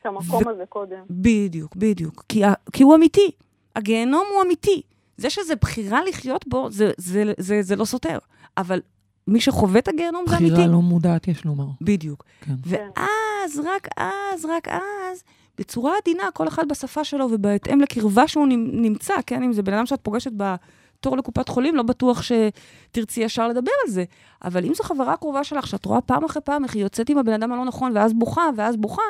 את 0.00 0.06
המקום 0.06 0.46
ו- 0.46 0.50
הזה 0.50 0.64
קודם. 0.68 0.96
בדיוק, 1.10 1.76
בדיוק. 1.76 2.24
כי, 2.28 2.44
ה- 2.44 2.54
כי 2.72 2.82
הוא 2.82 2.94
אמיתי. 2.94 3.30
הגיהנום 3.76 4.24
הוא 4.34 4.42
אמיתי. 4.42 4.82
זה 5.16 5.30
שזה 5.30 5.54
בחירה 5.56 6.04
לחיות 6.04 6.44
בו, 6.48 6.70
זה, 6.70 6.90
זה, 6.98 7.24
זה, 7.24 7.32
זה, 7.38 7.62
זה 7.62 7.76
לא 7.76 7.84
סותר. 7.84 8.18
אבל 8.56 8.80
מי 9.28 9.40
שחווה 9.40 9.78
את 9.78 9.88
הגיהנום 9.88 10.24
זה 10.28 10.36
אמיתי. 10.36 10.52
בחירה 10.52 10.66
לא 10.68 10.80
מודעת, 10.82 11.28
יש 11.28 11.44
לומר. 11.44 11.66
בדיוק. 11.80 12.24
כן. 12.40 12.52
ואז, 12.66 13.60
רק 13.64 13.88
אז, 13.96 14.44
רק 14.44 14.68
אז, 14.68 15.22
בצורה 15.58 15.92
עדינה, 16.02 16.22
כל 16.34 16.48
אחד 16.48 16.68
בשפה 16.68 17.04
שלו 17.04 17.28
ובהתאם 17.30 17.80
לקרבה 17.80 18.28
שהוא 18.28 18.46
נמ- 18.46 18.70
נמצא, 18.82 19.14
כן? 19.26 19.42
אם 19.42 19.52
זה 19.52 19.62
בן 19.62 19.74
אדם 19.74 19.86
שאת 19.86 20.00
פוגשת 20.02 20.30
בתור 20.36 21.16
לקופת 21.16 21.48
חולים, 21.48 21.76
לא 21.76 21.82
בטוח 21.82 22.22
שתרצי 22.22 23.20
ישר 23.20 23.48
לדבר 23.48 23.70
על 23.86 23.90
זה. 23.92 24.04
אבל 24.44 24.64
אם 24.64 24.74
זו 24.74 24.84
חברה 24.84 25.16
קרובה 25.16 25.44
שלך, 25.44 25.66
שאת 25.66 25.84
רואה 25.84 26.00
פעם 26.00 26.24
אחרי 26.24 26.42
פעם 26.42 26.64
איך 26.64 26.74
היא 26.74 26.82
יוצאת 26.82 27.08
עם 27.10 27.18
הבן 27.18 27.32
אדם 27.32 27.52
הלא 27.52 27.64
נכון, 27.64 27.92
ואז 27.96 28.12
בוכה, 28.12 28.48
ואז 28.56 28.76
בוכה, 28.76 29.02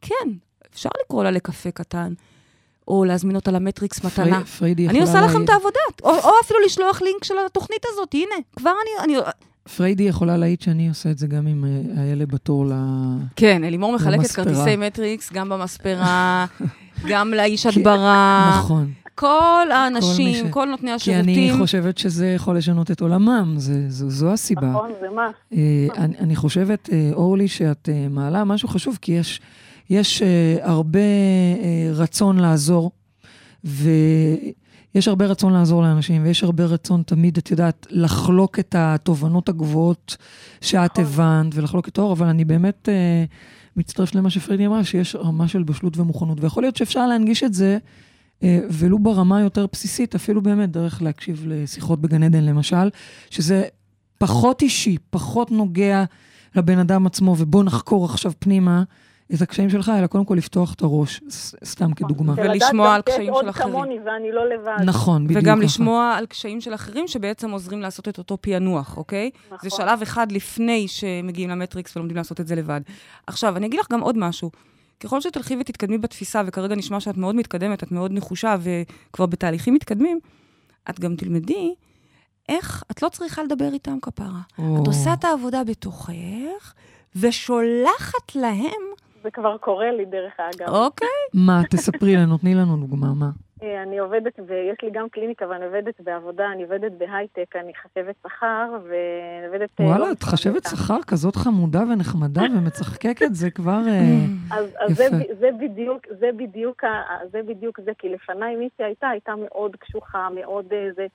כן, 0.00 0.28
אפשר 0.74 0.88
לקרוא 1.04 1.24
לה 1.24 1.30
לקפה 1.30 1.70
קטן, 1.70 2.12
או 2.88 3.04
להזמין 3.04 3.36
אותה 3.36 3.50
למטריקס 3.50 4.04
מתנה. 4.04 4.24
פרי- 4.40 4.44
פריידי 4.58 4.88
אני 4.88 4.98
יכולה 4.98 5.20
עושה 5.20 5.32
לכם 5.32 5.44
את 5.44 5.48
העבודה, 5.48 5.80
או, 6.02 6.10
או 6.10 6.30
אפילו 6.44 6.58
לשלוח 6.64 7.02
לינק 7.02 7.24
של 7.24 7.34
התוכנית 7.46 7.82
הזאת, 7.88 8.14
הנה, 8.14 8.34
כבר 8.56 8.72
אני... 8.82 9.14
אני... 9.14 9.20
פריידי 9.76 10.02
יכולה 10.02 10.36
להעיד 10.36 10.60
שאני 10.60 10.88
עושה 10.88 11.10
את 11.10 11.18
זה 11.18 11.26
גם 11.26 11.46
עם 11.46 11.64
אה, 11.64 12.02
האלה 12.02 12.26
בתור 12.26 12.66
ל... 12.66 12.72
כן, 13.36 13.64
אלימור 13.64 13.94
מחלקת. 13.94 14.30
כרטיסי 14.30 14.76
מטריקס, 14.76 15.32
גם 15.32 15.48
במספרה, 15.48 16.46
גם 17.10 17.34
לאיש 17.34 17.66
הדברה. 17.66 18.56
נכון. 18.58 18.92
כל 19.14 19.66
האנשים, 19.72 20.50
כל, 20.50 20.66
ש... 20.66 20.70
נותני 20.70 20.90
כי 20.90 20.94
השירותים. 20.94 21.54
אני 21.54 21.60
חושבת 21.60 21.98
שזה 21.98 22.32
יכול 22.32 22.56
לשנות 22.56 22.90
את 22.90 23.00
עולמם, 23.00 23.54
זה, 23.56 23.90
זו, 23.90 24.10
זו 24.10 24.32
הסיבה. 24.32 24.70
נכון, 24.70 24.90
זה 25.00 25.06
מה. 25.14 25.30
אה, 25.52 25.86
אני, 25.96 26.18
אני 26.18 26.36
חושבת, 26.36 26.88
אה, 26.92 27.10
אורלי, 27.12 27.48
שאת 27.48 27.88
מעלה 28.10 28.44
משהו 28.44 28.68
חשוב, 28.68 28.98
כי 29.02 29.12
יש, 29.12 29.40
יש 29.90 30.22
אה, 30.22 30.56
הרבה 30.62 30.98
אה, 30.98 31.90
רצון 31.92 32.38
לעזור, 32.38 32.90
ויש 34.94 35.08
הרבה 35.08 35.26
רצון 35.26 35.52
לעזור 35.52 35.82
לאנשים, 35.82 36.22
ויש 36.24 36.44
הרבה 36.44 36.64
רצון 36.64 37.02
תמיד, 37.06 37.38
את 37.38 37.50
יודעת, 37.50 37.86
לחלוק 37.90 38.58
את 38.58 38.74
התובנות 38.78 39.48
הגבוהות 39.48 40.16
שאת 40.60 40.98
נכון. 40.98 41.04
הבנת, 41.04 41.54
ולחלוק 41.54 41.88
את 41.88 41.98
האור, 41.98 42.12
אבל 42.12 42.26
אני 42.26 42.44
באמת 42.44 42.88
אה, 42.88 43.24
מצטרפת 43.76 44.14
למה 44.14 44.30
שפרידי 44.30 44.66
אמרה, 44.66 44.84
שיש 44.84 45.14
רמה 45.14 45.48
של 45.48 45.62
בשלות 45.62 45.98
ומוכנות, 45.98 46.40
ויכול 46.40 46.62
להיות 46.62 46.76
שאפשר 46.76 47.06
להנגיש 47.06 47.44
את 47.44 47.54
זה. 47.54 47.78
אה, 48.42 48.60
ולו 48.70 48.98
ברמה 48.98 49.38
היותר 49.38 49.66
בסיסית, 49.72 50.14
אפילו 50.14 50.42
באמת 50.42 50.70
דרך 50.70 51.02
להקשיב 51.02 51.44
לשיחות 51.46 52.00
בגן 52.00 52.22
עדן 52.22 52.44
למשל, 52.44 52.90
שזה 53.30 53.64
פחות 54.18 54.62
אישי, 54.62 54.96
פחות 55.10 55.50
נוגע 55.50 56.04
לבן 56.56 56.78
אדם 56.78 57.06
עצמו, 57.06 57.34
ובוא 57.38 57.64
נחקור 57.64 58.04
עכשיו 58.04 58.32
פנימה 58.38 58.82
את 59.34 59.42
הקשיים 59.42 59.70
שלך, 59.70 59.92
אלא 59.98 60.06
קודם 60.06 60.24
כל 60.24 60.34
לפתוח 60.34 60.74
את 60.74 60.82
הראש, 60.82 61.20
סתם 61.64 61.94
כדוגמה. 61.94 62.34
ולשמוע 62.36 62.94
על 62.94 63.02
ולדעת 63.06 63.08
גם 63.08 63.14
קשיים 63.14 63.26
שיש 63.26 63.28
עוד 63.28 63.44
של 63.44 63.50
אחרים. 63.50 63.72
כמוני 63.72 63.98
ואני 63.98 64.32
לא 64.32 64.48
לבד. 64.48 64.84
נכון, 64.84 65.24
בדיוק 65.24 65.42
וגם 65.42 65.56
ככה. 65.56 65.64
לשמוע 65.64 66.14
על 66.18 66.26
קשיים 66.26 66.60
של 66.60 66.74
אחרים 66.74 67.08
שבעצם 67.08 67.50
עוזרים 67.50 67.80
לעשות 67.80 68.08
את 68.08 68.18
אותו 68.18 68.38
פענוח, 68.40 68.96
אוקיי? 68.96 69.30
נכון. 69.46 69.70
זה 69.70 69.76
שלב 69.76 70.02
אחד 70.02 70.32
לפני 70.32 70.88
שמגיעים 70.88 71.50
למטריקס 71.50 71.96
ולומדים 71.96 72.16
לעשות 72.16 72.40
את 72.40 72.46
זה 72.46 72.54
לבד. 72.54 72.80
עכשיו, 73.26 73.56
אני 73.56 73.66
אגיד 73.66 73.80
לך 73.80 73.86
גם 73.92 74.00
עוד 74.00 74.18
משהו. 74.18 74.50
ככל 75.00 75.20
שתלכי 75.20 75.56
ותתקדמי 75.60 75.98
בתפיסה, 75.98 76.42
וכרגע 76.46 76.74
נשמע 76.74 77.00
שאת 77.00 77.16
מאוד 77.16 77.34
מתקדמת, 77.34 77.82
את 77.82 77.92
מאוד 77.92 78.12
נחושה 78.12 78.56
וכבר 78.60 79.26
בתהליכים 79.26 79.74
מתקדמים, 79.74 80.20
את 80.90 81.00
גם 81.00 81.16
תלמדי 81.16 81.74
איך 82.48 82.82
את 82.90 83.02
לא 83.02 83.08
צריכה 83.08 83.42
לדבר 83.42 83.72
איתם 83.72 83.98
כפרה. 84.02 84.40
או, 84.58 84.82
את 84.82 84.86
עושה 84.86 85.12
את 85.12 85.24
העבודה 85.24 85.64
בתוכך, 85.64 86.74
ושולחת 87.16 88.34
להם, 88.34 88.82
זה 89.22 89.30
כבר 89.30 89.58
קורה 89.58 89.90
לי, 89.90 90.04
דרך 90.04 90.32
אגב. 90.38 90.68
אוקיי? 90.68 91.08
מה, 91.34 91.60
תספרי 91.70 92.16
לנו, 92.16 92.38
תני 92.38 92.54
לנו 92.54 92.76
דוגמה, 92.76 93.06
מה? 93.14 93.30
אה, 93.62 93.82
אני 93.82 93.98
עובדת, 93.98 94.40
ויש 94.46 94.78
לי 94.82 94.90
גם 94.92 95.08
קליניקה, 95.08 95.48
ואני 95.48 95.64
עובדת 95.64 96.00
בעבודה, 96.00 96.52
אני 96.52 96.62
עובדת 96.62 96.92
בהייטק, 96.98 97.56
אני 97.56 97.72
חשבת 97.74 98.14
שכר, 98.22 98.78
ואני 98.84 99.46
עובדת... 99.46 99.80
אה, 99.80 99.86
וואלה, 99.86 99.98
לא 99.98 100.12
את 100.12 100.22
חשבת 100.22 100.64
שכר 100.64 100.98
כזאת 101.06 101.36
חמודה 101.36 101.82
ונחמדה 101.92 102.42
ומצחקקת, 102.42 103.34
זה 103.34 103.50
כבר... 103.50 103.80
אה, 103.88 104.16
אז, 104.58 104.96
זה, 104.96 105.04
יפה. 105.04 105.46
בדיוק, 105.60 106.06
זה 106.20 106.30
בדיוק, 106.36 106.84
זה 107.32 107.40
בדיוק 107.42 107.80
זה, 107.80 107.90
כי 107.98 108.08
לפניי 108.08 108.56
מי 108.56 108.68
שהייתה, 108.78 109.08
הייתה 109.08 109.32
מאוד 109.44 109.76
קשוחה, 109.76 110.28
מאוד 110.34 110.72
אה, 110.72 110.88
זה, 110.96 111.06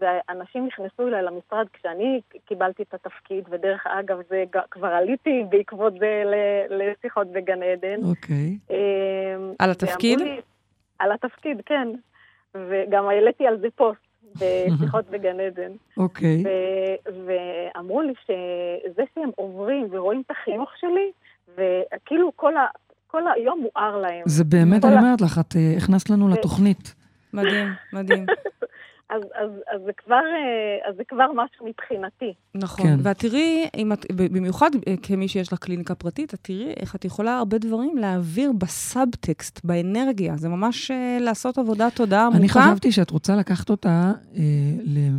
ואנשים 0.00 0.66
נכנסו 0.66 1.08
אליי 1.08 1.22
למשרד 1.22 1.66
כשאני 1.72 2.20
קיבלתי 2.44 2.82
את 2.82 2.94
התפקיד, 2.94 3.44
ודרך 3.50 3.86
אגב, 3.86 4.18
זה 4.28 4.44
כבר 4.70 4.88
עליתי 4.88 5.44
בעקבות 5.48 5.92
זה 5.98 6.22
ל- 6.26 6.74
לשיחות 6.82 7.26
בגן 7.32 7.62
עדן. 7.62 8.00
אוקיי. 8.04 8.58
אה, 8.70 8.76
על 9.58 9.70
התפקיד? 9.70 10.20
לי- 10.20 10.40
על 10.98 11.12
התפקיד, 11.12 11.60
כן. 11.66 11.88
וגם 12.54 13.08
העליתי 13.08 13.46
על 13.46 13.58
זה 13.60 13.66
פוסט 13.76 14.00
בשיחות 14.40 15.10
בגן 15.10 15.40
עדן. 15.40 15.72
אוקיי. 16.04 16.42
ו- 16.44 17.26
ואמרו 17.26 18.02
לי 18.02 18.12
שזה 18.24 19.02
שהם 19.14 19.30
עוברים 19.36 19.88
ורואים 19.90 20.22
את 20.26 20.30
החיוך 20.30 20.70
שלי, 20.80 21.10
וכאילו 21.54 22.32
כל, 22.36 22.56
ה- 22.56 22.66
כל 23.06 23.22
היום 23.36 23.60
מואר 23.62 23.96
להם. 23.98 24.22
זה 24.26 24.44
באמת, 24.44 24.84
אני 24.84 24.96
אומרת 24.98 25.20
לך, 25.20 25.38
את 25.40 25.56
אה, 25.56 25.76
הכנסת 25.76 26.10
לנו 26.10 26.28
לתוכנית. 26.28 26.94
מדהים, 27.32 27.66
מדהים. 27.92 28.26
אז, 29.10 29.22
אז, 29.22 29.50
אז, 29.74 29.80
זה 29.86 29.90
כבר, 30.04 30.14
אה, 30.14 30.90
אז 30.90 30.96
זה 30.96 31.02
כבר 31.08 31.26
משהו 31.34 31.66
מבחינתי. 31.66 32.32
נכון. 32.54 32.86
כן. 32.86 32.96
ואת 33.02 33.18
תראי, 33.18 33.66
את, 33.92 34.06
במיוחד 34.12 34.70
אה, 34.88 34.94
כמי 35.02 35.28
שיש 35.28 35.52
לך 35.52 35.58
קליניקה 35.58 35.94
פרטית, 35.94 36.34
את 36.34 36.38
תראי 36.42 36.72
איך 36.80 36.94
את 36.96 37.04
יכולה 37.04 37.38
הרבה 37.38 37.58
דברים 37.58 37.96
להעביר 37.98 38.52
בסאבטקסט, 38.58 39.60
באנרגיה. 39.64 40.36
זה 40.36 40.48
ממש 40.48 40.90
אה, 40.90 41.18
לעשות 41.20 41.58
עבודת 41.58 41.94
תודעה 41.96 42.22
עמוקה. 42.26 42.38
אני 42.38 42.48
חשבתי 42.48 42.92
שאת 42.92 43.10
רוצה 43.10 43.36
לקחת 43.36 43.70
אותה 43.70 44.12
אה, 44.36 44.42
ל- 44.84 45.16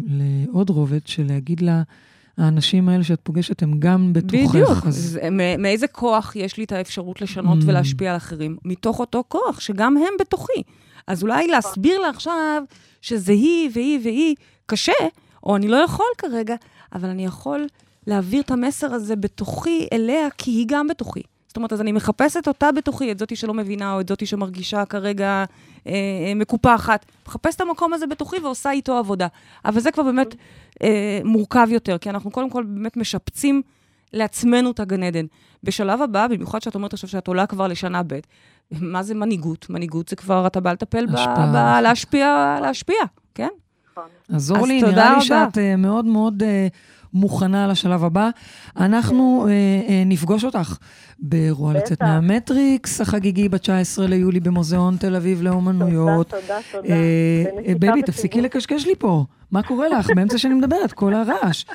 לעוד 0.47 0.69
רובד, 0.69 1.07
של 1.07 1.23
להגיד 1.27 1.61
לה, 1.61 1.81
האנשים 2.37 2.89
האלה 2.89 3.03
שאת 3.03 3.19
פוגשת 3.23 3.63
הם 3.63 3.79
גם 3.79 4.13
בתוכך. 4.13 4.49
בדיוק. 4.49 4.69
אז 4.87 4.95
זה, 4.95 5.29
מאיזה 5.57 5.87
כוח 5.87 6.35
יש 6.35 6.57
לי 6.57 6.63
את 6.63 6.71
האפשרות 6.71 7.21
לשנות 7.21 7.57
Mm. 7.61 7.63
ולהשפיע 7.67 8.11
על 8.11 8.17
אחרים? 8.17 8.57
מתוך 8.65 8.99
אותו 8.99 9.23
כוח, 9.27 9.59
שגם 9.59 9.97
הם 9.97 10.13
בתוכי. 10.19 10.61
אז 11.07 11.23
אולי 11.23 11.47
להסביר 11.47 11.99
לה 11.99 12.09
עכשיו 12.09 12.63
שזה 13.01 13.31
היא 13.31 13.69
והיא 13.73 13.99
והיא 14.03 14.35
קשה, 14.65 14.93
או 15.43 15.55
אני 15.55 15.67
לא 15.67 15.77
יכול 15.77 16.05
כרגע, 16.17 16.55
אבל 16.93 17.09
אני 17.09 17.25
יכול 17.25 17.67
להעביר 18.07 18.41
את 18.41 18.51
המסר 18.51 18.93
הזה 18.93 19.15
בתוכי 19.15 19.87
אליה, 19.93 20.29
כי 20.37 20.51
היא 20.51 20.65
גם 20.67 20.87
בתוכי. 20.87 21.21
זאת 21.47 21.57
אומרת, 21.57 21.73
אז 21.73 21.81
אני 21.81 21.91
מחפשת 21.91 22.47
אותה 22.47 22.71
בתוכי, 22.71 23.11
את 23.11 23.19
זאתי 23.19 23.35
שלא 23.35 23.53
מבינה, 23.53 23.93
או 23.93 24.01
את 24.01 24.07
זאתי 24.07 24.25
שמרגישה 24.25 24.85
כרגע 24.85 25.45
אה, 25.87 25.93
אה, 26.27 26.33
מקופחת. 26.35 27.05
מחפשת 27.27 27.55
את 27.55 27.61
המקום 27.61 27.93
הזה 27.93 28.07
בתוכי 28.07 28.39
ועושה 28.39 28.71
איתו 28.71 28.97
עבודה. 28.97 29.27
אבל 29.65 29.79
זה 29.79 29.91
כבר 29.91 30.03
באמת 30.03 30.35
אה, 30.83 31.19
מורכב 31.23 31.67
יותר, 31.71 31.97
כי 31.97 32.09
אנחנו 32.09 32.31
קודם 32.31 32.49
כל 32.49 32.63
באמת 32.63 32.97
משפצים 32.97 33.61
לעצמנו 34.13 34.71
את 34.71 34.79
הגן 34.79 35.03
עדן. 35.03 35.25
בשלב 35.63 36.01
הבא, 36.01 36.27
במיוחד 36.27 36.61
שאת 36.61 36.75
אומרת 36.75 36.93
עכשיו 36.93 37.09
שאת 37.09 37.27
עולה 37.27 37.45
כבר 37.45 37.67
לשנה 37.67 38.01
ב', 38.07 38.19
מה 38.71 39.03
זה 39.03 39.13
מנהיגות? 39.13 39.69
מנהיגות 39.69 40.07
זה 40.07 40.15
כבר, 40.15 40.47
אתה 40.47 40.59
בא 40.59 40.71
לטפל 40.71 41.05
ב... 41.05 41.11
ב... 41.53 41.79
להשפיע, 41.83 42.57
להשפיע, 42.61 42.97
כן? 43.35 43.47
אז 44.29 44.35
אז 44.35 44.51
אורלי, 44.51 44.79
תודה 44.81 44.91
נראה 44.91 45.09
לי 45.09 45.15
רבה. 45.15 45.21
שאת 45.21 45.57
אה, 45.57 45.75
מאוד 45.75 46.05
מאוד 46.05 46.43
אה, 46.43 46.67
מוכנה 47.13 47.67
לשלב 47.67 48.03
הבא. 48.03 48.29
אנחנו 48.77 49.47
אה, 49.49 49.51
אה, 49.89 50.03
נפגוש 50.05 50.43
אותך 50.43 50.77
באירוע. 51.19 51.73
לצאת 51.73 52.03
מהמטריקס 52.03 53.01
החגיגי 53.01 53.49
ב-19 53.49 54.01
ליולי 54.07 54.39
במוזיאון 54.39 54.97
תל 54.97 55.15
אביב 55.15 55.41
לאומנויות. 55.41 56.29
תודה, 56.29 56.41
תודה, 56.41 56.59
תודה. 56.71 56.93
אה, 56.93 57.43
אה, 57.57 57.63
בנחיתה 57.63 57.79
baby. 57.79 58.01
תפסיקי 58.01 58.41
לקשקש 58.41 58.85
לי 58.85 58.95
פה. 58.99 59.25
מה 59.51 59.63
קורה 59.63 59.87
לך? 59.87 60.09
באמצע 60.15 60.37
שאני 60.37 60.53
מדברת, 60.53 60.91
כל 60.91 61.13
הרעש. 61.13 61.65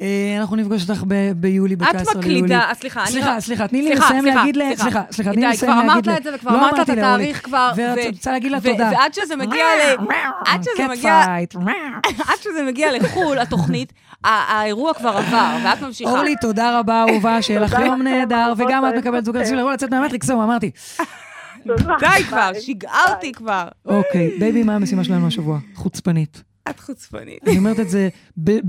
אה, 0.00 0.36
אנחנו 0.40 0.56
נפגוש 0.56 0.90
אותך 0.90 1.04
ב- 1.08 1.32
ביולי, 1.32 1.76
ב-19 1.76 1.86
ליולי. 1.92 2.10
את 2.10 2.16
מקלידה, 2.16 2.60
אה, 2.60 2.74
סליחה, 2.74 3.02
אני... 3.02 3.10
סליחה, 3.10 3.40
סליחה, 3.40 3.68
תני 3.68 3.82
לי 3.82 3.88
סליחה, 3.88 4.04
לסיים 4.06 4.22
סליחה, 4.22 4.38
להגיד 4.38 4.56
ל... 4.56 4.62
סליחה. 4.62 4.82
סליחה, 4.82 5.02
סליחה, 5.10 5.32
תני 5.32 5.40
לי 5.40 5.48
לסיים 5.48 5.72
כבר 5.72 5.80
להגיד 5.86 5.92
אמרת 5.92 6.06
ל... 6.06 6.10
את 6.10 6.22
זה 6.22 6.30
וכבר 6.34 6.52
לא 6.52 6.58
אמרת 6.58 6.80
את. 6.80 6.88
התאריך 6.88 7.44
כבר. 7.44 7.72
ואת 7.76 7.98
רוצה 8.14 8.32
להגיד 8.32 8.52
לה 8.52 8.60
תודה. 8.60 8.90
ועד 8.92 9.14
שזה 9.14 9.36
מגיע 9.36 9.64
ל... 9.64 9.96
עד 10.46 10.62
שזה 10.62 10.88
מגיע... 10.88 11.20
cat 11.22 11.26
fight. 11.26 11.54
עד 12.28 12.38
שזה 12.40 12.62
מגיע 12.66 12.92
לחו"ל, 12.92 13.38
התוכנית, 13.38 13.92
האירוע 14.24 14.94
כבר 14.94 15.08
עבר, 15.16 15.56
ואת 15.64 15.82
ממשיכה. 15.82 16.10
אורלי, 16.10 16.34
תודה 16.40 16.78
רבה, 16.78 17.04
אהובה, 17.08 17.42
שיהיה 17.42 17.60
לך 17.60 17.76
יום 17.86 18.02
נהדר, 18.02 18.52
וגם 18.56 18.88
את 18.88 18.94
מקבלת 18.94 19.24
זוג. 19.24 19.36
רצוי 19.36 19.54
לאירוע 19.56 19.72
לצאת 19.72 19.90
מהמטריקס, 19.90 20.26
זהו, 20.26 20.42
אמרתי. 20.42 20.70
די 22.00 22.24
כבר, 22.28 22.50
אותי 23.08 23.32
כבר. 23.32 23.68
אוקיי, 23.86 24.30
baby, 24.38 24.62
מה 24.62 24.74
המשימה 24.74 25.04
שלנו 25.04 25.26
השבוע? 25.26 25.58
חוצפנית. 25.74 26.55
את 26.70 26.80
חוצפנית. 26.80 27.48
אני 27.48 27.58
אומרת 27.58 27.80
את 27.80 27.88
זה 27.88 28.08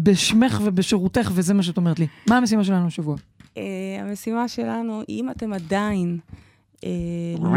בשמך 0.03 0.61
ובשירותך, 0.63 1.31
וזה 1.33 1.53
מה 1.53 1.63
שאת 1.63 1.77
אומרת 1.77 1.99
לי. 1.99 2.07
מה 2.29 2.37
המשימה 2.37 2.63
שלנו 2.63 2.87
השבוע? 2.87 3.15
אה, 3.57 3.63
המשימה 3.99 4.47
שלנו, 4.47 5.01
אם 5.09 5.29
אתם 5.29 5.53
עדיין 5.53 6.19
אה, 6.83 6.89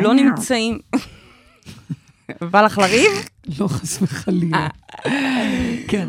לא 0.02 0.14
נמצאים... 0.14 0.78
בא 2.50 2.62
לך 2.62 2.78
לריב? 2.78 3.10
לא, 3.58 3.68
חס 3.68 4.02
וחלילה. 4.02 4.68
כן. 5.88 6.08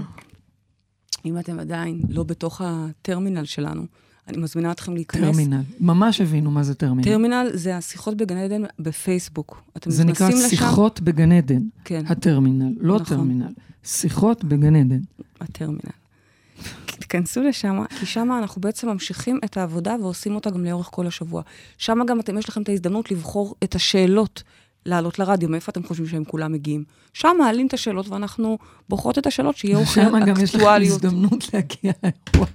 אם 1.25 1.39
אתם 1.39 1.59
עדיין 1.59 2.01
לא 2.09 2.23
בתוך 2.23 2.61
הטרמינל 2.65 3.45
שלנו, 3.45 3.85
אני 4.27 4.37
מזמינה 4.37 4.71
אתכם 4.71 4.93
להיכנס. 4.93 5.21
טרמינל. 5.21 5.61
ממש 5.79 6.21
הבינו 6.21 6.51
מה 6.51 6.63
זה 6.63 6.75
טרמינל. 6.75 7.03
טרמינל 7.03 7.49
זה 7.53 7.77
השיחות 7.77 8.17
בגן 8.17 8.37
עדן 8.37 8.61
בפייסבוק. 8.79 9.63
אתם 9.77 9.91
זה 9.91 10.03
נקרא 10.03 10.27
נכנסים 10.27 10.45
לשם- 10.45 10.55
שיחות 10.57 11.01
בגן 11.01 11.31
עדן. 11.31 11.61
כן, 11.85 12.03
הטרמינל, 12.07 12.73
לא 12.79 12.95
נכון. 12.95 13.05
טרמינל. 13.17 13.47
שיחות 13.83 14.43
בגן 14.43 14.75
עדן. 14.75 14.99
הטרמינל. 15.41 15.79
תיכנסו 16.85 17.41
לשם, 17.41 17.83
כי 17.99 18.05
שם 18.05 18.31
אנחנו 18.41 18.61
בעצם 18.61 18.89
ממשיכים 18.89 19.39
את 19.45 19.57
העבודה 19.57 19.95
ועושים 20.01 20.35
אותה 20.35 20.49
גם 20.49 20.65
לאורך 20.65 20.87
כל 20.91 21.07
השבוע. 21.07 21.41
שם 21.77 21.97
גם 22.07 22.19
אתם, 22.19 22.37
יש 22.37 22.49
לכם 22.49 22.61
את 22.61 22.69
ההזדמנות 22.69 23.11
לבחור 23.11 23.55
את 23.63 23.75
השאלות 23.75 24.43
לעלות 24.85 25.19
לרדיו, 25.19 25.49
מאיפה 25.49 25.71
אתם 25.71 25.83
חושבים 25.83 26.07
שהם 26.07 26.23
כולם 26.23 26.51
מגיעים. 26.51 26.83
שם 27.13 27.35
מעלים 27.39 27.67
את 27.67 27.73
השאלות 27.73 28.09
ואנחנו 28.09 28.57
בוחרות 28.89 29.17
את 29.17 29.27
השאלות 29.27 29.57
שיהיו 29.57 29.85
שם 29.95 30.19
גם 30.25 30.33
יש 30.43 30.49
לך 30.55 30.61
אקטואליות. 30.61 31.03
הזדמנות 31.03 31.53
להגיע 31.53 31.91
לאירוע, 32.03 32.47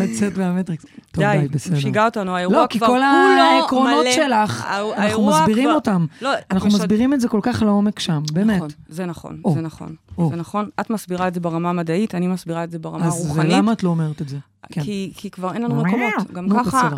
לצאת 0.00 0.38
מהמטריקס. 0.38 0.84
טוב, 1.12 1.24
די, 1.24 1.48
בסדר. 1.50 1.78
שיגע 1.80 2.04
אותנו, 2.04 2.36
האירוע 2.36 2.56
לא, 2.62 2.66
כי 2.66 2.78
כבר 2.78 2.86
כל 2.86 2.92
כולו 2.92 3.04
העקרונות 3.04 4.04
מלא. 4.04 4.12
שלך, 4.12 4.64
הא- 4.64 4.80
אנחנו 4.80 4.92
האירוע 5.02 5.40
מסבירים 5.40 5.64
כבר- 5.64 5.74
אותם. 5.74 6.06
לא, 6.22 6.30
אנחנו 6.50 6.68
מסבירים 6.68 7.14
את 7.14 7.20
זה 7.20 7.28
כל 7.28 7.40
כך 7.42 7.62
לעומק 7.62 7.98
שם, 7.98 8.22
באמת. 8.32 8.56
נכון, 8.56 8.68
זה 8.88 9.06
נכון, 9.06 9.40
זה 9.54 9.60
נכון. 9.60 9.94
זה 10.30 10.36
נכון. 10.36 10.68
את 10.80 10.90
מסבירה 10.90 11.28
את 11.28 11.34
זה 11.34 11.40
ברמה 11.40 11.70
המדעית, 11.70 12.14
אני 12.14 12.26
מסבירה 12.26 12.64
את 12.64 12.70
זה 12.70 12.78
ברמה 12.78 13.06
אז 13.06 13.24
הרוחנית. 13.26 13.52
למה 13.52 13.72
את 13.72 13.82
לא 13.82 13.88
אומרת 13.88 14.22
את 14.22 14.28
זה? 14.28 14.36
כן. 14.72 14.82
כי, 14.82 15.12
כי 15.16 15.30
כבר 15.30 15.52
אין 15.54 15.62
לנו 15.62 15.74
מקומות. 15.74 16.30
גם 16.32 16.48
ככה. 16.64 16.90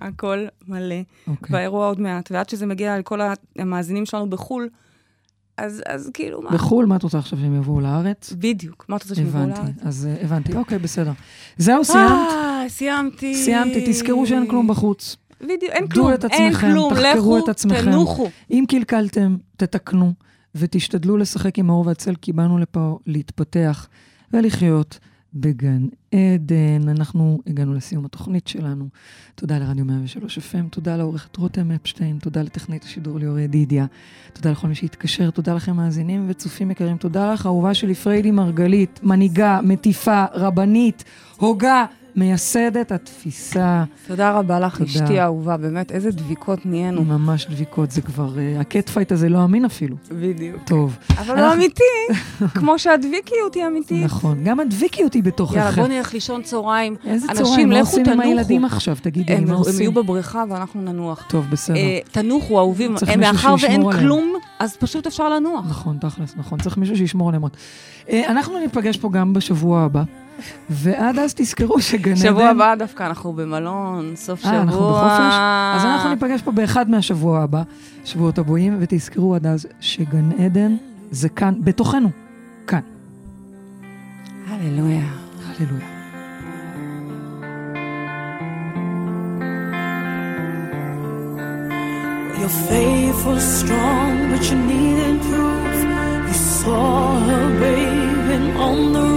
הכל 0.00 0.46
מלא. 0.68 0.96
אוקיי. 1.26 1.56
והאירוע 1.56 1.86
עוד 1.86 2.00
מעט. 2.00 2.30
ועד 2.32 2.48
שזה 2.48 2.66
מגיע 2.66 2.98
לכל 2.98 3.20
המאזינים 3.58 4.06
שלנו 4.06 4.30
בחו"ל, 4.30 4.68
אז, 5.56 5.82
אז 5.86 6.10
כאילו, 6.14 6.42
מה? 6.42 6.50
בחו"ל, 6.50 6.86
מה 6.86 6.96
את 6.96 7.02
רוצה 7.02 7.18
עכשיו 7.18 7.38
שהם 7.38 7.56
יבואו 7.56 7.80
לארץ? 7.80 8.32
בדיוק. 8.32 8.84
מה 8.88 8.96
את 8.96 9.02
רוצה 9.02 9.14
שהם 9.14 9.26
יבואו 9.26 9.46
לארץ? 9.46 9.58
הבנתי, 9.58 9.80
אז 9.82 10.06
אה, 10.06 10.24
הבנתי, 10.24 10.56
אוקיי, 10.56 10.78
בסדר. 10.78 11.12
זהו, 11.56 11.84
סיימת? 11.84 12.10
אה, 12.10 12.64
סיימתי. 12.68 13.34
סיימתי, 13.34 13.84
תזכרו 13.86 14.26
שאין 14.26 14.46
כלום 14.50 14.68
בחוץ. 14.68 15.16
בדיוק, 15.40 15.62
אין 15.72 15.88
כלום, 15.88 16.14
את 16.14 16.24
אין 16.24 16.52
עצמכם, 16.52 16.70
כלום, 16.72 16.94
תחקרו 16.94 17.36
לכו, 17.36 17.38
את 17.38 17.48
עצמכם. 17.48 17.82
תנוחו. 17.82 18.28
אם 18.50 18.64
קלקלתם, 18.68 19.36
תתקנו, 19.56 20.12
ותשתדלו 20.54 21.16
לשחק 21.16 21.58
עם 21.58 21.70
האור 21.70 21.86
והצל, 21.86 22.14
כי 22.22 22.32
באנו 22.32 22.58
לפה 22.58 22.98
להתפתח 23.06 23.88
ולחיות 24.32 24.98
בגן 25.34 25.86
עדן. 26.12 26.88
אנחנו 26.88 27.40
הגענו 27.46 27.74
לסיום 27.74 28.04
התוכנית 28.04 28.48
שלנו. 28.48 28.88
תודה 29.34 29.58
לרדיו 29.58 29.84
103 29.84 30.38
FM, 30.38 30.68
תודה 30.70 30.96
לעורכת 30.96 31.36
רותם 31.36 31.70
אפשטיין, 31.70 32.18
תודה 32.18 32.42
לטכנית 32.42 32.84
השידור 32.84 33.18
ליאור 33.18 33.38
ידידיה, 33.38 33.86
תודה 34.32 34.50
לכל 34.50 34.68
מי 34.68 34.74
שהתקשר, 34.74 35.30
תודה 35.30 35.54
לכם 35.54 35.76
מאזינים 35.76 36.24
וצופים 36.28 36.70
יקרים, 36.70 36.96
תודה 36.96 37.32
לך, 37.32 37.46
אהובה 37.46 37.74
שלי 37.74 37.94
פריידי 37.94 38.30
מרגלית, 38.30 39.00
מנהיגה, 39.02 39.60
מטיפה, 39.62 40.24
רבנית, 40.34 41.04
הוגה, 41.36 41.86
מייסדת 42.16 42.92
התפיסה. 42.92 43.84
תודה 44.06 44.32
רבה 44.38 44.60
לך, 44.60 44.78
תודה. 44.78 44.90
אשתי 44.90 45.18
האהובה, 45.20 45.56
באמת, 45.56 45.92
איזה 45.92 46.10
דביקות 46.10 46.66
נהיינו. 46.66 47.04
ממש 47.04 47.46
דביקות, 47.50 47.90
זה 47.90 48.00
כבר, 48.02 48.38
אה, 48.38 48.60
ה 48.60 48.67
cat 48.67 48.88
fight 48.88 49.12
הזה 49.12 49.28
לא 49.28 49.44
אמין 49.44 49.64
אפילו. 49.64 49.96
בדיוק. 50.12 50.62
טוב. 50.64 50.96
אבל 51.18 51.34
לא 51.36 51.40
אנחנו- 51.40 51.52
אמיתי, 51.54 51.82
כמו 52.58 52.78
שהדביקיות 52.78 53.54
היא 53.54 53.66
אמיתית. 53.66 54.04
נכון, 54.04 54.44
גם 54.44 54.60
הדביקיות 54.60 55.14
היא 55.14 55.22
בתוכך. 55.22 55.54
יאללה, 55.56 55.70
בוא 55.70 55.86
נלך 55.86 56.14
לישון 56.14 56.42
צהריים. 56.42 56.96
איזה 57.06 57.26
אנשים, 57.30 57.44
צהריים, 57.44 57.68
מה 57.68 57.74
לכו 57.74 57.86
עושים 57.86 58.00
עם 58.00 58.12
תנוחו. 58.12 58.22
הילדים 58.28 58.64
עכשיו? 58.64 58.96
תגידי, 59.02 59.32
הם 59.32 59.44
מה 59.44 59.50
הם 59.52 59.56
עושים? 59.58 59.80
יהיו 59.80 59.92
בבריכה 59.92 60.44
ואנחנו 60.50 60.82
ננוח. 60.82 61.24
טוב, 61.28 61.44
בסדר. 61.50 61.76
אה, 61.76 61.98
תנוחו, 62.12 62.58
אהובים. 62.58 62.94
אה, 63.08 63.16
מאחר 63.16 63.54
ואין. 63.62 63.92
כלום, 63.92 64.34
אז 64.58 64.76
פשוט 64.76 65.06
אפשר 65.06 65.28
לנוח. 65.28 65.64
נכון, 65.68 65.98
תכלס, 66.00 66.34
נכון. 66.36 66.58
צריך 66.60 66.76
מישהו 66.78 66.96
שישמור 66.96 67.28
עליהם 67.28 67.42
אנחנו 68.12 68.58
ניפגש 68.58 68.96
פה 68.96 69.10
גם 69.12 69.32
בשבוע 69.32 69.80
הבא, 69.82 70.02
ועד 70.70 71.18
אז 71.18 71.34
תזכרו 71.34 71.80
שגן 71.80 72.12
עדן... 72.12 72.20
שבוע 72.20 72.48
הבא 72.48 72.74
דווקא 72.74 73.02
אנחנו 73.02 73.32
במלון, 73.32 74.12
סוף 74.16 74.40
שבוע. 74.40 74.52
אה, 74.52 74.62
אנחנו 74.62 74.80
בחופש? 74.80 75.34
אז 75.76 75.84
אנחנו 75.84 76.10
ניפגש 76.10 76.42
פה 76.42 76.52
באחד 76.52 76.90
מהשבוע 76.90 77.42
הבא, 77.42 77.62
שבועות 78.04 78.38
הבאים, 78.38 78.76
ותזכרו 78.80 79.34
עד 79.34 79.46
אז 79.46 79.66
שגן 79.80 80.30
עדן 80.44 80.76
זה 81.10 81.28
כאן, 81.28 81.54
בתוכנו, 81.60 82.10
כאן. 82.66 82.80
הללויה. 84.48 85.06
הללויה. 85.46 85.94
Your 92.44 92.54
faith 92.68 93.24
was 93.24 93.42
strong, 93.60 94.30
but 94.30 94.42
you 94.50 94.56
needed 94.56 95.22
proof. 95.22 95.76
You 96.28 96.34
saw 96.34 97.18
her 97.28 97.46
bathing 97.60 98.56
on 98.56 98.92
the 98.92 99.13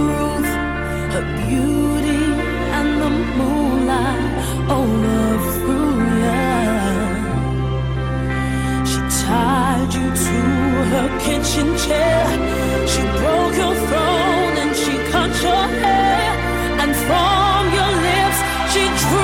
her 1.14 1.26
beauty 1.40 2.24
and 2.78 2.88
the 3.02 3.10
moonlight 3.38 4.24
all 4.74 5.38
through 5.54 6.00
you. 6.24 6.42
She 8.90 9.00
tied 9.24 9.90
you 9.98 10.06
to 10.26 10.40
her 10.92 11.08
kitchen 11.24 11.68
chair. 11.84 12.24
She 12.92 13.02
broke 13.20 13.56
your 13.62 13.74
throne 13.88 14.54
and 14.62 14.72
she 14.82 14.94
cut 15.12 15.32
your 15.46 15.64
hair. 15.84 16.30
And 16.82 16.90
from 17.06 17.62
your 17.78 17.92
lips 18.06 18.38
she 18.72 18.84
drew. 19.00 19.17